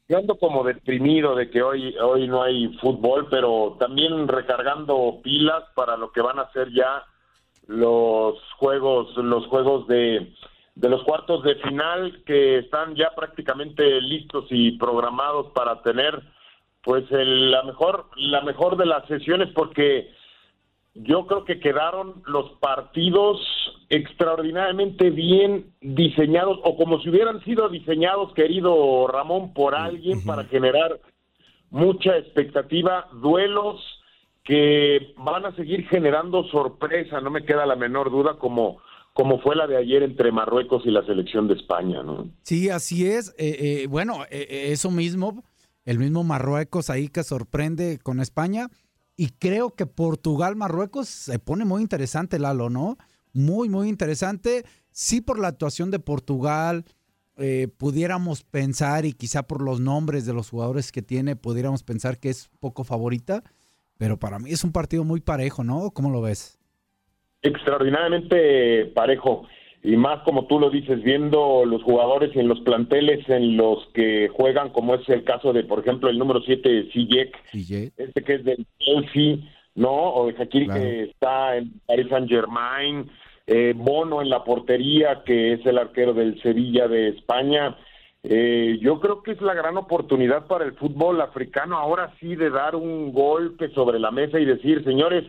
Yo 0.07 0.19
ando 0.19 0.37
como 0.37 0.65
deprimido 0.65 1.35
de 1.35 1.49
que 1.51 1.63
hoy, 1.63 1.97
hoy 1.97 2.29
no 2.29 2.43
hay 2.43 2.69
fútbol, 2.79 3.29
pero 3.31 3.77
también 3.81 4.29
recargando 4.29 5.21
pilas 5.23 5.63
para 5.75 5.97
lo 5.97 6.13
que 6.13 6.21
van 6.21 6.39
a 6.39 6.53
ser 6.53 6.69
ya 6.75 7.05
los 7.67 8.39
juegos, 8.59 9.17
los 9.17 9.47
juegos 9.47 9.87
de, 9.89 10.35
de 10.75 10.89
los 10.89 11.03
cuartos 11.05 11.43
de 11.45 11.55
final 11.57 12.23
que 12.27 12.59
están 12.59 12.95
ya 12.97 13.11
prácticamente 13.15 14.01
listos 14.01 14.47
y 14.51 14.73
programados 14.73 15.53
para 15.55 15.83
tener 15.83 16.21
pues 16.83 17.05
el- 17.13 17.51
la 17.51 17.63
mejor 17.63 18.07
la 18.17 18.41
mejor 18.43 18.77
de 18.77 18.87
las 18.87 19.07
sesiones 19.07 19.51
porque 19.55 20.11
yo 20.95 21.27
creo 21.27 21.45
que 21.45 21.59
quedaron 21.61 22.23
los 22.27 22.51
partidos 22.61 23.41
extraordinariamente 23.89 25.11
bien 25.11 25.73
diseñados 25.81 26.59
o 26.63 26.77
como 26.77 27.01
si 27.01 27.11
hubieran 27.11 27.43
sido 27.45 27.69
diseñados, 27.69 28.33
querido 28.35 29.07
Ramón, 29.09 29.53
por 29.55 29.75
alguien 29.75 30.25
para 30.25 30.45
generar 30.45 31.01
mucha 31.71 32.17
expectativa, 32.17 33.09
duelos 33.15 33.81
que 34.45 35.15
van 35.17 35.47
a 35.47 35.57
seguir 35.57 35.89
generando 35.89 36.45
sorpresa, 36.45 37.21
no 37.21 37.31
me 37.31 37.45
queda 37.45 37.67
la 37.67 37.77
menor 37.77 38.11
duda, 38.11 38.35
como, 38.39 38.81
como 39.15 39.41
fue 39.41 39.55
la 39.55 39.69
de 39.69 39.77
ayer 39.77 40.03
entre 40.03 40.33
Marruecos 40.33 40.83
y 40.85 40.91
la 40.91 41.07
selección 41.07 41.47
de 41.47 41.55
España, 41.55 42.03
¿no? 42.03 42.31
Sí, 42.43 42.69
así 42.69 43.07
es. 43.07 43.29
Eh, 43.39 43.83
eh, 43.83 43.87
bueno, 43.87 44.25
eh, 44.29 44.67
eso 44.73 44.91
mismo, 44.91 45.45
el 45.85 46.01
mismo 46.01 46.25
Marruecos 46.25 46.91
ahí 46.91 47.09
que 47.09 47.23
sorprende 47.23 48.01
con 48.03 48.21
España. 48.21 48.69
Y 49.17 49.29
creo 49.29 49.71
que 49.71 49.87
Portugal-Marruecos 49.87 51.09
se 51.09 51.39
pone 51.39 51.65
muy 51.65 51.81
interesante, 51.81 52.41
Lalo, 52.41 52.71
¿no? 52.71 52.99
Muy, 53.33 53.69
muy 53.69 53.89
interesante. 53.89 54.65
Sí, 54.91 55.21
por 55.21 55.39
la 55.39 55.47
actuación 55.47 55.93
de 55.93 56.01
Portugal, 56.01 56.85
pudiéramos 57.79 58.43
pensar, 58.43 59.07
y 59.07 59.13
quizá 59.13 59.45
por 59.45 59.63
los 59.63 59.81
nombres 59.81 60.27
de 60.27 60.33
los 60.33 60.51
jugadores 60.51 60.91
que 60.91 61.03
tiene, 61.03 61.37
pudiéramos 61.37 61.85
pensar 61.85 62.19
que 62.19 62.31
es 62.31 62.51
poco 62.59 62.83
favorita. 62.83 63.45
Pero 63.97 64.19
para 64.19 64.41
mí 64.41 64.51
es 64.51 64.65
un 64.65 64.73
partido 64.73 65.05
muy 65.05 65.21
parejo, 65.21 65.63
¿no? 65.63 65.93
¿Cómo 65.93 66.11
lo 66.11 66.21
ves? 66.21 66.59
Extraordinariamente 67.45 68.87
parejo. 68.87 69.47
Y 69.83 69.97
más 69.97 70.21
como 70.23 70.47
tú 70.47 70.59
lo 70.59 70.71
dices 70.71 71.03
viendo 71.03 71.65
los 71.67 71.83
jugadores 71.83 72.35
en 72.37 72.49
los 72.49 72.59
planteles 72.61 73.29
en 73.29 73.57
los 73.59 73.87
que 73.93 74.29
juegan 74.29 74.71
como 74.71 74.95
es 74.95 75.07
el 75.11 75.25
caso 75.25 75.53
de 75.53 75.63
por 75.63 75.81
ejemplo 75.81 76.09
el 76.09 76.19
número 76.19 76.41
7 76.41 76.89
Sijek 76.91 77.37
este 77.99 78.23
que 78.23 78.35
es 78.37 78.45
del 78.45 78.65
Chelsea 78.79 79.37
no 79.75 79.93
o 80.15 80.27
de 80.27 80.33
Shakiri 80.39 80.65
Claro. 80.67 80.81
que 80.81 81.03
está 81.03 81.57
en 81.59 81.81
Paris 81.87 82.07
Saint 82.09 82.31
Germain 82.31 83.11
eh, 83.47 83.75
Bono 83.77 84.23
en 84.23 84.31
la 84.31 84.43
portería 84.43 85.23
que 85.23 85.53
es 85.53 85.67
el 85.67 85.77
arquero 85.77 86.15
del 86.15 86.41
Sevilla 86.41 86.89
de 86.89 87.09
España. 87.09 87.77
Eh, 88.23 88.79
yo 88.81 89.01
creo 89.01 89.23
que 89.23 89.33
es 89.33 89.43
la 89.43 89.53
gran 89.53 89.77
oportunidad 89.77 90.47
para 90.47 90.65
el 90.65 90.73
fútbol 90.73 91.21
africano 91.21 91.77
ahora 91.77 92.11
sí 92.21 92.37
de 92.37 92.49
dar 92.49 92.75
un 92.75 93.13
golpe 93.13 93.69
sobre 93.75 93.99
la 93.99 94.11
mesa 94.11 94.41
y 94.41 94.47
decir 94.47 94.83
señores 94.83 95.25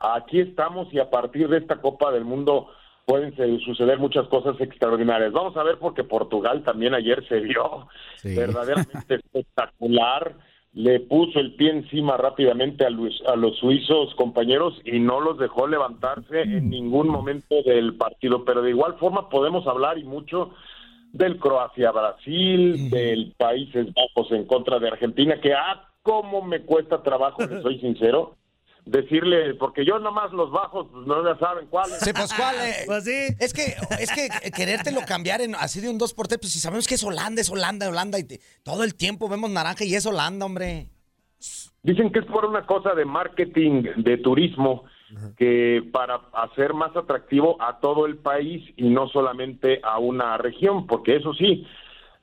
aquí 0.00 0.40
estamos 0.40 0.92
y 0.92 0.98
a 0.98 1.10
partir 1.10 1.48
de 1.48 1.58
esta 1.58 1.76
Copa 1.80 2.10
del 2.12 2.24
Mundo 2.24 2.68
pueden 3.04 3.34
suceder 3.60 3.98
muchas 3.98 4.26
cosas 4.28 4.60
extraordinarias. 4.60 5.32
Vamos 5.32 5.56
a 5.56 5.62
ver 5.62 5.78
porque 5.78 6.02
Portugal 6.04 6.62
también 6.64 6.92
ayer 6.94 7.24
se 7.28 7.40
vio 7.40 7.86
Sí. 8.16 8.34
verdaderamente 8.34 9.14
espectacular. 9.14 10.34
Le 10.72 11.00
puso 11.00 11.38
el 11.40 11.54
pie 11.54 11.70
encima 11.70 12.18
rápidamente 12.18 12.84
a, 12.84 12.90
Luis- 12.90 13.22
a 13.26 13.34
los 13.36 13.56
suizos 13.58 14.14
compañeros 14.16 14.78
y 14.84 14.98
no 14.98 15.20
los 15.20 15.38
dejó 15.38 15.66
levantarse 15.66 16.42
en 16.42 16.68
ningún 16.68 17.08
momento 17.08 17.62
del 17.64 17.94
partido. 17.96 18.44
Pero 18.44 18.60
de 18.60 18.70
igual 18.70 18.94
forma 18.98 19.30
podemos 19.30 19.66
hablar 19.66 19.96
y 19.96 20.04
mucho 20.04 20.50
del 21.12 21.38
Croacia-Brasil, 21.38 22.90
del 22.90 23.32
Países 23.38 23.86
Bajos 23.94 24.30
en 24.32 24.44
contra 24.46 24.78
de 24.78 24.88
Argentina, 24.88 25.40
que 25.40 25.54
ah, 25.54 25.88
cómo 26.02 26.42
me 26.42 26.60
cuesta 26.62 27.02
trabajo, 27.02 27.42
les 27.46 27.62
soy 27.62 27.78
sincero, 27.80 28.34
decirle, 28.86 29.54
porque 29.54 29.84
yo 29.84 29.98
nomás 29.98 30.32
los 30.32 30.50
bajos 30.50 30.86
pues, 30.92 31.06
no 31.06 31.22
ya 31.24 31.38
saben 31.38 31.66
cuáles. 31.66 31.98
Sí, 32.00 32.12
pues 32.14 32.32
cuál 32.32 32.54
eh? 32.60 32.74
Pues 32.86 33.04
sí. 33.04 33.34
Es 33.38 33.52
que, 33.52 33.74
es 34.00 34.10
que 34.12 34.28
querértelo 34.52 35.00
cambiar 35.06 35.40
en, 35.42 35.54
así 35.56 35.80
de 35.80 35.90
un 35.90 35.98
2 35.98 36.14
por 36.14 36.28
3 36.28 36.38
pues 36.40 36.52
si 36.52 36.60
sabemos 36.60 36.86
que 36.86 36.94
es 36.94 37.04
Holanda, 37.04 37.40
es 37.40 37.50
Holanda, 37.50 37.88
Holanda, 37.88 38.18
y 38.18 38.24
te- 38.24 38.40
todo 38.62 38.84
el 38.84 38.94
tiempo 38.94 39.28
vemos 39.28 39.50
naranja 39.50 39.84
y 39.84 39.94
es 39.94 40.06
Holanda, 40.06 40.46
hombre. 40.46 40.86
Dicen 41.82 42.10
que 42.12 42.20
es 42.20 42.24
por 42.26 42.44
una 42.46 42.64
cosa 42.66 42.94
de 42.94 43.04
marketing, 43.04 43.82
de 43.98 44.16
turismo, 44.18 44.84
que 45.36 45.82
para 45.92 46.16
hacer 46.32 46.74
más 46.74 46.96
atractivo 46.96 47.60
a 47.62 47.78
todo 47.80 48.06
el 48.06 48.16
país 48.18 48.64
y 48.76 48.88
no 48.88 49.08
solamente 49.08 49.80
a 49.84 49.98
una 49.98 50.36
región, 50.38 50.86
porque 50.88 51.16
eso 51.16 51.32
sí, 51.34 51.64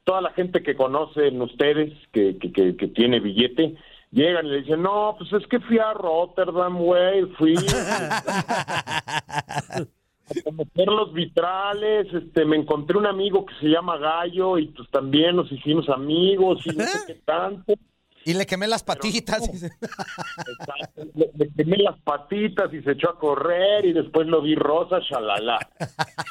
toda 0.03 0.19
la 0.21 0.31
gente 0.31 0.63
que 0.63 0.75
conocen 0.75 1.41
ustedes, 1.41 1.93
que, 2.11 2.37
que, 2.39 2.51
que, 2.51 2.75
que 2.75 2.87
tiene 2.89 3.21
billete, 3.21 3.75
llegan 4.13 4.45
y 4.45 4.49
le 4.49 4.57
dicen, 4.61 4.81
no, 4.81 5.15
pues 5.17 5.33
es 5.33 5.45
que 5.47 5.59
fui 5.59 5.79
a 5.79 5.93
Rotterdam, 5.93 6.77
güey, 6.77 7.25
fui 7.37 7.55
a 9.45 9.83
conocer 10.43 10.87
los 10.87 11.13
vitrales, 11.13 12.07
este, 12.13 12.45
me 12.45 12.55
encontré 12.57 12.97
un 12.97 13.05
amigo 13.07 13.45
que 13.45 13.53
se 13.59 13.67
llama 13.67 13.97
Gallo 13.97 14.57
y 14.57 14.67
pues 14.67 14.89
también 14.89 15.35
nos 15.35 15.51
hicimos 15.51 15.89
amigos 15.89 16.61
y 16.65 16.69
no 16.75 16.85
sé 16.85 16.99
qué 17.07 17.15
tanto. 17.25 17.73
Y 18.25 18.33
le 18.35 18.45
quemé 18.45 18.67
las 18.67 18.83
patitas. 18.83 19.43
Exacto. 19.53 21.03
Le, 21.13 21.29
le 21.35 21.49
quemé 21.57 21.75
las 21.77 21.99
patitas 21.99 22.73
y 22.73 22.81
se 22.81 22.91
echó 22.91 23.09
a 23.09 23.19
correr 23.19 23.83
y 23.85 23.91
después 23.91 24.27
lo 24.27 24.41
vi 24.41 24.55
rosa, 24.55 24.99
shalala. 25.01 25.59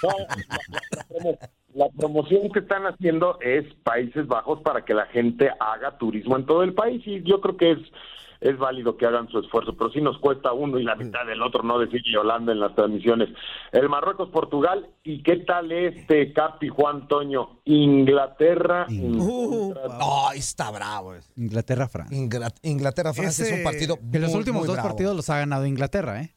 No, 0.03 0.09
la, 0.09 0.27
la- 0.27 0.97
la 0.97 1.07
promo- 1.09 1.39
la 1.75 1.89
promoción 1.91 2.51
que 2.53 2.61
están 2.61 2.85
haciendo 2.87 3.39
es 3.41 3.65
Países 3.83 4.27
Bajos 4.27 4.61
para 4.63 4.85
que 4.85 4.95
la 4.95 5.07
gente 5.07 5.51
haga 5.61 5.97
turismo 5.99 6.37
en 6.37 6.47
todo 6.47 6.63
el 6.63 6.75
país 6.75 7.03
y 7.07 7.23
yo 7.23 7.41
creo 7.41 7.57
que 7.57 7.73
es 7.73 7.79
es 8.41 8.59
válido 8.59 8.97
que 8.97 9.07
hagan 9.07 9.29
su 9.29 9.39
esfuerzo, 9.39 9.73
pero 9.77 9.89
sí 9.93 10.01
nos 10.01 10.19
cuesta 10.19 10.53
uno 10.53 10.77
y 10.77 10.83
la 10.83 10.97
mitad 10.97 11.25
del 11.25 11.41
otro 11.43 11.63
no 11.63 11.79
decir 11.79 12.03
Yolanda 12.13 12.51
en 12.51 12.59
las 12.59 12.75
transmisiones. 12.75 13.29
El 13.71 13.89
Marruecos-Portugal, 13.89 14.89
¿y 15.05 15.23
qué 15.23 15.37
tal 15.37 15.71
este 15.71 16.33
Capi 16.33 16.67
Juan 16.69 17.07
Toño? 17.07 17.61
Inglaterra. 17.65 18.87
en 18.89 19.21
Uh, 19.21 19.73
Ay, 20.29 20.41
está 20.41 20.73
bravo. 20.73 21.15
Inglaterra-Francia. 21.37 22.19
Ingla- 22.19 22.53
Inglaterra-Francia 22.63 23.45
es 23.45 23.51
Ese- 23.53 23.59
un 23.59 23.63
partido 23.65 23.97
Que 24.11 24.19
los 24.19 24.35
últimos 24.35 24.63
muy 24.63 24.67
dos 24.67 24.75
bravo. 24.75 24.89
partidos 24.89 25.15
los 25.15 25.31
ha 25.31 25.39
ganado 25.39 25.65
Inglaterra, 25.65 26.21
¿eh? 26.23 26.35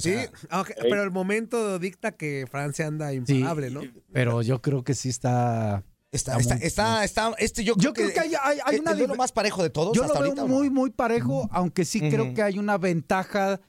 O 0.00 0.02
Sí, 0.02 0.12
sea, 0.12 0.30
aunque- 0.50 0.74
pero 0.80 1.02
el 1.02 1.10
momento 1.10 1.78
dicta 1.78 2.12
que 2.12 2.46
Francia 2.50 2.86
anda 2.86 3.12
imparable, 3.12 3.70
¿no? 3.70 3.82
Pero 4.12 4.42
yo 4.42 4.60
creo 4.60 4.82
que 4.82 4.94
sí 4.94 5.08
está. 5.08 5.84
Está, 6.12 6.36
está, 6.38 6.54
muy- 6.56 6.64
está, 6.64 7.04
está- 7.04 7.34
este 7.38 7.62
yo, 7.62 7.74
Yo 7.76 7.92
creo 7.92 8.12
que 8.12 8.18
hay, 8.18 8.32
hay- 8.42 8.58
hay 8.64 8.74
el- 8.76 8.80
una 8.80 8.90
el 8.92 8.98
difer- 8.98 9.16
más 9.16 9.30
parejo 9.30 9.62
de 9.62 9.70
todos 9.70 9.96
Yo 9.96 10.02
hasta 10.02 10.14
lo 10.14 10.20
veo 10.22 10.28
ahorita. 10.30 10.44
¿o 10.44 10.48
no? 10.48 10.54
muy, 10.54 10.68
muy 10.68 10.90
parejo, 10.90 11.48
aunque 11.52 11.84
sí 11.84 12.00
creo 12.00 12.34
que 12.34 12.42
hay 12.42 12.58
una 12.58 12.78
ventaja 12.78 13.60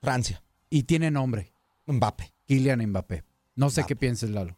Francia, 0.00 0.42
y 0.70 0.84
tiene 0.84 1.10
nombre. 1.10 1.52
Mbappe. 1.86 2.32
Kylian 2.46 2.80
Mbappé. 2.86 3.24
No 3.56 3.68
sé 3.68 3.84
qué 3.86 3.94
pienses, 3.94 4.30
Lalo. 4.30 4.56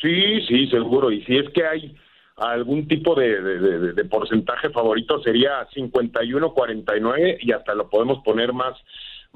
Sí, 0.00 0.40
sí, 0.46 0.68
seguro. 0.70 1.10
Y 1.10 1.24
si 1.24 1.36
es 1.38 1.46
que 1.52 1.66
hay 1.66 1.96
algún 2.36 2.86
tipo 2.86 3.14
de, 3.16 3.40
de- 3.42 3.58
de- 3.58 3.92
de 3.94 4.04
porcentaje 4.04 4.70
favorito, 4.70 5.20
sería 5.22 5.66
51-49 5.74 7.38
y 7.40 7.50
hasta 7.52 7.74
lo 7.74 7.88
podemos 7.90 8.22
poner 8.24 8.52
más, 8.52 8.76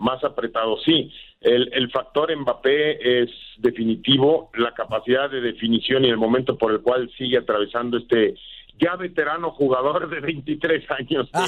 más 0.00 0.24
apretado. 0.24 0.76
Sí, 0.84 1.12
el, 1.40 1.70
el 1.72 1.90
factor 1.90 2.34
Mbappé 2.36 3.22
es 3.22 3.30
definitivo, 3.58 4.50
la 4.54 4.72
capacidad 4.72 5.30
de 5.30 5.40
definición 5.40 6.04
y 6.04 6.08
el 6.08 6.16
momento 6.16 6.58
por 6.58 6.72
el 6.72 6.80
cual 6.80 7.10
sigue 7.16 7.38
atravesando 7.38 7.98
este 7.98 8.34
ya 8.78 8.96
veterano 8.96 9.50
jugador 9.50 10.08
de 10.08 10.20
23 10.20 10.90
años. 10.90 11.30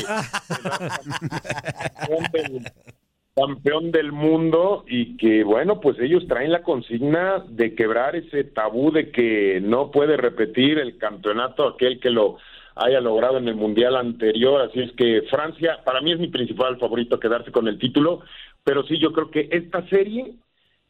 campeón 3.34 3.90
del 3.92 4.12
mundo 4.12 4.84
y 4.86 5.16
que 5.16 5.42
bueno 5.42 5.80
pues 5.80 5.98
ellos 5.98 6.26
traen 6.28 6.52
la 6.52 6.62
consigna 6.62 7.42
de 7.48 7.74
quebrar 7.74 8.14
ese 8.14 8.44
tabú 8.44 8.92
de 8.92 9.10
que 9.10 9.58
no 9.62 9.90
puede 9.90 10.18
repetir 10.18 10.78
el 10.78 10.98
campeonato 10.98 11.66
aquel 11.66 11.98
que 11.98 12.10
lo 12.10 12.36
haya 12.76 13.00
logrado 13.00 13.38
en 13.38 13.48
el 13.48 13.54
mundial 13.54 13.96
anterior 13.96 14.62
así 14.62 14.80
es 14.80 14.92
que 14.92 15.22
Francia 15.30 15.78
para 15.84 16.00
mí 16.00 16.12
es 16.12 16.18
mi 16.18 16.28
principal 16.28 16.78
favorito 16.78 17.20
quedarse 17.20 17.52
con 17.52 17.68
el 17.68 17.78
título 17.78 18.20
pero 18.64 18.84
sí 18.84 18.98
yo 18.98 19.12
creo 19.12 19.30
que 19.30 19.48
esta 19.50 19.86
serie 19.88 20.34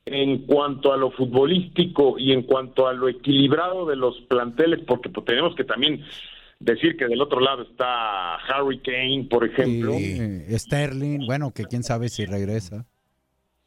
en 0.04 0.46
cuanto 0.46 0.92
a 0.92 0.96
lo 0.96 1.10
futbolístico 1.10 2.18
y 2.18 2.32
en 2.32 2.42
cuanto 2.42 2.88
a 2.88 2.92
lo 2.92 3.08
equilibrado 3.08 3.86
de 3.86 3.96
los 3.96 4.20
planteles 4.22 4.80
porque 4.86 5.08
pues, 5.08 5.26
tenemos 5.26 5.54
que 5.54 5.64
también 5.64 6.02
decir 6.58 6.96
que 6.96 7.06
del 7.06 7.20
otro 7.20 7.40
lado 7.40 7.62
está 7.62 8.36
Harry 8.36 8.78
Kane 8.78 9.26
por 9.30 9.44
ejemplo 9.44 9.92
Eh, 9.94 10.58
Sterling, 10.58 11.26
bueno, 11.26 11.52
que 11.52 11.64
quién 11.64 11.82
sabe 11.82 12.08
si 12.08 12.24
regresa. 12.24 12.86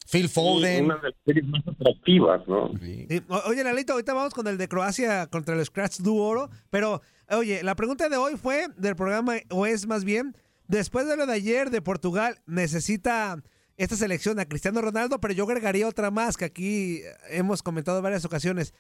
Phil 0.10 0.30
Foden. 0.30 0.86
una 0.86 0.98
de 0.98 1.10
las 1.10 1.14
series 1.26 1.48
más 1.48 1.68
atractivas, 1.68 2.48
¿no? 2.48 2.72
Sí. 2.80 3.08
Oye, 3.46 3.64
Lalito, 3.64 3.94
ahorita 3.94 4.14
vamos 4.14 4.34
con 4.34 4.48
el 4.48 4.58
de 4.58 4.68
Croacia 4.68 5.28
contra 5.28 5.56
el 5.56 5.66
Scratch 5.66 6.00
du 6.00 6.18
Oro, 6.18 6.50
pero 6.70 7.02
oye, 7.30 7.64
la 7.64 7.76
pregunta 7.76 8.08
de 8.08 8.18
hoy 8.18 8.36
fue 8.38 8.68
del 8.78 8.96
programa, 8.96 9.38
o 9.50 9.66
es 9.66 9.88
más 9.88 10.04
bien, 10.04 10.36
después 10.68 11.08
de 11.08 11.18
lo 11.18 11.26
de 11.26 11.34
ayer 11.34 11.72
de 11.72 11.82
Portugal, 11.82 12.40
necesita 12.46 13.42
esta 13.78 13.96
selección 13.96 14.40
a 14.40 14.46
Cristiano 14.46 14.82
Ronaldo, 14.82 15.20
pero 15.20 15.34
yo 15.34 15.44
agregaría 15.44 15.88
otra 15.88 16.12
más 16.12 16.38
que 16.38 16.46
aquí 16.46 17.02
hemos 17.30 17.64
comentado 17.64 17.98
en 17.98 18.04
varias 18.04 18.26
ocasiones. 18.26 18.74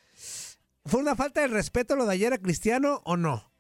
¿Fue 0.85 1.01
una 1.01 1.15
falta 1.15 1.41
de 1.41 1.47
respeto 1.47 1.95
lo 1.95 2.05
de 2.05 2.13
ayer 2.13 2.33
a 2.33 2.38
Cristiano 2.38 3.01
o 3.03 3.17
no? 3.17 3.51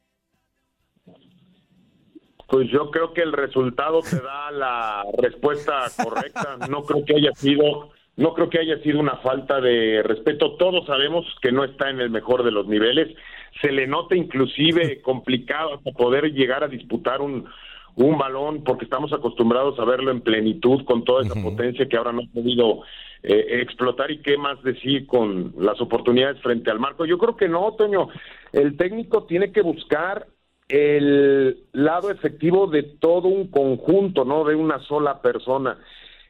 Pues 2.47 2.69
yo 2.69 2.91
creo 2.91 3.13
que 3.13 3.21
el 3.21 3.33
resultado 3.33 4.01
te 4.01 4.17
da 4.17 4.51
la 4.51 5.03
respuesta 5.17 5.85
correcta. 6.03 6.57
No 6.69 6.83
creo 6.83 7.03
que 7.03 7.15
haya 7.15 7.31
sido, 7.33 7.89
no 8.17 8.33
creo 8.33 8.49
que 8.49 8.59
haya 8.59 8.77
sido 8.79 8.99
una 8.99 9.17
falta 9.17 9.59
de 9.59 10.03
respeto. 10.03 10.55
Todos 10.57 10.85
sabemos 10.85 11.25
que 11.41 11.51
no 11.51 11.63
está 11.63 11.89
en 11.89 11.99
el 12.01 12.09
mejor 12.09 12.43
de 12.43 12.51
los 12.51 12.67
niveles. 12.67 13.15
Se 13.61 13.71
le 13.71 13.87
nota 13.87 14.15
inclusive 14.15 15.01
complicado 15.01 15.81
poder 15.97 16.31
llegar 16.33 16.63
a 16.63 16.67
disputar 16.67 17.21
un, 17.21 17.47
un 17.95 18.17
balón 18.17 18.63
porque 18.63 18.85
estamos 18.85 19.13
acostumbrados 19.13 19.79
a 19.79 19.85
verlo 19.85 20.11
en 20.11 20.21
plenitud 20.21 20.83
con 20.85 21.03
toda 21.03 21.23
esa 21.23 21.41
potencia 21.41 21.87
que 21.87 21.97
ahora 21.97 22.11
no 22.11 22.21
ha 22.23 22.33
podido 22.33 22.81
eh, 23.23 23.61
explotar 23.61 24.11
y 24.11 24.19
qué 24.19 24.37
más 24.37 24.61
decir 24.63 25.07
con 25.07 25.53
las 25.57 25.79
oportunidades 25.81 26.41
frente 26.41 26.69
al 26.69 26.79
marco. 26.79 27.05
Yo 27.05 27.17
creo 27.17 27.35
que 27.35 27.47
no, 27.47 27.71
Toño. 27.73 28.09
El 28.51 28.77
técnico 28.77 29.23
tiene 29.23 29.51
que 29.51 29.61
buscar 29.61 30.27
el 30.67 31.57
lado 31.73 32.09
efectivo 32.09 32.67
de 32.67 32.83
todo 32.83 33.27
un 33.27 33.47
conjunto, 33.49 34.25
no 34.25 34.43
de 34.45 34.55
una 34.55 34.79
sola 34.79 35.21
persona. 35.21 35.77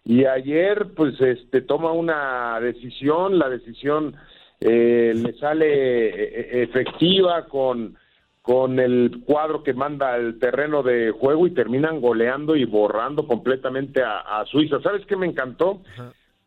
Y 0.03 0.25
ayer, 0.25 0.89
pues, 0.95 1.19
este, 1.21 1.61
toma 1.61 1.91
una 1.91 2.59
decisión, 2.59 3.39
la 3.39 3.49
decisión 3.49 4.15
eh, 4.59 5.13
le 5.15 5.33
sale 5.33 6.09
eh, 6.09 6.63
efectiva 6.63 7.45
con, 7.45 7.95
con 8.41 8.79
el 8.79 9.23
cuadro 9.25 9.63
que 9.63 9.73
manda 9.73 10.13
al 10.13 10.37
terreno 10.37 10.83
de 10.83 11.11
juego 11.11 11.47
y 11.47 11.51
terminan 11.51 12.01
goleando 12.01 12.55
y 12.55 12.65
borrando 12.65 13.27
completamente 13.27 14.03
a, 14.03 14.19
a 14.19 14.45
Suiza. 14.45 14.81
¿Sabes 14.81 15.05
qué 15.07 15.15
me 15.15 15.25
encantó? 15.25 15.81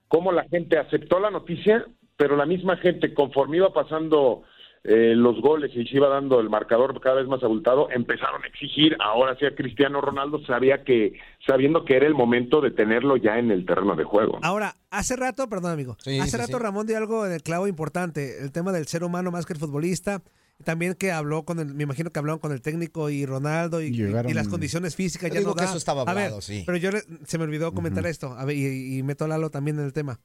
Cómo 0.06 0.30
la 0.30 0.44
gente 0.44 0.78
aceptó 0.78 1.18
la 1.18 1.30
noticia, 1.30 1.84
pero 2.16 2.36
la 2.36 2.46
misma 2.46 2.76
gente, 2.76 3.12
conforme 3.12 3.56
iba 3.56 3.72
pasando 3.72 4.44
eh, 4.84 5.14
los 5.16 5.40
goles 5.40 5.70
y 5.74 5.84
se 5.86 5.96
iba 5.96 6.08
dando 6.08 6.40
el 6.40 6.48
marcador 6.50 6.98
cada 7.00 7.16
vez 7.16 7.26
más 7.28 7.42
abultado, 7.42 7.88
empezaron 7.90 8.42
a 8.42 8.46
exigir 8.46 8.96
ahora 9.00 9.36
sí 9.38 9.44
a 9.46 9.54
Cristiano 9.54 10.00
Ronaldo, 10.00 10.44
sabía 10.46 10.84
que, 10.84 11.14
sabiendo 11.46 11.84
que 11.84 11.96
era 11.96 12.06
el 12.06 12.14
momento 12.14 12.60
de 12.60 12.70
tenerlo 12.70 13.16
ya 13.16 13.38
en 13.38 13.50
el 13.50 13.66
terreno 13.66 13.96
de 13.96 14.04
juego. 14.04 14.38
Ahora, 14.42 14.76
hace 14.90 15.16
rato, 15.16 15.48
perdón 15.48 15.72
amigo, 15.72 15.96
Sí, 16.00 16.18
hace 16.18 16.30
sí, 16.32 16.36
rato 16.36 16.56
sí. 16.58 16.62
Ramón 16.62 16.86
dio 16.86 16.96
algo 16.96 17.26
en 17.26 17.32
el 17.32 17.42
clavo 17.42 17.66
importante, 17.66 18.40
el 18.42 18.52
tema 18.52 18.72
del 18.72 18.86
ser 18.86 19.04
humano 19.04 19.30
más 19.30 19.46
que 19.46 19.52
el 19.52 19.58
futbolista, 19.58 20.22
también 20.64 20.94
que 20.94 21.12
habló 21.12 21.44
con 21.44 21.60
el, 21.60 21.74
me 21.74 21.84
imagino 21.84 22.10
que 22.10 22.18
hablaron 22.18 22.40
con 22.40 22.50
el 22.52 22.60
técnico 22.62 23.10
y 23.10 23.24
Ronaldo 23.26 23.80
y, 23.80 23.92
Llegaron- 23.92 24.28
y 24.30 24.34
las 24.34 24.48
condiciones 24.48 24.96
físicas 24.96 25.30
ya 25.30 25.38
digo 25.38 25.50
no 25.50 25.54
que 25.54 25.62
da. 25.62 25.68
eso 25.68 25.78
estaba 25.78 26.02
A 26.02 26.14
ver, 26.14 26.24
hablado, 26.24 26.40
sí. 26.40 26.64
Pero 26.66 26.78
yo 26.78 26.90
le- 26.90 27.02
se 27.26 27.38
me 27.38 27.44
olvidó 27.44 27.72
comentar 27.72 28.04
esto, 28.06 28.32
a 28.36 28.44
ver, 28.44 28.56
y, 28.56 28.98
y 28.98 29.02
meto 29.04 29.24
a 29.24 29.28
Lalo 29.28 29.50
también 29.50 29.78
en 29.78 29.84
el 29.84 29.92
tema. 29.92 30.18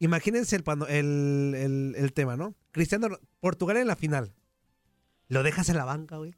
Imagínense 0.00 0.56
el, 0.56 0.64
pano- 0.64 0.86
el, 0.88 1.54
el- 1.56 1.94
el 1.96 2.12
tema, 2.12 2.36
¿no? 2.36 2.54
Cristiano, 2.72 3.08
Portugal 3.38 3.76
en 3.76 3.86
la 3.86 3.96
final. 3.96 4.32
Lo 5.28 5.42
dejas 5.44 5.68
en 5.68 5.76
la 5.76 5.84
banca, 5.84 6.16
güey. 6.16 6.34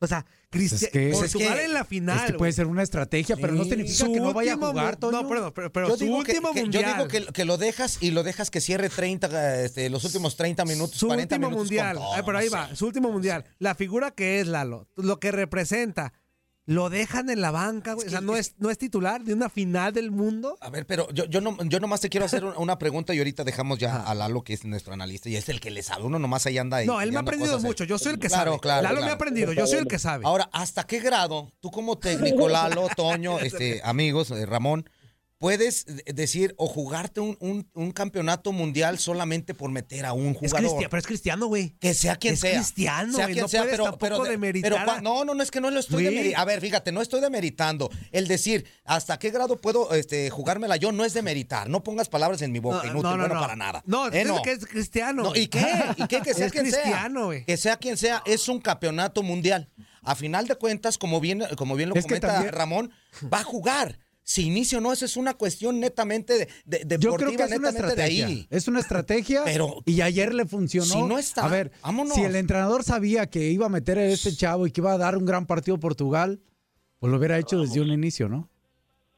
O 0.00 0.06
sea, 0.06 0.24
Pues 0.50 0.72
es 0.74 0.90
que- 0.90 1.10
Portugal 1.10 1.54
es 1.54 1.58
que- 1.58 1.64
en 1.64 1.72
la 1.74 1.84
final. 1.84 2.18
Es 2.18 2.24
que 2.32 2.38
puede 2.38 2.52
ser 2.52 2.66
una 2.66 2.84
estrategia, 2.84 3.36
pero 3.36 3.52
no 3.54 3.64
significa 3.64 4.04
Su 4.04 4.12
que 4.12 4.20
no 4.20 4.32
vaya 4.32 4.52
a 4.52 4.56
jugar, 4.56 4.96
Toño. 4.96 5.22
No, 5.22 5.28
perdón, 5.28 5.52
pero, 5.54 5.72
pero 5.72 5.86
su 5.96 6.04
último 6.14 6.22
que- 6.52 6.60
yo 6.60 6.62
mundial. 6.62 6.94
digo 6.98 7.08
que, 7.08 7.32
que 7.32 7.44
lo 7.44 7.56
dejas 7.58 7.98
y 8.00 8.12
lo 8.12 8.22
dejas 8.22 8.50
que 8.50 8.60
cierre 8.60 8.90
30, 8.90 9.64
este, 9.64 9.90
los 9.90 10.04
últimos 10.04 10.36
30 10.36 10.64
minutos, 10.66 10.96
su 10.98 11.08
40 11.08 11.34
último 11.34 11.48
minutos 11.48 11.66
mundial. 11.66 11.96
con 11.96 12.04
todo, 12.04 12.14
Ay, 12.14 12.22
pero 12.24 12.38
ahí 12.38 12.46
no 12.46 12.52
va, 12.52 12.68
sé. 12.68 12.76
su 12.76 12.86
último 12.86 13.10
mundial. 13.10 13.44
La 13.58 13.74
figura 13.74 14.12
que 14.12 14.38
es 14.40 14.46
Lalo, 14.46 14.86
lo 14.94 15.18
que 15.18 15.32
representa, 15.32 16.12
lo 16.70 16.90
dejan 16.90 17.30
en 17.30 17.40
la 17.40 17.50
banca, 17.50 17.94
güey. 17.94 18.06
Es 18.06 18.12
o 18.12 18.16
sea, 18.16 18.20
no 18.20 18.36
es, 18.36 18.54
no 18.58 18.68
es 18.68 18.76
titular 18.76 19.24
de 19.24 19.32
una 19.32 19.48
final 19.48 19.90
del 19.94 20.10
mundo. 20.10 20.58
A 20.60 20.68
ver, 20.68 20.84
pero 20.86 21.08
yo, 21.14 21.24
yo, 21.24 21.40
no, 21.40 21.56
yo 21.64 21.80
nomás 21.80 22.02
te 22.02 22.10
quiero 22.10 22.26
hacer 22.26 22.44
un- 22.44 22.52
una 22.58 22.78
pregunta 22.78 23.14
y 23.14 23.18
ahorita 23.18 23.42
dejamos 23.42 23.78
ya 23.78 24.02
a 24.02 24.14
Lalo, 24.14 24.44
que 24.44 24.52
es 24.52 24.66
nuestro 24.66 24.92
analista, 24.92 25.30
y 25.30 25.36
es 25.36 25.48
el 25.48 25.60
que 25.60 25.70
le 25.70 25.82
sabe. 25.82 26.04
Uno 26.04 26.18
nomás 26.18 26.44
ahí 26.44 26.58
anda 26.58 26.76
ahí. 26.76 26.86
No, 26.86 27.00
él 27.00 27.10
me 27.10 27.16
ha 27.16 27.20
aprendido 27.20 27.58
mucho. 27.60 27.84
Yo 27.84 27.98
soy 27.98 28.12
el 28.12 28.18
que 28.18 28.28
Claro, 28.28 28.50
sabe. 28.52 28.60
claro, 28.60 28.82
Lalo 28.82 29.00
me 29.00 29.08
ha 29.10 29.14
aprendido. 29.14 29.52
Yo 29.54 29.66
soy 29.66 29.78
el 29.78 29.86
que 29.88 29.98
sabe. 29.98 30.26
Ahora, 30.26 30.50
¿hasta 30.52 30.84
qué 30.84 31.00
grado 31.00 31.50
tú 31.60 31.70
como 31.70 31.96
técnico, 31.96 32.48
Lalo, 32.50 32.86
Toño, 32.94 33.38
este, 33.38 33.80
amigos, 33.82 34.30
eh, 34.30 34.44
Ramón, 34.44 34.90
puedes 35.38 35.86
decir 36.06 36.54
o 36.58 36.66
jugarte 36.66 37.20
un, 37.20 37.36
un- 37.40 37.68
un 37.74 37.90
campeonato 37.92 38.52
mundial 38.52 38.98
solamente 38.98 39.54
por 39.54 39.70
meter 39.70 40.04
a 40.04 40.12
un 40.12 40.30
es 40.32 40.36
jugador? 40.38 40.58
cristiano, 40.60 40.88
pero 40.90 40.98
es 41.00 41.06
cristiano, 41.06 41.46
güey. 41.46 41.70
Que 41.78 41.94
sea 41.94 42.16
quien 42.16 42.34
Es 42.34 42.40
sea. 42.40 42.52
cristiano, 42.54 43.16
sea 43.16 43.26
quien 43.26 43.38
no 43.38 43.48
sea, 43.48 43.60
puedes 43.62 43.72
pero, 43.72 43.84
tampoco 43.84 44.00
pero, 44.04 44.24
de- 44.24 44.30
demeritar 44.30 44.70
pero 44.72 44.84
cua- 44.84 44.98
a- 44.98 45.00
no, 45.00 45.24
no, 45.24 45.34
no 45.34 45.42
es 45.42 45.50
que 45.50 45.60
no 45.60 45.70
lo 45.70 45.78
estoy 45.80 46.04
demeritando. 46.04 46.42
A 46.42 46.44
ver, 46.44 46.60
fíjate, 46.60 46.92
no 46.92 47.00
estoy 47.02 47.20
demeritando. 47.20 47.90
El 48.12 48.26
decir 48.28 48.66
hasta 48.84 49.18
qué 49.18 49.30
grado 49.30 49.56
puedo 49.60 49.94
este, 49.94 50.28
jugármela 50.30 50.76
yo 50.76 50.90
no 50.92 51.04
es 51.04 51.14
demeritar. 51.14 51.68
No 51.68 51.84
pongas 51.84 52.08
palabras 52.08 52.42
en 52.42 52.50
mi 52.52 52.58
boca, 52.58 52.78
No, 52.84 52.90
inútil, 52.90 53.02
no, 53.02 53.10
no, 53.10 53.18
bueno 53.22 53.34
no. 53.36 53.40
para 53.40 53.56
nada. 53.56 53.82
No, 53.86 54.08
Eh, 54.08 54.24
dice 54.24 54.40
que 54.42 54.52
es 54.52 54.66
cristiano. 54.66 55.22
no, 55.22 55.36
¿Y 55.36 55.46
qué? 55.46 55.64
¿Y 55.96 56.06
qué? 56.08 56.20
Que 56.20 56.34
sea 56.34 56.46
Es 56.46 56.52
quien 56.52 56.64
cristiano, 56.64 57.20
sea. 57.20 57.24
güey. 57.26 57.44
Que 57.44 57.56
sea 57.56 57.76
quien 57.76 57.96
sea, 57.96 58.22
es 58.26 58.48
un 58.48 58.60
campeonato 58.60 59.22
mundial. 59.22 59.68
A 60.02 60.14
final 60.14 60.46
de 60.48 60.54
cuentas, 60.56 60.96
como 60.98 61.20
bien, 61.20 61.42
como 61.56 61.76
bien 61.76 61.90
lo 61.90 61.94
Es 61.94 62.04
comenta 62.04 62.28
también- 62.28 62.52
Ramón, 62.52 62.90
va 63.32 63.40
a 63.40 63.44
jugar. 63.44 63.98
Si 64.30 64.42
inicia 64.46 64.76
o 64.76 64.80
no, 64.82 64.92
eso 64.92 65.06
es 65.06 65.16
una 65.16 65.32
cuestión 65.32 65.80
netamente 65.80 66.34
de, 66.34 66.48
de- 66.66 66.84
deportiva, 66.84 66.98
Yo 66.98 67.16
creo 67.16 67.30
que 67.34 67.44
es 67.44 67.58
una 67.58 67.72
de 67.72 67.78
estrategia. 67.78 68.26
ahí. 68.26 68.46
Es 68.50 68.68
una 68.68 68.80
estrategia. 68.80 69.40
Pero- 69.46 69.76
y 69.86 70.02
ayer 70.02 70.34
le 70.34 70.44
funcionó. 70.44 70.84
Si 70.86 71.02
no 71.02 71.18
está, 71.18 71.46
A 71.46 71.48
ver, 71.48 71.72
vámonos. 71.82 72.12
si 72.14 72.20
el 72.24 72.36
entrenador 72.36 72.84
sabía 72.84 73.30
que 73.30 73.48
iba 73.50 73.64
a 73.64 73.68
meter 73.70 73.96
a 73.96 74.04
este 74.04 74.36
chavo 74.36 74.66
y 74.66 74.70
que 74.70 74.82
iba 74.82 74.92
a 74.92 74.98
dar 74.98 75.16
un 75.16 75.24
gran 75.24 75.46
partido 75.46 75.76
a 75.76 75.80
Portugal, 75.80 76.40
pues 76.98 77.10
lo 77.10 77.16
hubiera 77.16 77.38
hecho 77.38 77.58
desde 77.58 77.80
un 77.80 77.88
inicio, 77.88 78.28
¿no? 78.28 78.50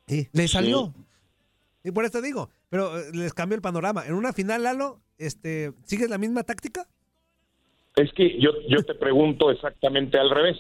Sí. 0.07 0.29
Le 0.33 0.47
salió. 0.47 0.95
Y 1.83 1.91
por 1.91 2.05
eso 2.05 2.23
digo, 2.23 2.49
pero 2.69 2.97
eh, 2.97 3.11
les 3.13 3.35
cambio 3.35 3.57
el 3.57 3.63
panorama. 3.63 4.07
En 4.07 4.15
una 4.15 4.33
final, 4.33 4.63
Lalo, 4.63 5.01
este, 5.19 5.73
¿sigues 5.87 6.09
la 6.09 6.19
misma 6.19 6.45
táctica? 6.45 6.87
Es 7.97 8.13
que 8.13 8.41
yo, 8.41 8.51
yo 8.69 8.85
te 8.85 8.95
pregunto 8.95 9.51
exactamente 9.51 10.21
al 10.21 10.31
revés. 10.31 10.57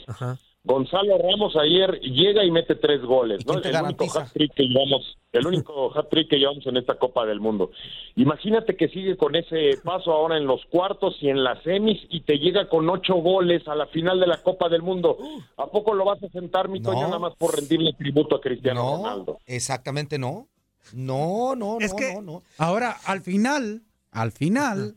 Gonzalo 0.62 1.16
Ramos 1.16 1.56
ayer 1.56 1.98
llega 2.00 2.44
y 2.44 2.50
mete 2.50 2.74
tres 2.74 3.00
goles, 3.02 3.40
¿Y 3.40 3.44
¿no? 3.46 3.58
El 3.62 3.82
único 3.82 4.04
hat-trick 4.18 4.52
que 4.54 4.64
llevamos, 4.64 5.16
el 5.32 5.46
único 5.46 5.90
hat-trick 5.98 6.28
que 6.28 6.36
llevamos 6.36 6.66
en 6.66 6.76
esta 6.76 6.96
Copa 6.96 7.24
del 7.24 7.40
Mundo. 7.40 7.70
Imagínate 8.16 8.76
que 8.76 8.88
sigue 8.88 9.16
con 9.16 9.34
ese 9.36 9.78
paso 9.82 10.12
ahora 10.12 10.36
en 10.36 10.46
los 10.46 10.62
cuartos 10.66 11.16
y 11.22 11.30
en 11.30 11.42
las 11.42 11.62
semis 11.62 11.98
y 12.10 12.20
te 12.22 12.38
llega 12.38 12.68
con 12.68 12.90
ocho 12.90 13.14
goles 13.14 13.66
a 13.68 13.74
la 13.74 13.86
final 13.86 14.20
de 14.20 14.26
la 14.26 14.42
Copa 14.42 14.68
del 14.68 14.82
Mundo. 14.82 15.16
¿A 15.56 15.66
poco 15.68 15.94
lo 15.94 16.04
vas 16.04 16.22
a 16.22 16.28
sentar, 16.28 16.68
mi 16.68 16.78
No. 16.80 16.90
Toño, 16.90 17.06
nada 17.06 17.18
más 17.18 17.34
por 17.36 17.56
rendirle 17.56 17.94
tributo 17.94 18.36
a 18.36 18.40
Cristiano 18.42 18.82
No, 18.82 18.96
Ronaldo? 18.98 19.38
exactamente 19.46 20.18
no. 20.18 20.46
No, 20.92 21.54
no, 21.56 21.78
Es 21.80 21.92
no, 21.92 21.96
que- 21.96 22.14
no, 22.16 22.20
no. 22.22 22.42
Ahora, 22.58 22.96
al 23.06 23.22
final, 23.22 23.82
al 24.10 24.30
final, 24.32 24.96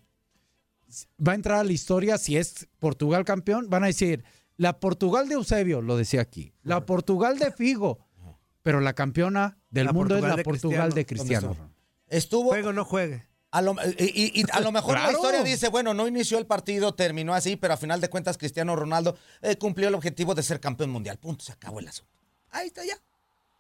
va 1.26 1.32
a 1.32 1.36
entrar 1.36 1.60
a 1.60 1.64
la 1.64 1.72
historia 1.72 2.18
si 2.18 2.36
es 2.36 2.68
Portugal 2.80 3.24
campeón. 3.24 3.70
Van 3.70 3.84
a 3.84 3.88
decir, 3.88 4.24
la 4.58 4.80
Portugal 4.80 5.28
de 5.28 5.36
Eusebio, 5.36 5.82
lo 5.82 5.98
decía 5.98 6.22
aquí, 6.22 6.54
la 6.64 6.86
Portugal 6.86 7.40
de 7.40 7.52
Figo, 7.52 8.00
pero 8.62 8.80
la 8.80 8.94
campeona 8.94 9.58
del 9.70 9.88
La 9.88 9.94
mundo 9.94 10.16
Portugal 10.16 10.24
es 10.24 10.30
la 10.32 10.36
de 10.38 10.44
Portugal 10.44 10.92
de 10.94 11.06
Cristiano. 11.06 11.48
Cristiano. 11.50 11.74
Estuvo 12.08 12.50
Juego 12.50 12.70
o 12.70 12.74
no 12.74 12.86
juegue. 12.86 13.28
a 13.52 13.62
lo, 13.62 13.76
y, 13.98 14.04
y- 14.36 14.42
y 14.42 14.46
a 14.52 14.60
lo 14.62 14.72
mejor 14.72 14.98
la 15.00 15.12
historia 15.12 15.44
dice, 15.44 15.70
bueno, 15.70 15.94
no 15.94 16.08
inició 16.08 16.38
el 16.38 16.46
partido, 16.46 16.94
terminó 16.94 17.34
así, 17.34 17.56
pero 17.56 17.74
a 17.74 17.78
final 17.78 18.00
de 18.02 18.10
cuentas 18.10 18.38
Cristiano 18.38 18.76
Ronaldo 18.76 19.16
eh, 19.42 19.58
cumplió 19.58 19.88
el 19.90 19.96
objetivo 19.96 20.34
de 20.36 20.44
ser 20.44 20.60
campeón 20.60 20.90
mundial. 20.92 21.18
Punto, 21.18 21.44
se 21.44 21.52
acabó 21.52 21.80
el 21.80 21.88
asunto. 21.88 22.12
Ahí 22.52 22.68
está 22.68 22.86
ya. 22.86 22.96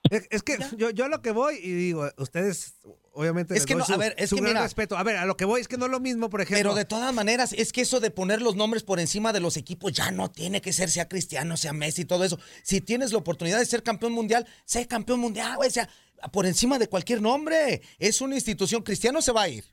Es, 0.10 0.28
es 0.30 0.44
que 0.44 0.58
yo, 0.78 0.90
yo 0.90 1.06
a 1.06 1.08
lo 1.08 1.22
que 1.22 1.32
voy 1.32 1.56
y 1.64 1.72
digo, 1.72 2.10
ustedes 2.18 2.76
obviamente 3.14 3.54
Es 3.54 3.62
les 3.62 3.66
que 3.68 3.74
doy 3.74 3.80
no, 3.80 3.86
su, 3.86 3.94
a 3.94 3.98
ver, 3.98 4.16
es 4.18 4.30
su 4.30 4.36
que 4.36 4.42
gran 4.42 4.54
mira- 4.54 4.64
respeto. 4.64 4.98
A 4.98 5.04
ver, 5.04 5.16
a 5.18 5.26
lo 5.26 5.38
que 5.38 5.46
voy 5.46 5.62
es 5.62 5.68
que 5.68 5.78
no 5.78 5.86
es 5.86 5.92
lo 5.92 6.00
mismo, 6.00 6.30
por 6.30 6.42
ejemplo. 6.42 6.58
Pero 6.72 6.76
de 6.76 6.86
todas 6.86 7.14
maneras, 7.14 7.54
es 7.54 7.72
que 7.72 7.82
eso 7.82 8.00
de 8.00 8.12
poner 8.12 8.42
los 8.42 8.56
nombres 8.56 8.84
por 8.84 9.00
encima 9.00 9.32
de 9.34 9.40
los 9.40 9.56
equipos 9.58 9.94
ya 9.94 10.12
no 10.12 10.30
tiene 10.30 10.62
que 10.62 10.74
ser 10.74 10.90
sea 10.92 11.08
Cristiano, 11.08 11.56
sea 11.58 11.74
Messi, 11.74 12.06
todo 12.06 12.24
eso. 12.24 12.38
Si 12.64 12.82
tienes 12.82 13.12
la 13.12 13.20
oportunidad 13.20 13.60
de 13.60 13.66
ser 13.66 13.82
campeón 13.84 14.12
mundial, 14.14 14.46
sé 14.66 14.88
campeón 14.88 15.20
mundial, 15.20 15.56
güey. 15.56 15.72
Sea, 15.72 15.88
por 16.32 16.46
encima 16.46 16.80
de 16.80 16.88
cualquier 16.88 17.22
nombre. 17.22 17.82
Es 18.00 18.20
una 18.22 18.36
institución. 18.36 18.82
Cristiano 18.84 19.22
se 19.22 19.32
va 19.32 19.44
a 19.44 19.50
ir. 19.50 19.73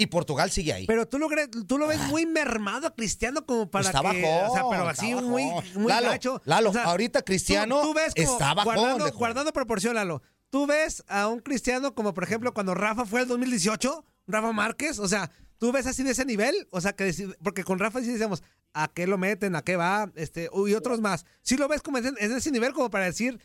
Y 0.00 0.06
Portugal 0.06 0.48
sigue 0.52 0.72
ahí. 0.72 0.86
Pero 0.86 1.08
tú 1.08 1.18
lo, 1.18 1.28
tú 1.66 1.76
lo 1.76 1.88
ves 1.88 1.98
muy 2.02 2.24
mermado 2.24 2.86
a 2.86 2.94
Cristiano 2.94 3.44
como 3.44 3.68
para 3.68 3.86
Está 3.86 4.00
que... 4.00 4.06
bajón, 4.06 4.48
o 4.48 4.54
sea, 4.54 4.62
pero 4.70 4.88
así 4.88 5.12
muy, 5.16 5.50
muy 5.74 5.88
Lalo, 5.88 6.10
gacho. 6.10 6.40
Lalo, 6.44 6.70
O 6.70 6.72
sea, 6.72 6.84
ahorita 6.84 7.22
Cristiano 7.22 7.80
tú, 7.80 7.88
tú 7.88 7.94
ves 7.94 8.14
como, 8.14 8.32
está 8.32 8.54
bajón 8.54 8.74
guardando, 8.76 9.12
guardando 9.12 9.52
proporción, 9.52 9.96
Lalo. 9.96 10.22
Tú 10.50 10.68
ves 10.68 11.02
a 11.08 11.26
un 11.26 11.40
Cristiano 11.40 11.96
como, 11.96 12.14
por 12.14 12.22
ejemplo, 12.22 12.54
cuando 12.54 12.74
Rafa 12.74 13.06
fue 13.06 13.22
el 13.22 13.28
2018, 13.28 14.04
Rafa 14.28 14.52
Márquez, 14.52 15.00
o 15.00 15.08
sea, 15.08 15.32
tú 15.58 15.72
ves 15.72 15.88
así 15.88 16.04
de 16.04 16.12
ese 16.12 16.24
nivel, 16.24 16.68
o 16.70 16.80
sea, 16.80 16.92
que 16.92 17.12
porque 17.42 17.64
con 17.64 17.80
Rafa 17.80 18.00
sí 18.00 18.06
decíamos, 18.06 18.44
¿a 18.74 18.86
qué 18.86 19.08
lo 19.08 19.18
meten? 19.18 19.56
¿A 19.56 19.62
qué 19.62 19.74
va? 19.74 20.12
Este, 20.14 20.48
y 20.66 20.74
otros 20.74 21.00
más. 21.00 21.26
¿Sí 21.42 21.56
lo 21.56 21.66
ves 21.66 21.82
como 21.82 21.98
en 21.98 22.16
ese 22.18 22.52
nivel 22.52 22.72
como 22.72 22.88
para 22.88 23.06
decir, 23.06 23.40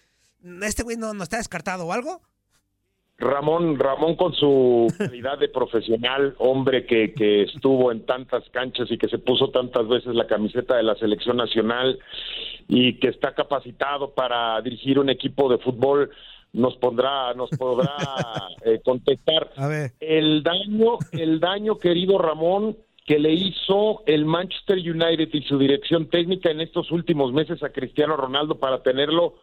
este 0.61 0.83
güey 0.83 0.97
no, 0.97 1.15
no 1.15 1.23
está 1.23 1.37
descartado 1.37 1.87
o 1.87 1.93
algo? 1.93 2.21
Ramón, 3.23 3.79
Ramón 3.79 4.15
con 4.15 4.33
su 4.33 4.87
calidad 4.97 5.37
de 5.39 5.49
profesional, 5.49 6.35
hombre 6.37 6.85
que, 6.85 7.13
que 7.13 7.43
estuvo 7.43 7.91
en 7.91 8.05
tantas 8.05 8.47
canchas 8.49 8.91
y 8.91 8.97
que 8.97 9.07
se 9.07 9.17
puso 9.17 9.49
tantas 9.49 9.87
veces 9.87 10.13
la 10.13 10.27
camiseta 10.27 10.75
de 10.75 10.83
la 10.83 10.95
selección 10.95 11.37
nacional 11.37 11.99
y 12.67 12.99
que 12.99 13.07
está 13.09 13.33
capacitado 13.33 14.13
para 14.13 14.61
dirigir 14.61 14.99
un 14.99 15.09
equipo 15.09 15.49
de 15.49 15.57
fútbol, 15.57 16.11
nos 16.53 16.75
pondrá, 16.77 17.33
nos 17.33 17.49
podrá 17.51 17.95
eh, 18.65 18.79
contestar 18.83 19.51
A 19.57 19.67
ver. 19.67 19.91
el 19.99 20.43
daño, 20.43 20.97
el 21.11 21.39
daño, 21.39 21.77
querido 21.77 22.17
Ramón, 22.19 22.77
que 23.05 23.19
le 23.19 23.33
hizo 23.33 24.03
el 24.05 24.25
Manchester 24.25 24.77
United 24.77 25.29
y 25.33 25.41
su 25.43 25.57
dirección 25.57 26.09
técnica 26.09 26.51
en 26.51 26.61
estos 26.61 26.91
últimos 26.91 27.33
meses 27.33 27.61
a 27.63 27.69
Cristiano 27.69 28.15
Ronaldo 28.15 28.59
para 28.59 28.81
tenerlo 28.81 29.35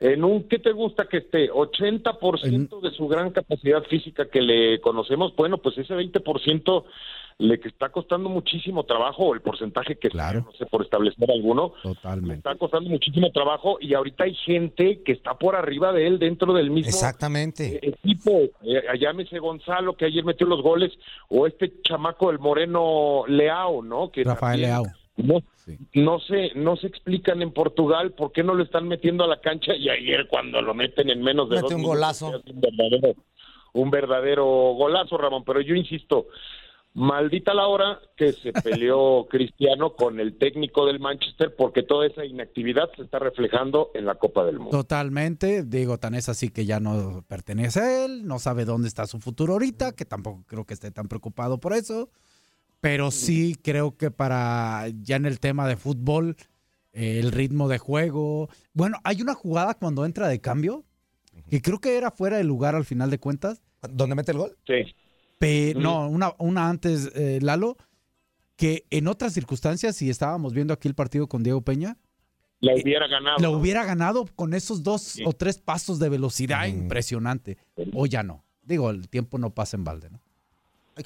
en 0.00 0.24
un, 0.24 0.44
¿qué 0.48 0.58
te 0.58 0.72
gusta 0.72 1.04
que 1.06 1.18
esté? 1.18 1.50
80% 1.50 2.80
de 2.80 2.90
su 2.92 3.06
gran 3.06 3.30
capacidad 3.30 3.82
física 3.84 4.28
que 4.30 4.40
le 4.40 4.80
conocemos, 4.80 5.34
bueno, 5.36 5.58
pues 5.58 5.76
ese 5.78 5.94
20% 5.94 6.84
le 7.38 7.58
que 7.58 7.68
está 7.68 7.88
costando 7.88 8.28
muchísimo 8.28 8.84
trabajo, 8.84 9.24
o 9.28 9.34
el 9.34 9.40
porcentaje 9.40 9.96
que 9.96 10.08
sea, 10.10 10.30
Claro. 10.30 10.40
no 10.44 10.52
sé 10.52 10.66
por 10.66 10.82
establecer 10.82 11.30
alguno, 11.30 11.72
Totalmente. 11.82 12.34
está 12.36 12.54
costando 12.56 12.90
muchísimo 12.90 13.30
trabajo 13.30 13.78
y 13.80 13.94
ahorita 13.94 14.24
hay 14.24 14.34
gente 14.34 15.02
que 15.02 15.12
está 15.12 15.34
por 15.34 15.56
arriba 15.56 15.90
de 15.92 16.06
él 16.06 16.18
dentro 16.18 16.52
del 16.52 16.70
mismo 16.70 16.90
Exactamente. 16.90 17.76
eh, 17.76 17.94
equipo, 18.04 18.30
eh, 18.62 18.82
llámese 18.98 19.38
Gonzalo 19.38 19.94
que 19.96 20.04
ayer 20.04 20.22
metió 20.24 20.46
los 20.46 20.60
goles 20.62 20.92
o 21.30 21.46
este 21.46 21.72
chamaco 21.82 22.30
el 22.30 22.38
Moreno 22.40 23.24
Leao, 23.26 23.82
¿no? 23.82 24.10
Que 24.10 24.22
Rafael 24.24 24.60
también 24.60 24.70
Leao. 24.82 24.84
No, 25.22 25.40
Sí. 25.64 25.76
no 25.94 26.18
se 26.20 26.52
no 26.54 26.76
se 26.76 26.86
explican 26.86 27.42
en 27.42 27.52
Portugal 27.52 28.12
por 28.12 28.32
qué 28.32 28.42
no 28.42 28.54
lo 28.54 28.62
están 28.64 28.88
metiendo 28.88 29.24
a 29.24 29.28
la 29.28 29.40
cancha 29.40 29.74
y 29.76 29.88
ayer 29.88 30.26
cuando 30.28 30.60
lo 30.62 30.74
meten 30.74 31.10
en 31.10 31.22
menos 31.22 31.48
de 31.48 31.56
Mete 31.56 31.62
dos 31.62 31.72
un 31.72 31.80
minutos, 31.80 31.96
golazo. 31.96 32.26
un 32.46 32.60
verdadero 32.60 33.14
un 33.72 33.90
verdadero 33.90 34.44
golazo 34.74 35.16
Ramón, 35.18 35.44
pero 35.44 35.60
yo 35.60 35.74
insisto 35.74 36.26
Maldita 36.92 37.54
la 37.54 37.68
hora 37.68 38.00
que 38.16 38.32
se 38.32 38.52
peleó 38.64 39.26
Cristiano 39.30 39.92
con 39.92 40.18
el 40.18 40.36
técnico 40.38 40.86
del 40.86 40.98
Manchester 40.98 41.54
porque 41.56 41.84
toda 41.84 42.06
esa 42.08 42.24
inactividad 42.24 42.90
se 42.96 43.02
está 43.02 43.20
reflejando 43.20 43.92
en 43.94 44.06
la 44.06 44.16
Copa 44.16 44.44
del 44.44 44.58
Mundo. 44.58 44.76
Totalmente, 44.76 45.62
digo, 45.62 45.98
tan 45.98 46.14
es 46.16 46.28
así 46.28 46.48
que 46.48 46.64
ya 46.66 46.80
no 46.80 47.24
pertenece 47.28 47.78
a 47.80 48.04
él, 48.06 48.26
no 48.26 48.40
sabe 48.40 48.64
dónde 48.64 48.88
está 48.88 49.06
su 49.06 49.20
futuro 49.20 49.52
ahorita, 49.52 49.92
que 49.92 50.04
tampoco 50.04 50.42
creo 50.48 50.64
que 50.64 50.74
esté 50.74 50.90
tan 50.90 51.06
preocupado 51.06 51.58
por 51.58 51.74
eso, 51.74 52.08
pero 52.80 53.10
sí 53.10 53.56
creo 53.62 53.96
que 53.96 54.10
para 54.10 54.86
ya 55.02 55.16
en 55.16 55.26
el 55.26 55.38
tema 55.40 55.66
de 55.68 55.76
fútbol, 55.76 56.36
eh, 56.92 57.18
el 57.20 57.30
ritmo 57.32 57.68
de 57.68 57.78
juego, 57.78 58.48
bueno, 58.72 58.98
hay 59.04 59.20
una 59.22 59.34
jugada 59.34 59.74
cuando 59.74 60.04
entra 60.04 60.28
de 60.28 60.40
cambio, 60.40 60.84
que 61.48 61.60
creo 61.62 61.78
que 61.80 61.96
era 61.96 62.10
fuera 62.10 62.36
de 62.36 62.44
lugar 62.44 62.74
al 62.74 62.84
final 62.84 63.10
de 63.10 63.18
cuentas, 63.18 63.62
¿Dónde 63.88 64.14
mete 64.14 64.32
el 64.32 64.36
gol? 64.38 64.58
Sí. 64.66 64.94
Pe- 65.38 65.72
no, 65.74 66.06
una, 66.06 66.34
una 66.38 66.68
antes, 66.68 67.10
eh, 67.14 67.38
Lalo, 67.40 67.78
que 68.56 68.84
en 68.90 69.08
otras 69.08 69.32
circunstancias, 69.32 69.96
si 69.96 70.10
estábamos 70.10 70.52
viendo 70.52 70.74
aquí 70.74 70.86
el 70.86 70.94
partido 70.94 71.26
con 71.28 71.42
Diego 71.42 71.62
Peña, 71.62 71.96
La 72.60 72.74
hubiera 72.74 73.06
ganado. 73.08 73.38
lo 73.40 73.52
hubiera 73.52 73.86
ganado 73.86 74.26
con 74.36 74.52
esos 74.52 74.82
dos 74.82 75.18
o 75.24 75.32
tres 75.32 75.56
pasos 75.58 75.98
de 75.98 76.10
velocidad 76.10 76.66
Mm. 76.68 76.82
impresionante. 76.82 77.56
O 77.94 78.04
ya 78.04 78.22
no. 78.22 78.44
Digo, 78.62 78.90
el 78.90 79.08
tiempo 79.08 79.38
no 79.38 79.54
pasa 79.54 79.78
en 79.78 79.84
balde, 79.84 80.10
¿no? 80.10 80.20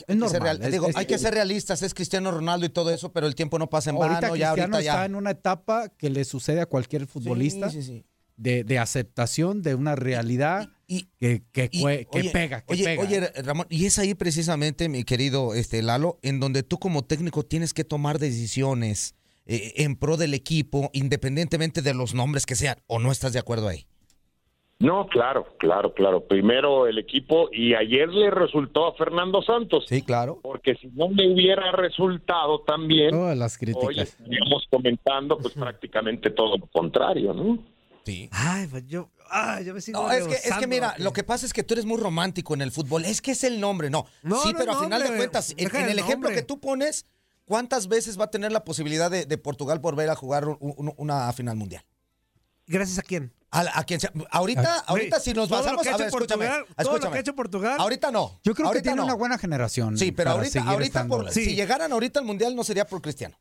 Es 0.07 0.17
normal, 0.17 0.41
real- 0.43 0.63
es- 0.63 0.73
digo, 0.73 0.89
es- 0.89 0.97
hay 0.97 1.07
que 1.07 1.19
ser 1.19 1.35
realistas, 1.35 1.83
es 1.83 1.95
Cristiano 1.95 2.31
Ronaldo 2.31 2.67
y 2.67 2.69
todo 2.71 2.91
eso, 2.91 3.13
pero 3.13 3.27
el 3.27 3.35
tiempo 3.35 3.59
no 3.59 3.69
pasa 3.71 3.91
en 3.91 3.97
Ahorita 3.97 4.21
vano, 4.21 4.37
ya 4.37 4.49
Cristiano 4.53 4.77
ahorita 4.77 4.81
ya. 4.85 4.93
está 4.93 5.05
en 5.07 5.15
una 5.15 5.31
etapa 5.31 5.89
que 5.89 6.11
le 6.11 6.25
sucede 6.25 6.61
a 6.61 6.67
cualquier 6.67 7.07
futbolista 7.07 7.71
Sí, 7.71 7.83
sí, 7.83 7.89
sí. 7.99 8.05
De, 8.37 8.65
de 8.65 8.79
aceptación 8.81 9.63
de 9.63 9.77
una 9.77 9.95
realidad 9.95 10.69
que, 10.89 11.43
que, 11.53 11.69
Y, 11.71 11.83
que 11.83 12.07
oye, 12.11 12.31
pega, 12.31 12.63
que 12.63 12.73
oye, 12.73 12.85
pega. 12.85 13.03
oye, 13.03 13.21
Ramón, 13.43 13.67
y 13.71 13.87
es 13.87 13.99
ahí 14.01 14.15
precisamente, 14.15 14.89
mi 14.89 15.05
querido 15.05 15.55
este, 15.55 15.83
Lalo, 15.83 16.19
en 16.23 16.41
donde 16.41 16.65
tú 16.65 16.79
como 16.81 17.05
técnico 17.05 17.45
tienes 17.45 17.73
que 17.73 17.85
tomar 17.85 18.19
decisiones 18.19 19.15
eh, 19.47 19.75
en 19.77 19.95
pro 19.95 20.17
del 20.17 20.35
equipo, 20.35 20.91
independientemente 20.95 21.81
de 21.83 21.95
los 21.95 22.15
nombres 22.15 22.45
que 22.47 22.57
sean, 22.57 22.77
o 22.87 22.99
no 22.99 23.13
estás 23.13 23.33
de 23.35 23.39
acuerdo 23.39 23.69
ahí. 23.69 23.87
No, 24.81 25.07
claro, 25.07 25.47
claro, 25.59 25.95
claro. 25.95 26.27
Primero 26.27 26.87
el 26.87 26.99
equipo 26.99 27.49
y 27.53 27.75
ayer 27.75 28.09
le 28.09 28.31
resultó 28.31 28.87
a 28.89 28.95
Fernando 28.97 29.41
Santos. 29.43 29.85
Sí, 29.89 30.03
claro. 30.03 30.41
Porque 30.43 30.75
si 30.75 30.89
no 30.89 31.09
le 31.11 31.33
hubiera 31.33 31.71
resultado 31.73 32.61
también, 32.63 33.11
Todas 33.11 33.39
las 33.39 33.57
críticas. 33.57 33.85
hoy 33.89 34.01
estaríamos 34.01 34.67
comentando 34.71 35.39
pues 35.39 35.55
prácticamente 35.55 36.31
todo 36.31 36.59
lo 36.59 36.67
contrario, 36.67 37.33
¿no? 37.33 37.59
Sí. 38.05 38.29
Ay, 38.33 38.67
pues 38.67 38.87
yo, 38.87 39.09
ay, 39.31 39.65
yo 39.65 39.73
me 39.73 39.81
sigo 39.81 40.03
No, 40.03 40.11
es 40.13 40.27
que, 40.27 40.35
es 40.35 40.55
que 40.59 40.67
mira, 40.67 40.95
lo 40.99 41.13
que 41.15 41.25
pasa 41.25 41.47
es 41.47 41.55
que 41.55 41.63
tú 41.63 41.73
eres 41.75 41.87
muy 41.87 41.97
romántico 41.99 42.53
en 42.53 42.61
el 42.61 42.71
fútbol. 42.71 43.05
Es 43.07 43.23
que 43.23 43.31
es 43.31 43.45
el 43.45 43.61
nombre, 43.61 43.89
no. 43.89 44.05
No, 44.23 44.43
sí, 44.43 44.53
no 44.53 44.59
pero 44.59 44.73
a 44.73 44.81
final 44.83 45.03
de 45.03 45.17
cuentas, 45.17 45.55
en, 45.57 45.75
el 45.75 45.91
el 45.91 45.99
ejemplo 46.01 46.29
que 46.31 46.43
tú 46.43 46.61
pones, 46.61 47.07
¿cuántas 47.47 47.89
veces 47.89 48.21
va 48.21 48.25
a 48.25 48.31
tener 48.31 48.53
la 48.53 48.65
posibilidad 48.65 49.11
de, 49.11 49.25
de 49.25 49.39
Portugal 49.39 49.79
volver 49.79 50.11
a 50.11 50.17
jugar 50.17 50.47
un- 50.47 50.59
un- 50.61 50.93
una 50.99 51.33
final 51.33 51.57
mundial? 51.57 51.83
¿Gracias 52.67 52.99
a 52.99 53.03
quién? 53.03 53.33
A, 53.55 53.79
a 53.79 53.85
quien 53.85 54.01
sea. 54.01 54.13
Ahorita, 54.31 54.77
Ah, 54.79 54.85
ahorita 54.89 55.21
si 55.21 55.33
nos 55.33 55.49
todo 55.49 55.59
lo 55.59 55.65
basamos 55.65 55.83
que 55.83 55.89
ha 55.91 55.95
a 55.95 55.97
ver, 55.99 56.07
escúchame, 56.09 56.45
Portugal, 56.47 56.65
todo 56.67 56.75
lo 56.77 56.83
escúchame. 56.83 57.13
que 57.13 57.19
ha 57.19 57.21
hecho 57.21 57.35
Portugal. 57.35 57.77
Ahorita 57.79 58.11
no. 58.11 58.41
Yo 58.43 58.55
creo 58.55 58.71
que 58.73 58.83
tiene 58.83 58.97
no. 58.97 59.05
una 59.05 59.15
buena 59.15 59.39
generación. 59.39 59.97
Sí, 59.97 60.13
pero 60.13 60.31
ahorita, 60.33 60.63
ahorita 60.63 61.07
por- 61.07 61.31
si 61.31 61.55
llegaran 61.55 61.93
ahorita 61.93 62.21
al 62.21 62.27
mundial 62.27 62.55
no 62.57 62.65
sería 62.65 62.87
por 62.87 63.01
Cristiano. 63.01 63.39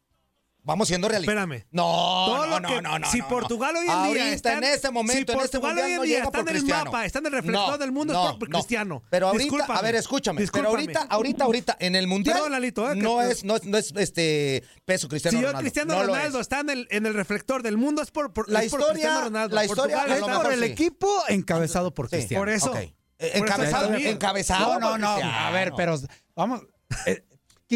Vamos 0.65 0.87
siendo 0.87 1.09
realistas. 1.09 1.33
Espérame. 1.35 1.65
No, 1.71 1.83
Todo 1.83 2.37
no, 2.37 2.45
lo 2.45 2.59
no, 2.61 2.69
que- 2.69 2.81
no, 2.81 2.97
no, 2.99 3.11
si 3.11 3.17
no, 3.19 3.23
no. 3.25 3.29
Portugal 3.29 3.75
hoy 3.75 3.83
en 3.85 3.91
Ahorita, 3.91 4.13
día 4.25 4.33
está 4.33 4.53
en 4.57 4.63
este 4.63 4.91
momento, 4.91 5.33
si 5.33 5.37
en 5.37 5.43
este 5.43 5.59
Portugal 5.59 5.75
mundial 5.75 5.85
hoy 5.85 5.91
en 5.91 5.97
no 5.97 6.03
día 6.03 6.15
llega 6.15 6.23
está 6.25 6.31
por 6.31 6.39
en 6.39 6.47
el 6.47 6.53
Cristiano. 6.61 6.85
mapa, 6.85 7.05
está 7.05 7.19
en 7.19 7.25
el 7.25 7.31
reflector 7.33 7.69
No, 7.71 7.77
del 7.77 7.91
mundo, 7.91 8.13
no, 8.13 8.29
es 8.29 8.35
por 8.37 8.49
no. 8.49 8.57
Cristiano. 8.59 9.03
Pero 9.09 9.27
ahorita, 9.27 9.43
Discúlpame. 9.43 9.79
a 9.79 9.81
ver, 9.81 9.95
escúchame. 9.95 10.41
Discúlpame. 10.41 10.69
Pero 10.69 10.79
ahorita, 10.79 11.13
ahorita, 11.13 11.43
ahorita, 11.43 11.77
en 11.79 11.95
el 11.97 12.07
mundial 12.07 12.35
Perdón, 12.37 12.51
Lalito, 12.53 12.89
eh, 12.91 12.95
que- 12.95 13.01
no, 13.01 13.21
es, 13.21 13.43
no 13.43 13.57
es, 13.57 13.65
no 13.65 13.77
es 13.77 13.93
este 13.97 14.63
peso 14.85 15.09
Cristiano 15.09 15.37
Si 15.37 15.41
yo 15.41 15.47
Ronaldo. 15.49 15.63
Cristiano 15.63 15.93
No 15.95 15.99
lo 16.03 16.07
Ronaldo 16.13 16.37
es. 16.39 16.41
está 16.43 16.59
en 16.61 16.69
el, 16.69 16.87
en 16.91 17.05
el 17.07 17.13
reflector 17.13 17.61
del 17.61 17.75
mundo 17.77 18.01
es 18.01 18.11
por, 18.11 18.31
por- 18.31 18.49
La 18.49 18.63
es 18.63 18.71
por 18.71 18.79
historia- 18.79 18.93
Cristiano 18.93 19.21
Ronaldo. 19.25 19.55
la 19.55 19.65
historia 19.65 19.95
Portugal 19.97 20.17
Es 20.31 20.37
por 20.43 20.53
el 20.53 20.59
sí. 20.59 20.65
equipo 20.65 21.23
encabezado 21.27 21.93
por. 21.93 22.09
Cristiano. 22.09 22.41
Por 22.41 22.49
eso. 22.49 22.73
Eh, 22.77 22.93
Encabezado, 23.19 23.93
encabezado 23.93 24.79
No, 24.79 24.79
no, 24.79 24.97
no. 24.97 25.13
Cristiano. 25.15 25.45
A 25.47 25.51
ver, 25.51 25.73
pero 25.75 25.97
vamos. 26.35 26.61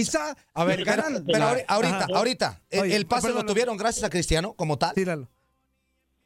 Quizá, 0.05 0.35
a 0.53 0.63
ver, 0.63 0.83
ganan. 0.83 1.23
pero 1.25 1.45
ahori- 1.45 1.65
ahorita, 1.67 2.07
ahorita, 2.13 2.61
el- 2.69 2.91
el 2.91 3.05
pase 3.07 3.29
lo 3.29 3.45
tuvieron 3.45 3.77
gracias 3.77 4.03
a 4.03 4.09
Cristiano 4.09 4.53
como 4.53 4.77
tal. 4.77 4.93
Tíralo. 4.93 5.29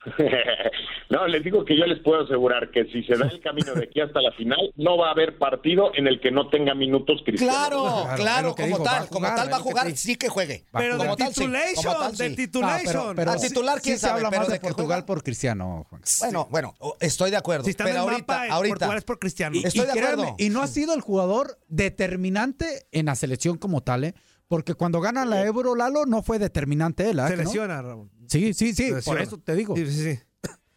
no, 1.10 1.28
les 1.28 1.44
digo 1.44 1.64
que 1.66 1.78
yo 1.78 1.86
les 1.86 2.00
puedo 2.00 2.24
asegurar 2.24 2.72
que 2.72 2.86
si 2.86 3.04
se 3.04 3.18
da 3.18 3.28
el 3.28 3.40
camino 3.42 3.74
de 3.74 3.84
aquí 3.84 4.02
hasta 4.02 4.22
la 4.22 4.32
final, 4.32 4.60
no 4.76 4.98
va 4.98 5.10
a 5.10 5.12
haber 5.12 5.38
partido 5.38 5.92
en 5.96 6.08
el 6.08 6.20
que 6.20 6.32
no 6.32 6.50
tenga 6.50 6.74
minutos 6.74 7.22
Cristiano. 7.26 7.54
Claro, 7.54 8.08
Claro, 8.16 8.56
como 8.56 8.82
tal, 8.82 9.08
como 9.10 9.28
tal 9.28 9.52
va 9.52 9.58
a 9.58 9.60
jugar, 9.60 9.88
te- 9.88 9.96
sí 9.96 10.16
que 10.16 10.30
juegue. 10.30 10.66
Pero 10.72 10.98
como 10.98 11.10
del 11.16 11.18
tal, 11.18 11.28
sí, 11.34 11.42
titulation, 11.42 11.84
como 11.94 12.00
tal, 12.06 12.12
sí. 12.16 12.24
del 12.24 12.32
Ah, 12.32 12.36
titulation. 12.36 13.16
pero 13.16 13.36
titular, 13.36 13.78
sí 13.78 13.84
quién 13.84 13.96
se 13.98 14.02
sabe, 14.02 14.14
habla 14.20 14.30
pero 14.30 14.42
más 14.42 14.48
de 14.50 14.54
de 14.56 14.60
Portugal 14.60 15.06
por 15.06 15.24
Cristiano. 15.24 15.86
Juan. 15.90 16.02
Bueno, 16.20 16.48
bueno, 16.50 16.76
estoy 17.00 17.30
de 17.32 17.38
acuerdo. 17.38 17.66
Si 17.66 17.72
está 17.72 17.84
en 17.84 17.90
pero 17.92 18.02
ahorita, 18.02 18.20
mapa, 18.22 18.48
ahorita, 18.54 18.74
Portugal 18.76 18.98
es 18.98 19.04
por 19.04 19.20
Cristiano. 19.20 19.56
Y- 19.56 19.66
Estoy 19.66 19.84
y 19.84 19.86
de 19.86 19.92
acuerdo. 19.92 20.36
Y 20.40 20.50
no 20.50 20.62
ha 20.64 20.68
sido 20.68 20.94
el 20.94 21.02
jugador 21.02 21.58
determinante 21.68 22.88
en 22.92 23.06
la 23.06 23.16
selección 23.16 23.58
como 23.58 23.82
tal, 23.82 24.04
¿eh? 24.06 24.14
Porque 24.48 24.74
cuando 24.74 25.00
gana 25.00 25.24
la 25.24 25.46
Euro, 25.46 25.76
Lalo, 25.76 26.06
no 26.06 26.24
fue 26.24 26.38
determinante 26.38 27.10
él, 27.10 27.20
¿ah? 27.22 27.28
Se 27.30 27.36
Ramón. 27.38 28.10
Sí, 28.32 28.54
sí, 28.54 28.74
sí, 28.74 28.94
por 29.04 29.20
eso 29.22 29.38
te 29.40 29.56
digo. 29.56 29.76
Sí, 29.76 29.86
sí, 29.88 30.14
sí. 30.14 30.20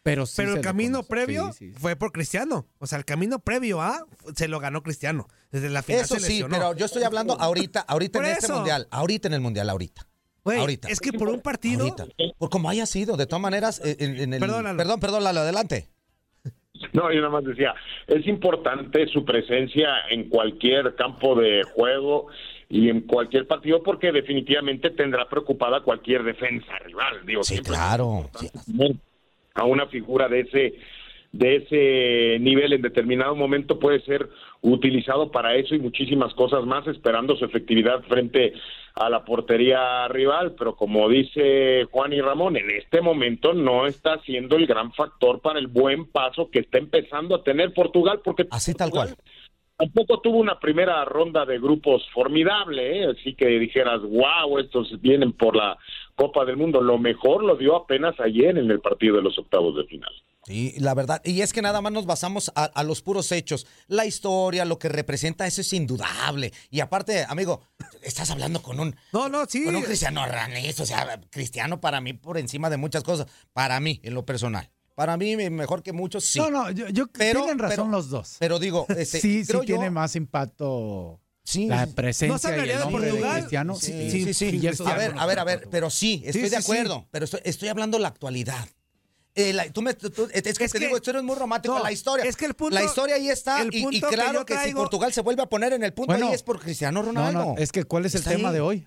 Pero, 0.02 0.26
sí 0.26 0.34
Pero 0.36 0.54
el 0.56 0.60
camino 0.60 1.04
previo 1.04 1.52
Sí, 1.52 1.68
sí, 1.68 1.72
sí. 1.72 1.80
fue 1.80 1.94
por 1.94 2.10
Cristiano. 2.10 2.66
O 2.78 2.86
sea, 2.86 2.98
el 2.98 3.04
camino 3.04 3.38
previo 3.38 3.80
a 3.80 4.04
se 4.34 4.48
lo 4.48 4.58
ganó 4.58 4.82
Cristiano. 4.82 5.28
Desde 5.52 5.70
la 5.70 5.82
final 5.82 6.02
Eso 6.02 6.16
se 6.16 6.26
sí, 6.26 6.44
pero 6.50 6.74
yo 6.76 6.84
estoy 6.86 7.04
hablando 7.04 7.40
ahorita, 7.40 7.80
ahorita 7.80 8.18
Por 8.18 8.26
en 8.26 8.32
este 8.32 8.52
mundial, 8.52 8.88
ahorita 8.90 9.28
en 9.28 9.34
el 9.34 9.40
mundial, 9.40 9.70
ahorita. 9.70 10.06
Ahorita. 10.44 10.88
Es 10.88 11.00
que 11.00 11.12
por 11.12 11.28
un 11.28 11.40
partido. 11.40 11.84
Ahorita. 11.84 12.06
Por 12.36 12.50
como 12.50 12.68
haya 12.68 12.86
sido, 12.86 13.16
de 13.16 13.26
todas 13.26 13.40
maneras, 13.40 13.80
eh, 13.84 13.96
en, 14.00 14.16
en 14.18 14.34
el. 14.34 14.40
Perdón, 14.40 14.64
Lalo. 14.64 14.76
perdón, 14.76 15.00
perdón, 15.00 15.24
Lalo, 15.24 15.40
adelante. 15.40 15.88
No, 16.92 17.10
yo 17.12 17.20
nada 17.20 17.30
más 17.30 17.44
decía, 17.44 17.72
es 18.08 18.26
importante 18.26 19.06
su 19.08 19.24
presencia 19.24 19.88
en 20.10 20.28
cualquier 20.28 20.94
campo 20.96 21.34
de 21.34 21.62
juego 21.74 22.26
y 22.68 22.88
en 22.88 23.02
cualquier 23.02 23.46
partido 23.46 23.82
porque 23.82 24.12
definitivamente 24.12 24.90
tendrá 24.90 25.28
preocupada 25.28 25.80
cualquier 25.80 26.22
defensa 26.22 26.78
rival. 26.84 27.24
Digo, 27.26 27.42
Sí, 27.44 27.58
claro. 27.62 28.30
sí. 28.34 28.48
a 29.54 29.64
una 29.64 29.86
figura 29.86 30.28
de 30.28 30.40
ese 30.40 30.74
de 31.34 31.56
ese 31.56 32.38
nivel 32.38 32.72
en 32.74 32.82
determinado 32.82 33.34
momento 33.34 33.80
puede 33.80 34.00
ser 34.02 34.28
utilizado 34.62 35.32
para 35.32 35.56
eso 35.56 35.74
y 35.74 35.80
muchísimas 35.80 36.32
cosas 36.34 36.64
más 36.64 36.86
esperando 36.86 37.34
su 37.34 37.44
efectividad 37.44 38.02
frente 38.04 38.52
a 38.94 39.10
la 39.10 39.24
portería 39.24 40.06
rival, 40.06 40.54
pero 40.56 40.76
como 40.76 41.08
dice 41.08 41.86
Juan 41.90 42.12
y 42.12 42.20
Ramón, 42.20 42.56
en 42.56 42.70
este 42.70 43.00
momento 43.00 43.52
no 43.52 43.86
está 43.88 44.20
siendo 44.20 44.56
el 44.56 44.68
gran 44.68 44.92
factor 44.92 45.40
para 45.40 45.58
el 45.58 45.66
buen 45.66 46.06
paso 46.06 46.50
que 46.50 46.60
está 46.60 46.78
empezando 46.78 47.34
a 47.34 47.42
tener 47.42 47.74
Portugal 47.74 48.20
porque 48.24 48.46
Así 48.50 48.72
tal 48.72 48.90
cual. 48.90 49.16
Tampoco 49.76 50.20
tuvo 50.20 50.38
una 50.38 50.58
primera 50.58 51.04
ronda 51.04 51.44
de 51.44 51.58
grupos 51.58 52.02
formidable, 52.12 53.02
¿eh? 53.02 53.06
así 53.10 53.34
que 53.34 53.46
dijeras, 53.46 54.00
wow, 54.02 54.58
estos 54.58 55.00
vienen 55.00 55.32
por 55.32 55.56
la 55.56 55.76
Copa 56.14 56.44
del 56.44 56.56
Mundo. 56.56 56.80
Lo 56.80 56.98
mejor 56.98 57.42
lo 57.44 57.56
dio 57.56 57.76
apenas 57.76 58.18
ayer 58.20 58.56
en 58.56 58.70
el 58.70 58.80
partido 58.80 59.16
de 59.16 59.22
los 59.22 59.38
octavos 59.38 59.76
de 59.76 59.84
final. 59.84 60.10
Sí, 60.44 60.74
la 60.78 60.92
verdad. 60.92 61.22
Y 61.24 61.40
es 61.40 61.54
que 61.54 61.62
nada 61.62 61.80
más 61.80 61.90
nos 61.92 62.04
basamos 62.04 62.52
a, 62.54 62.64
a 62.64 62.84
los 62.84 63.00
puros 63.00 63.32
hechos. 63.32 63.66
La 63.88 64.04
historia, 64.04 64.66
lo 64.66 64.78
que 64.78 64.90
representa, 64.90 65.46
eso 65.46 65.62
es 65.62 65.72
indudable. 65.72 66.52
Y 66.70 66.80
aparte, 66.80 67.24
amigo, 67.26 67.62
estás 68.02 68.30
hablando 68.30 68.60
con 68.60 68.78
un, 68.78 68.94
No, 69.12 69.30
no, 69.30 69.46
sí. 69.46 69.64
con 69.64 69.74
un 69.74 69.82
cristiano 69.82 70.24
ranés, 70.26 70.78
o 70.80 70.86
sea, 70.86 71.18
cristiano 71.30 71.80
para 71.80 72.02
mí 72.02 72.12
por 72.12 72.36
encima 72.36 72.68
de 72.68 72.76
muchas 72.76 73.02
cosas. 73.02 73.26
Para 73.54 73.80
mí, 73.80 74.00
en 74.02 74.12
lo 74.12 74.26
personal. 74.26 74.68
Para 74.94 75.16
mí, 75.16 75.36
mejor 75.50 75.82
que 75.82 75.92
muchos, 75.92 76.24
sí. 76.24 76.38
No, 76.38 76.50
no, 76.50 76.70
yo, 76.70 76.88
yo- 76.88 77.06
Pero- 77.08 77.40
tienen 77.40 77.58
razón 77.58 77.76
pero- 77.86 77.88
los 77.90 78.10
dos. 78.10 78.36
Pero 78.38 78.58
digo, 78.58 78.86
este, 78.96 79.20
sí, 79.20 79.40
sí 79.42 79.46
creo 79.48 79.62
yo- 79.62 79.66
tiene 79.76 79.90
más 79.90 80.14
impacto 80.16 81.20
Sí, 81.42 81.66
la 81.66 81.84
sí. 81.86 81.92
presencia 81.92 82.32
¿No 82.32 82.38
se 82.38 82.56
y 82.56 82.60
el 82.60 82.68
de 82.68 82.74
nombre 82.84 83.12
de? 83.12 83.20
Cristiano. 83.20 83.74
Sí, 83.74 84.10
sí, 84.10 84.32
sí, 84.32 84.34
sí. 84.34 84.66
A 84.86 84.94
ver, 84.96 85.14
no 85.14 85.20
a 85.20 85.26
ver, 85.26 85.38
a 85.40 85.44
ver, 85.44 85.68
pero 85.70 85.90
sí, 85.90 86.22
estoy 86.24 86.42
Sí, 86.44 86.48
de 86.48 86.56
sí, 86.56 86.62
sí. 86.62 86.72
acuerdo. 86.72 87.06
Pero 87.10 87.24
estoy, 87.26 87.40
estoy 87.44 87.68
hablando 87.68 87.98
la 87.98 88.08
actualidad. 88.08 88.66
Eh, 89.34 89.52
la- 89.52 89.68
tú 89.70 89.82
me, 89.82 89.94
tú- 89.94 90.10
tú- 90.10 90.28
es 90.32 90.42
que 90.56 90.64
Es 90.64 90.72
te 90.72 90.78
que- 90.78 90.86
digo, 90.86 91.00
tú 91.02 91.10
eres 91.10 91.24
muy 91.24 91.34
romántico 91.34 91.76
no, 91.76 91.82
la 91.82 91.90
historia. 91.90 92.24
es 92.24 92.36
que 92.36 92.44
el 92.46 92.54
punto- 92.54 92.74
la 92.76 92.84
historia 92.84 93.16
ahí 93.16 93.28
está 93.28 93.60
el 93.62 93.74
y- 93.74 93.78
y, 93.78 93.82
punto 93.82 94.08
que 94.08 94.14
claro 94.14 94.46
que, 94.46 94.56
si 94.58 94.72
Portugal 94.72 95.12
se 95.12 95.22
vuelve 95.22 95.42
a 95.42 95.46
poner 95.46 95.72
en 95.72 95.82
el 95.82 95.92
punto 95.92 96.12
Bueno, 96.12 96.28
ahí 96.28 96.34
es 96.34 96.44
por 96.44 96.60
Cristiano 96.60 97.00
No, 97.02 97.08
Ronaldo. 97.08 97.38
no, 97.46 97.54
es 97.58 97.72
que 97.72 97.82
¿cuál 97.82 98.06
es 98.06 98.14
el 98.14 98.22
tema 98.22 98.50
ahí. 98.50 98.54
de 98.54 98.60
hoy? 98.60 98.86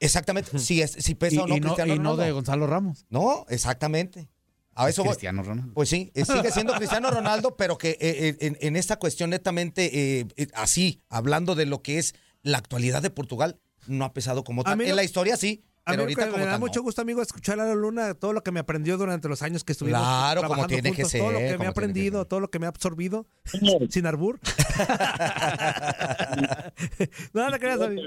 Exactamente, 0.00 0.58
si, 0.58 0.82
es, 0.82 0.90
si 0.90 1.14
pesa 1.14 1.36
Y, 1.36 1.38
o 1.38 1.46
no 1.46 1.56
y 1.56 1.60
no, 1.60 1.66
Cristiano 1.68 1.94
y 1.94 1.98
no 1.98 2.02
Ronaldo. 2.10 2.22
de 2.24 2.32
Gonzalo 2.32 2.66
Ramos. 2.66 3.06
No, 3.08 3.46
exactamente. 3.48 4.28
A 4.76 4.88
eso 4.90 5.02
voy. 5.02 5.12
Cristiano 5.12 5.42
Ronaldo. 5.42 5.72
Pues 5.72 5.88
sí, 5.88 6.12
eh, 6.14 6.24
sigue 6.26 6.50
siendo 6.52 6.74
Cristiano 6.74 7.10
Ronaldo, 7.10 7.56
pero 7.56 7.78
que 7.78 7.92
eh, 7.92 7.96
eh, 8.00 8.36
en, 8.40 8.58
en 8.60 8.76
esta 8.76 8.98
cuestión 8.98 9.30
netamente 9.30 10.20
eh, 10.20 10.26
así, 10.54 11.02
hablando 11.08 11.54
de 11.54 11.64
lo 11.64 11.80
que 11.82 11.96
es 11.98 12.14
la 12.42 12.58
actualidad 12.58 13.00
de 13.02 13.08
Portugal, 13.10 13.58
no 13.86 14.04
ha 14.04 14.12
pesado 14.12 14.44
como 14.44 14.62
tal. 14.64 14.78
En 14.80 14.94
la 14.94 15.02
historia 15.02 15.38
sí, 15.38 15.64
A 15.86 15.92
mí 15.94 16.00
ahorita 16.00 16.26
como 16.26 16.36
me 16.36 16.44
da 16.44 16.50
tal. 16.52 16.60
no. 16.60 16.66
mucho 16.66 16.82
gusto, 16.82 17.00
amigo, 17.00 17.22
escuchar 17.22 17.58
a 17.58 17.64
la 17.64 17.74
Luna, 17.74 18.12
todo 18.14 18.34
lo 18.34 18.42
que 18.42 18.52
me 18.52 18.60
aprendió 18.60 18.98
durante 18.98 19.28
los 19.28 19.40
años 19.40 19.64
que 19.64 19.72
estuvimos 19.72 19.98
Claro, 20.00 20.42
como 20.42 20.66
tiene 20.66 20.92
que 20.92 21.04
juntos, 21.04 21.18
todo 21.20 21.32
lo 21.32 21.38
ser, 21.38 21.52
que 21.52 21.58
me 21.58 21.66
ha 21.66 21.70
aprendido, 21.70 22.18
ser. 22.20 22.28
todo 22.28 22.40
lo 22.40 22.50
que 22.50 22.58
me 22.58 22.66
ha 22.66 22.68
absorbido, 22.68 23.26
sin 23.88 24.04
arbur. 24.06 24.38
no, 27.32 27.50
no 27.50 27.58
creas, 27.58 27.80
amigo. 27.80 28.02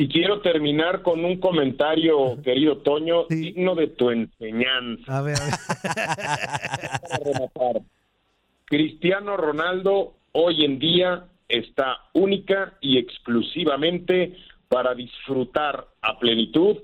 Y 0.00 0.08
quiero 0.08 0.40
terminar 0.40 1.02
con 1.02 1.22
un 1.26 1.38
comentario, 1.38 2.40
querido 2.42 2.78
Toño, 2.78 3.26
Sí. 3.28 3.36
digno 3.36 3.74
de 3.74 3.88
tu 3.88 4.08
enseñanza. 4.08 5.18
A 5.18 5.20
ver, 5.20 5.36
a 5.36 5.44
ver. 5.44 7.00
para 7.02 7.18
rematar. 7.32 7.82
Cristiano 8.64 9.36
Ronaldo 9.36 10.14
hoy 10.32 10.64
en 10.64 10.78
día 10.78 11.24
está 11.50 11.98
única 12.14 12.78
y 12.80 12.96
exclusivamente 12.96 14.36
para 14.70 14.94
disfrutar 14.94 15.86
a 16.00 16.18
plenitud 16.18 16.78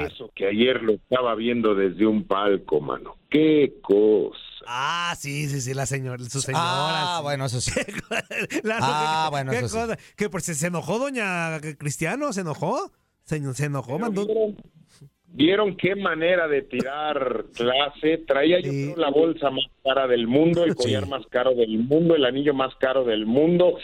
eso 0.00 0.30
que 0.34 0.46
ayer 0.48 0.82
lo 0.82 0.92
estaba 0.92 1.34
viendo 1.34 1.74
desde 1.74 2.06
un 2.06 2.24
palco, 2.24 2.80
mano. 2.80 3.16
Qué 3.28 3.74
cosa. 3.82 4.38
Ah, 4.66 5.14
sí, 5.18 5.48
sí, 5.48 5.60
sí, 5.60 5.74
la 5.74 5.86
señora, 5.86 6.22
su 6.24 6.40
señora. 6.40 6.62
Ah, 6.64 7.14
sí. 7.18 7.22
bueno, 7.24 7.44
eso 7.46 7.60
sí. 7.60 7.72
La- 8.62 8.78
Ah, 8.80 9.24
qué- 9.26 9.30
bueno, 9.30 9.50
qué 9.52 9.58
eso 9.58 9.68
sí. 9.68 9.74
cosa. 9.76 9.98
Que 10.16 10.28
por 10.30 10.40
si 10.42 10.54
se 10.54 10.68
enojó 10.68 10.98
doña 10.98 11.60
Cristiano, 11.78 12.32
se 12.32 12.42
enojó. 12.42 12.90
Se, 13.24 13.40
se 13.54 13.64
enojó, 13.66 13.98
mandó. 13.98 14.26
¿Vieron, 14.26 14.56
vieron 15.28 15.76
qué 15.76 15.94
manera 15.96 16.48
de 16.48 16.62
tirar 16.62 17.44
clase? 17.54 18.18
Traía 18.26 18.60
yo 18.60 18.70
Sí. 18.70 18.92
creo, 18.92 18.96
la 18.96 19.10
bolsa 19.10 19.50
más 19.50 19.64
cara 19.84 20.06
del 20.06 20.26
mundo, 20.26 20.64
el 20.64 20.74
collar 20.74 21.04
Sí. 21.04 21.10
más 21.10 21.26
caro 21.28 21.54
del 21.54 21.78
mundo, 21.78 22.14
el 22.16 22.24
anillo 22.24 22.52
más 22.54 22.74
caro 22.76 23.04
del 23.04 23.26
mundo. 23.26 23.78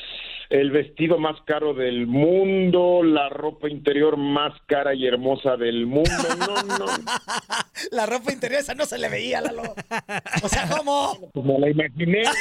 El 0.51 0.71
vestido 0.71 1.19
más 1.19 1.37
caro 1.47 1.75
del 1.75 2.07
mundo, 2.07 3.03
la 3.03 3.29
ropa 3.29 3.69
interior 3.69 4.17
más 4.17 4.53
cara 4.67 4.95
y 4.95 5.07
hermosa 5.07 5.57
del 5.57 5.87
mundo. 5.87 6.11
No, 6.39 6.63
no, 6.79 6.87
La 7.93 8.07
ropa 8.07 8.33
interior 8.33 8.61
esa 8.61 8.75
no 8.75 8.87
se 8.87 8.99
le 8.99 9.09
veía, 9.09 9.41
Lalo. 9.41 9.75
O 10.43 10.49
sea, 10.49 10.69
¿cómo? 10.69 11.31
pues 11.33 11.45
me 11.47 11.59
la 11.59 11.71
imaginé. 11.71 12.23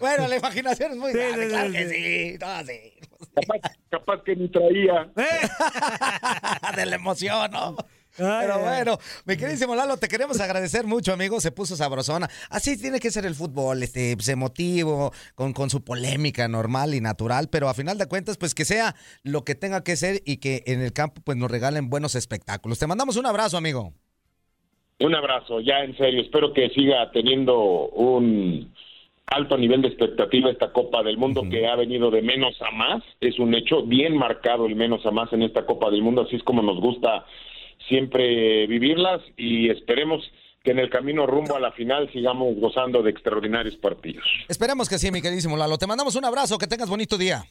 Bueno, 0.00 0.28
la 0.28 0.36
imaginación 0.36 0.92
es 0.92 0.98
muy 0.98 1.12
Sí, 1.12 1.18
grande, 1.18 1.44
sí, 1.44 1.48
claro 1.50 1.66
sí, 1.68 1.72
que 1.74 1.88
sí. 1.88 1.94
sí. 1.94 2.38
No, 2.40 2.64
sí. 2.64 2.92
Capaz, 3.34 3.72
capaz 3.90 4.22
que 4.24 4.36
ni 4.36 4.48
traía. 4.48 5.10
De 6.76 6.86
la 6.86 6.96
emoción, 6.96 7.50
¿no? 7.50 7.76
Ay, 8.18 8.46
Pero 8.46 8.58
bueno, 8.60 8.98
mi 9.24 9.36
queridísimo 9.36 9.74
Lalo, 9.74 9.96
te 9.96 10.08
queremos 10.08 10.40
agradecer 10.40 10.86
mucho, 10.86 11.12
amigo. 11.12 11.40
Se 11.40 11.52
puso 11.52 11.76
sabrosona. 11.76 12.28
Así 12.50 12.80
tiene 12.80 13.00
que 13.00 13.10
ser 13.10 13.26
el 13.26 13.34
fútbol, 13.34 13.82
este, 13.82 14.16
pues, 14.16 14.28
emotivo, 14.28 15.12
con, 15.34 15.52
con 15.52 15.70
su 15.70 15.84
polémica 15.84 16.48
normal 16.48 16.94
y 16.94 17.00
natural, 17.00 17.48
pero 17.50 17.68
a 17.68 17.74
final 17.74 17.98
de 17.98 18.06
cuentas, 18.06 18.36
pues 18.36 18.54
que 18.54 18.64
sea 18.64 18.94
lo 19.22 19.44
que 19.44 19.54
tenga 19.54 19.84
que 19.84 19.96
ser 19.96 20.20
y 20.24 20.38
que 20.38 20.62
en 20.66 20.80
el 20.80 20.92
campo, 20.92 21.20
pues 21.24 21.36
nos 21.38 21.50
regalen 21.50 21.90
buenos 21.90 22.14
espectáculos. 22.14 22.78
Te 22.78 22.86
mandamos 22.86 23.16
un 23.16 23.26
abrazo, 23.26 23.56
amigo. 23.56 23.92
Un 25.00 25.14
abrazo, 25.14 25.60
ya 25.60 25.80
en 25.80 25.96
serio. 25.96 26.20
Espero 26.20 26.52
que 26.52 26.68
siga 26.70 27.10
teniendo 27.10 27.88
un 27.88 28.70
alto 29.26 29.56
nivel 29.56 29.80
de 29.80 29.88
expectativa 29.88 30.50
esta 30.50 30.72
Copa 30.72 31.02
del 31.02 31.16
Mundo 31.16 31.42
que 31.48 31.66
ha 31.66 31.76
venido 31.76 32.10
de 32.10 32.20
menos 32.20 32.60
a 32.60 32.70
más. 32.72 33.02
Es 33.20 33.38
un 33.38 33.54
hecho 33.54 33.82
bien 33.82 34.16
marcado 34.16 34.66
el 34.66 34.76
menos 34.76 35.06
a 35.06 35.10
más 35.10 35.32
en 35.32 35.42
esta 35.42 35.64
Copa 35.64 35.90
del 35.90 36.02
Mundo. 36.02 36.22
Así 36.22 36.36
es 36.36 36.42
como 36.42 36.62
nos 36.62 36.78
gusta 36.80 37.24
siempre 37.88 38.66
vivirlas 38.66 39.20
y 39.36 39.70
esperemos 39.70 40.22
que 40.62 40.72
en 40.72 40.78
el 40.78 40.90
camino 40.90 41.26
rumbo 41.26 41.56
a 41.56 41.60
la 41.60 41.72
final 41.72 42.10
sigamos 42.12 42.54
gozando 42.56 43.02
de 43.02 43.10
extraordinarios 43.10 43.76
partidos. 43.76 44.24
Esperemos 44.48 44.88
que 44.88 44.98
sí, 44.98 45.10
mi 45.10 45.22
queridísimo 45.22 45.56
Lalo. 45.56 45.78
Te 45.78 45.86
mandamos 45.86 46.16
un 46.16 46.24
abrazo, 46.24 46.58
que 46.58 46.66
tengas 46.66 46.88
bonito 46.88 47.16
día. 47.16 47.44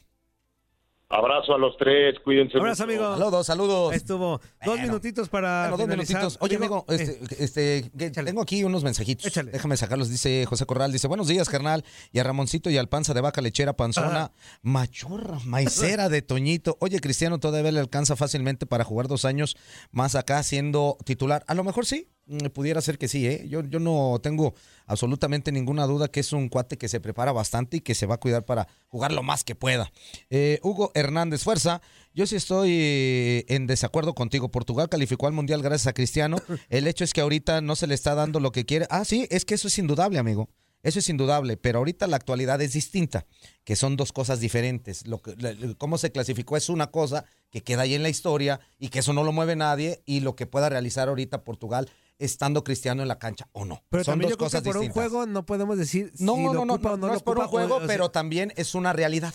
Abrazo 1.12 1.54
a 1.54 1.58
los 1.58 1.76
tres, 1.76 2.14
cuídense. 2.22 2.56
Abrazo, 2.56 2.84
mucho. 2.86 2.92
amigo. 3.04 3.16
Saludos, 3.18 3.46
saludos. 3.46 3.94
Estuvo 3.94 4.38
dos 4.38 4.40
Bueno. 4.64 4.82
minutitos 4.84 5.28
para. 5.28 5.62
Bueno, 5.70 5.76
dos 5.78 5.86
finalizar. 5.86 6.16
minutitos. 6.20 6.38
Oye, 6.40 6.54
amigo, 6.56 6.84
eh, 6.88 6.94
este, 6.94 7.44
este, 7.44 7.90
que 7.98 8.06
échale. 8.06 8.26
tengo 8.30 8.42
aquí 8.42 8.62
unos 8.62 8.84
mensajitos. 8.84 9.26
Échale. 9.26 9.50
Déjame 9.50 9.76
sacarlos. 9.76 10.08
Dice 10.08 10.46
José 10.46 10.66
Corral, 10.66 10.92
dice, 10.92 11.08
buenos 11.08 11.26
días, 11.26 11.48
carnal. 11.48 11.84
Y 12.12 12.20
a 12.20 12.22
Ramoncito 12.22 12.70
y 12.70 12.78
al 12.78 12.88
panza 12.88 13.12
de 13.12 13.22
vaca 13.22 13.40
lechera, 13.40 13.72
panzona, 13.72 14.06
Ajá. 14.26 14.32
machorra, 14.62 15.38
maicera 15.44 16.08
de 16.08 16.22
Toñito. 16.22 16.76
Oye, 16.80 17.00
Cristiano 17.00 17.40
todavía 17.40 17.72
le 17.72 17.80
alcanza 17.80 18.14
fácilmente 18.14 18.66
para 18.66 18.84
jugar 18.84 19.08
dos 19.08 19.24
años 19.24 19.56
más 19.90 20.14
acá 20.14 20.40
siendo 20.44 20.96
titular. 21.04 21.42
A 21.48 21.54
lo 21.54 21.64
mejor 21.64 21.86
sí, 21.86 22.08
pudiera 22.52 22.80
ser 22.80 22.98
que 22.98 23.08
sí, 23.08 23.26
¿eh? 23.26 23.46
Yo, 23.48 23.62
yo 23.62 23.80
no 23.80 24.18
tengo 24.22 24.54
absolutamente 24.86 25.52
ninguna 25.52 25.86
duda 25.86 26.08
que 26.08 26.20
es 26.20 26.32
un 26.32 26.48
cuate 26.48 26.78
que 26.78 26.88
se 26.88 27.00
prepara 27.00 27.32
bastante 27.32 27.78
y 27.78 27.80
que 27.80 27.94
se 27.94 28.06
va 28.06 28.16
a 28.16 28.20
cuidar 28.20 28.44
para 28.44 28.68
jugar 28.88 29.12
lo 29.12 29.22
más 29.22 29.44
que 29.44 29.54
pueda. 29.54 29.92
Eh, 30.30 30.60
Hugo 30.62 30.92
Hernández 30.94 31.42
Fuerza, 31.42 31.80
yo 32.14 32.26
sí 32.26 32.36
estoy 32.36 32.70
eh, 32.72 33.44
en 33.48 33.66
desacuerdo 33.66 34.14
contigo. 34.14 34.50
Portugal 34.50 34.88
calificó 34.88 35.26
al 35.26 35.32
Mundial 35.32 35.62
gracias 35.62 35.88
a 35.88 35.92
Cristiano. 35.92 36.36
El 36.68 36.86
hecho 36.86 37.04
es 37.04 37.12
que 37.12 37.20
ahorita 37.20 37.60
no 37.60 37.76
se 37.76 37.86
le 37.86 37.94
está 37.94 38.14
dando 38.14 38.40
lo 38.40 38.52
que 38.52 38.64
quiere. 38.64 38.86
Ah, 38.90 39.04
sí, 39.04 39.26
es 39.30 39.44
que 39.44 39.54
eso 39.54 39.68
es 39.68 39.78
indudable, 39.78 40.18
amigo. 40.18 40.48
Eso 40.82 40.98
es 40.98 41.08
indudable, 41.10 41.58
pero 41.58 41.78
ahorita 41.78 42.06
la 42.06 42.16
actualidad 42.16 42.60
es 42.62 42.72
distinta, 42.72 43.26
que 43.64 43.76
son 43.76 43.96
dos 43.96 44.12
cosas 44.12 44.40
diferentes. 44.40 45.06
Lo 45.06 45.20
que, 45.20 45.34
cómo 45.76 45.98
se 45.98 46.10
clasificó 46.10 46.56
es 46.56 46.70
una 46.70 46.90
cosa 46.90 47.26
que 47.50 47.62
queda 47.62 47.82
ahí 47.82 47.94
en 47.94 48.02
la 48.02 48.08
historia 48.08 48.60
y 48.78 48.88
que 48.88 49.00
eso 49.00 49.12
no 49.12 49.22
lo 49.22 49.32
mueve 49.32 49.56
nadie 49.56 50.02
y 50.06 50.20
lo 50.20 50.36
que 50.36 50.46
pueda 50.46 50.70
realizar 50.70 51.08
ahorita 51.08 51.44
Portugal 51.44 51.90
estando 52.20 52.62
Cristiano 52.62 53.02
en 53.02 53.08
la 53.08 53.18
cancha 53.18 53.48
o 53.52 53.64
no. 53.64 53.82
Pero 53.90 54.04
son 54.04 54.12
también 54.12 54.28
dos 54.28 54.32
yo 54.34 54.36
creo 54.38 54.46
cosas 54.46 54.62
que 54.62 54.68
por 54.70 54.80
distintas. 54.80 55.04
un 55.04 55.10
juego 55.10 55.26
no 55.26 55.44
podemos 55.46 55.76
decir 55.78 56.12
No, 56.18 56.36
si 56.36 56.44
no, 56.44 56.54
lo 56.54 56.64
no, 56.64 56.74
ocupa 56.74 56.88
no, 56.90 56.94
o 56.94 56.96
no, 56.98 57.06
no 57.06 57.12
lo 57.12 57.16
es 57.16 57.22
por 57.22 57.36
un 57.38 57.44
ocupa, 57.44 57.50
juego, 57.58 57.74
o 57.76 57.78
sea, 57.78 57.86
pero 57.88 58.10
también 58.10 58.52
es 58.56 58.74
una 58.74 58.92
realidad. 58.92 59.34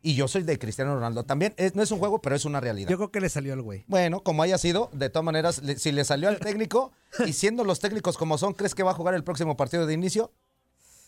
Y 0.00 0.14
yo 0.14 0.28
soy 0.28 0.44
de 0.44 0.58
Cristiano 0.60 0.94
Ronaldo. 0.94 1.24
También 1.24 1.54
es- 1.56 1.74
no 1.74 1.82
es 1.82 1.90
un 1.90 1.98
juego, 1.98 2.20
pero 2.22 2.36
es 2.36 2.44
una 2.44 2.60
realidad. 2.60 2.88
Yo 2.88 2.96
creo 2.98 3.10
que 3.10 3.20
le 3.20 3.28
salió 3.28 3.52
al 3.52 3.62
güey. 3.62 3.84
Bueno, 3.88 4.22
como 4.22 4.42
haya 4.44 4.56
sido, 4.56 4.90
de 4.92 5.10
todas 5.10 5.24
maneras, 5.24 5.60
le- 5.62 5.76
si 5.78 5.90
le 5.90 6.04
salió 6.04 6.28
al 6.28 6.38
técnico 6.38 6.92
y 7.26 7.32
siendo 7.32 7.64
los 7.64 7.80
técnicos 7.80 8.16
como 8.16 8.38
son, 8.38 8.54
¿crees 8.54 8.74
que 8.76 8.82
va 8.84 8.92
a 8.92 8.94
jugar 8.94 9.14
el 9.14 9.24
próximo 9.24 9.56
partido 9.56 9.86
de 9.86 9.94
inicio? 9.94 10.32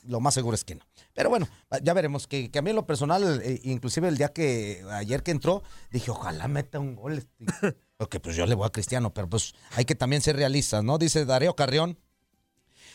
Lo 0.03 0.19
más 0.19 0.33
seguro 0.35 0.55
es 0.55 0.65
que 0.65 0.75
no. 0.77 0.85
Pero 1.15 1.29
bueno, 1.29 1.47
ya 1.83 1.93
veremos. 1.93 2.27
Que, 2.27 2.51
que 2.51 2.59
a 2.59 2.63
mí 2.63 2.71
en 2.71 2.77
lo 2.77 2.87
personal, 2.87 3.43
eh, 3.45 3.61
inclusive 3.65 4.09
el 4.09 4.17
día 4.17 4.31
que 4.33 4.83
ayer 4.93 5.23
que 5.23 5.31
entró, 5.31 5.63
dije, 5.93 6.11
ojalá 6.11 6.49
meta 6.49 6.81
un 6.81 6.97
gol. 6.97 7.19
este". 7.19 7.77
Porque 8.01 8.19
pues 8.19 8.35
yo 8.35 8.47
le 8.47 8.55
voy 8.55 8.67
a 8.67 8.71
Cristiano, 8.71 9.13
pero 9.13 9.29
pues 9.29 9.53
hay 9.73 9.85
que 9.85 9.95
también 9.95 10.23
ser 10.23 10.35
realistas, 10.35 10.83
¿no? 10.83 10.97
Dice 10.97 11.27
Darío 11.27 11.55
Carrión. 11.55 11.99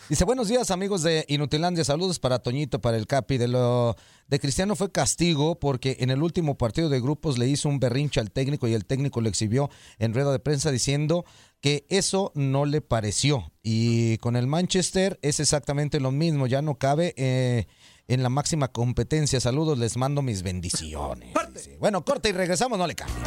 Dice, 0.09 0.25
buenos 0.25 0.47
días 0.47 0.71
amigos 0.71 1.03
de 1.03 1.25
Inutilandia, 1.27 1.83
saludos 1.83 2.17
para 2.17 2.39
Toñito, 2.39 2.81
para 2.81 2.97
el 2.97 3.05
Capi. 3.05 3.37
De 3.37 3.47
lo 3.47 3.95
de 4.27 4.39
Cristiano 4.39 4.75
fue 4.75 4.91
castigo 4.91 5.59
porque 5.59 5.97
en 5.99 6.09
el 6.09 6.23
último 6.23 6.57
partido 6.57 6.89
de 6.89 6.99
grupos 6.99 7.37
le 7.37 7.47
hizo 7.47 7.69
un 7.69 7.79
berrinche 7.79 8.19
al 8.19 8.31
técnico 8.31 8.67
y 8.67 8.73
el 8.73 8.87
técnico 8.87 9.21
lo 9.21 9.29
exhibió 9.29 9.69
en 9.99 10.15
rueda 10.15 10.31
de 10.31 10.39
prensa 10.39 10.71
diciendo 10.71 11.23
que 11.61 11.85
eso 11.89 12.31
no 12.33 12.65
le 12.65 12.81
pareció. 12.81 13.51
Y 13.61 14.17
con 14.17 14.35
el 14.35 14.47
Manchester 14.47 15.19
es 15.21 15.39
exactamente 15.39 15.99
lo 15.99 16.11
mismo, 16.11 16.47
ya 16.47 16.63
no 16.63 16.79
cabe 16.79 17.13
eh, 17.15 17.67
en 18.07 18.23
la 18.23 18.29
máxima 18.29 18.69
competencia. 18.69 19.39
Saludos, 19.39 19.77
les 19.77 19.97
mando 19.97 20.23
mis 20.23 20.41
bendiciones. 20.41 21.31
Dice. 21.53 21.77
Bueno, 21.77 22.03
corte 22.03 22.29
y 22.29 22.31
regresamos, 22.31 22.79
no 22.79 22.87
le 22.87 22.95
cambie. 22.95 23.23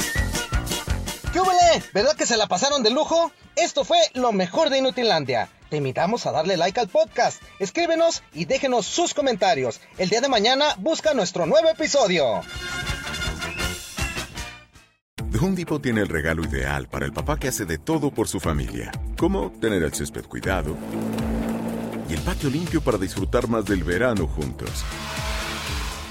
¿Qué? 1.33 1.41
¿Verdad 1.93 2.17
que 2.17 2.27
se 2.27 2.37
la 2.37 2.47
pasaron 2.47 2.83
de 2.83 2.91
lujo? 2.91 3.33
Esto 3.57 3.85
fue 3.85 3.99
lo 4.15 4.33
mejor 4.33 4.71
de 4.71 4.79
Inutilandia. 4.79 5.49
Te 5.69 5.77
invitamos 5.77 6.27
a 6.27 6.33
darle 6.33 6.57
like 6.57 6.81
al 6.81 6.89
podcast, 6.89 7.43
escríbenos 7.59 8.23
y 8.33 8.47
déjenos 8.47 8.87
sus 8.87 9.13
comentarios. 9.13 9.81
El 9.99 10.09
día 10.09 10.21
de 10.21 10.29
mañana 10.29 10.75
busca 10.79 11.13
nuestro 11.13 11.45
nuevo 11.45 11.69
episodio. 11.69 12.41
The 15.31 15.39
Home 15.39 15.81
tiene 15.81 16.01
el 16.01 16.09
regalo 16.09 16.43
ideal 16.43 16.89
para 16.89 17.05
el 17.05 17.13
papá 17.13 17.39
que 17.39 17.49
hace 17.49 17.67
de 17.67 17.77
todo 17.77 18.11
por 18.11 18.29
su 18.29 18.41
familia, 18.41 18.91
como 19.19 19.53
tener 19.61 19.83
el 19.83 19.93
césped 19.93 20.25
cuidado 20.25 20.77
y 22.09 22.15
el 22.15 22.21
patio 22.21 22.49
limpio 22.49 22.81
para 22.81 22.97
disfrutar 22.97 23.49
más 23.49 23.67
del 23.67 23.85
verano 23.85 24.27
juntos. 24.27 24.85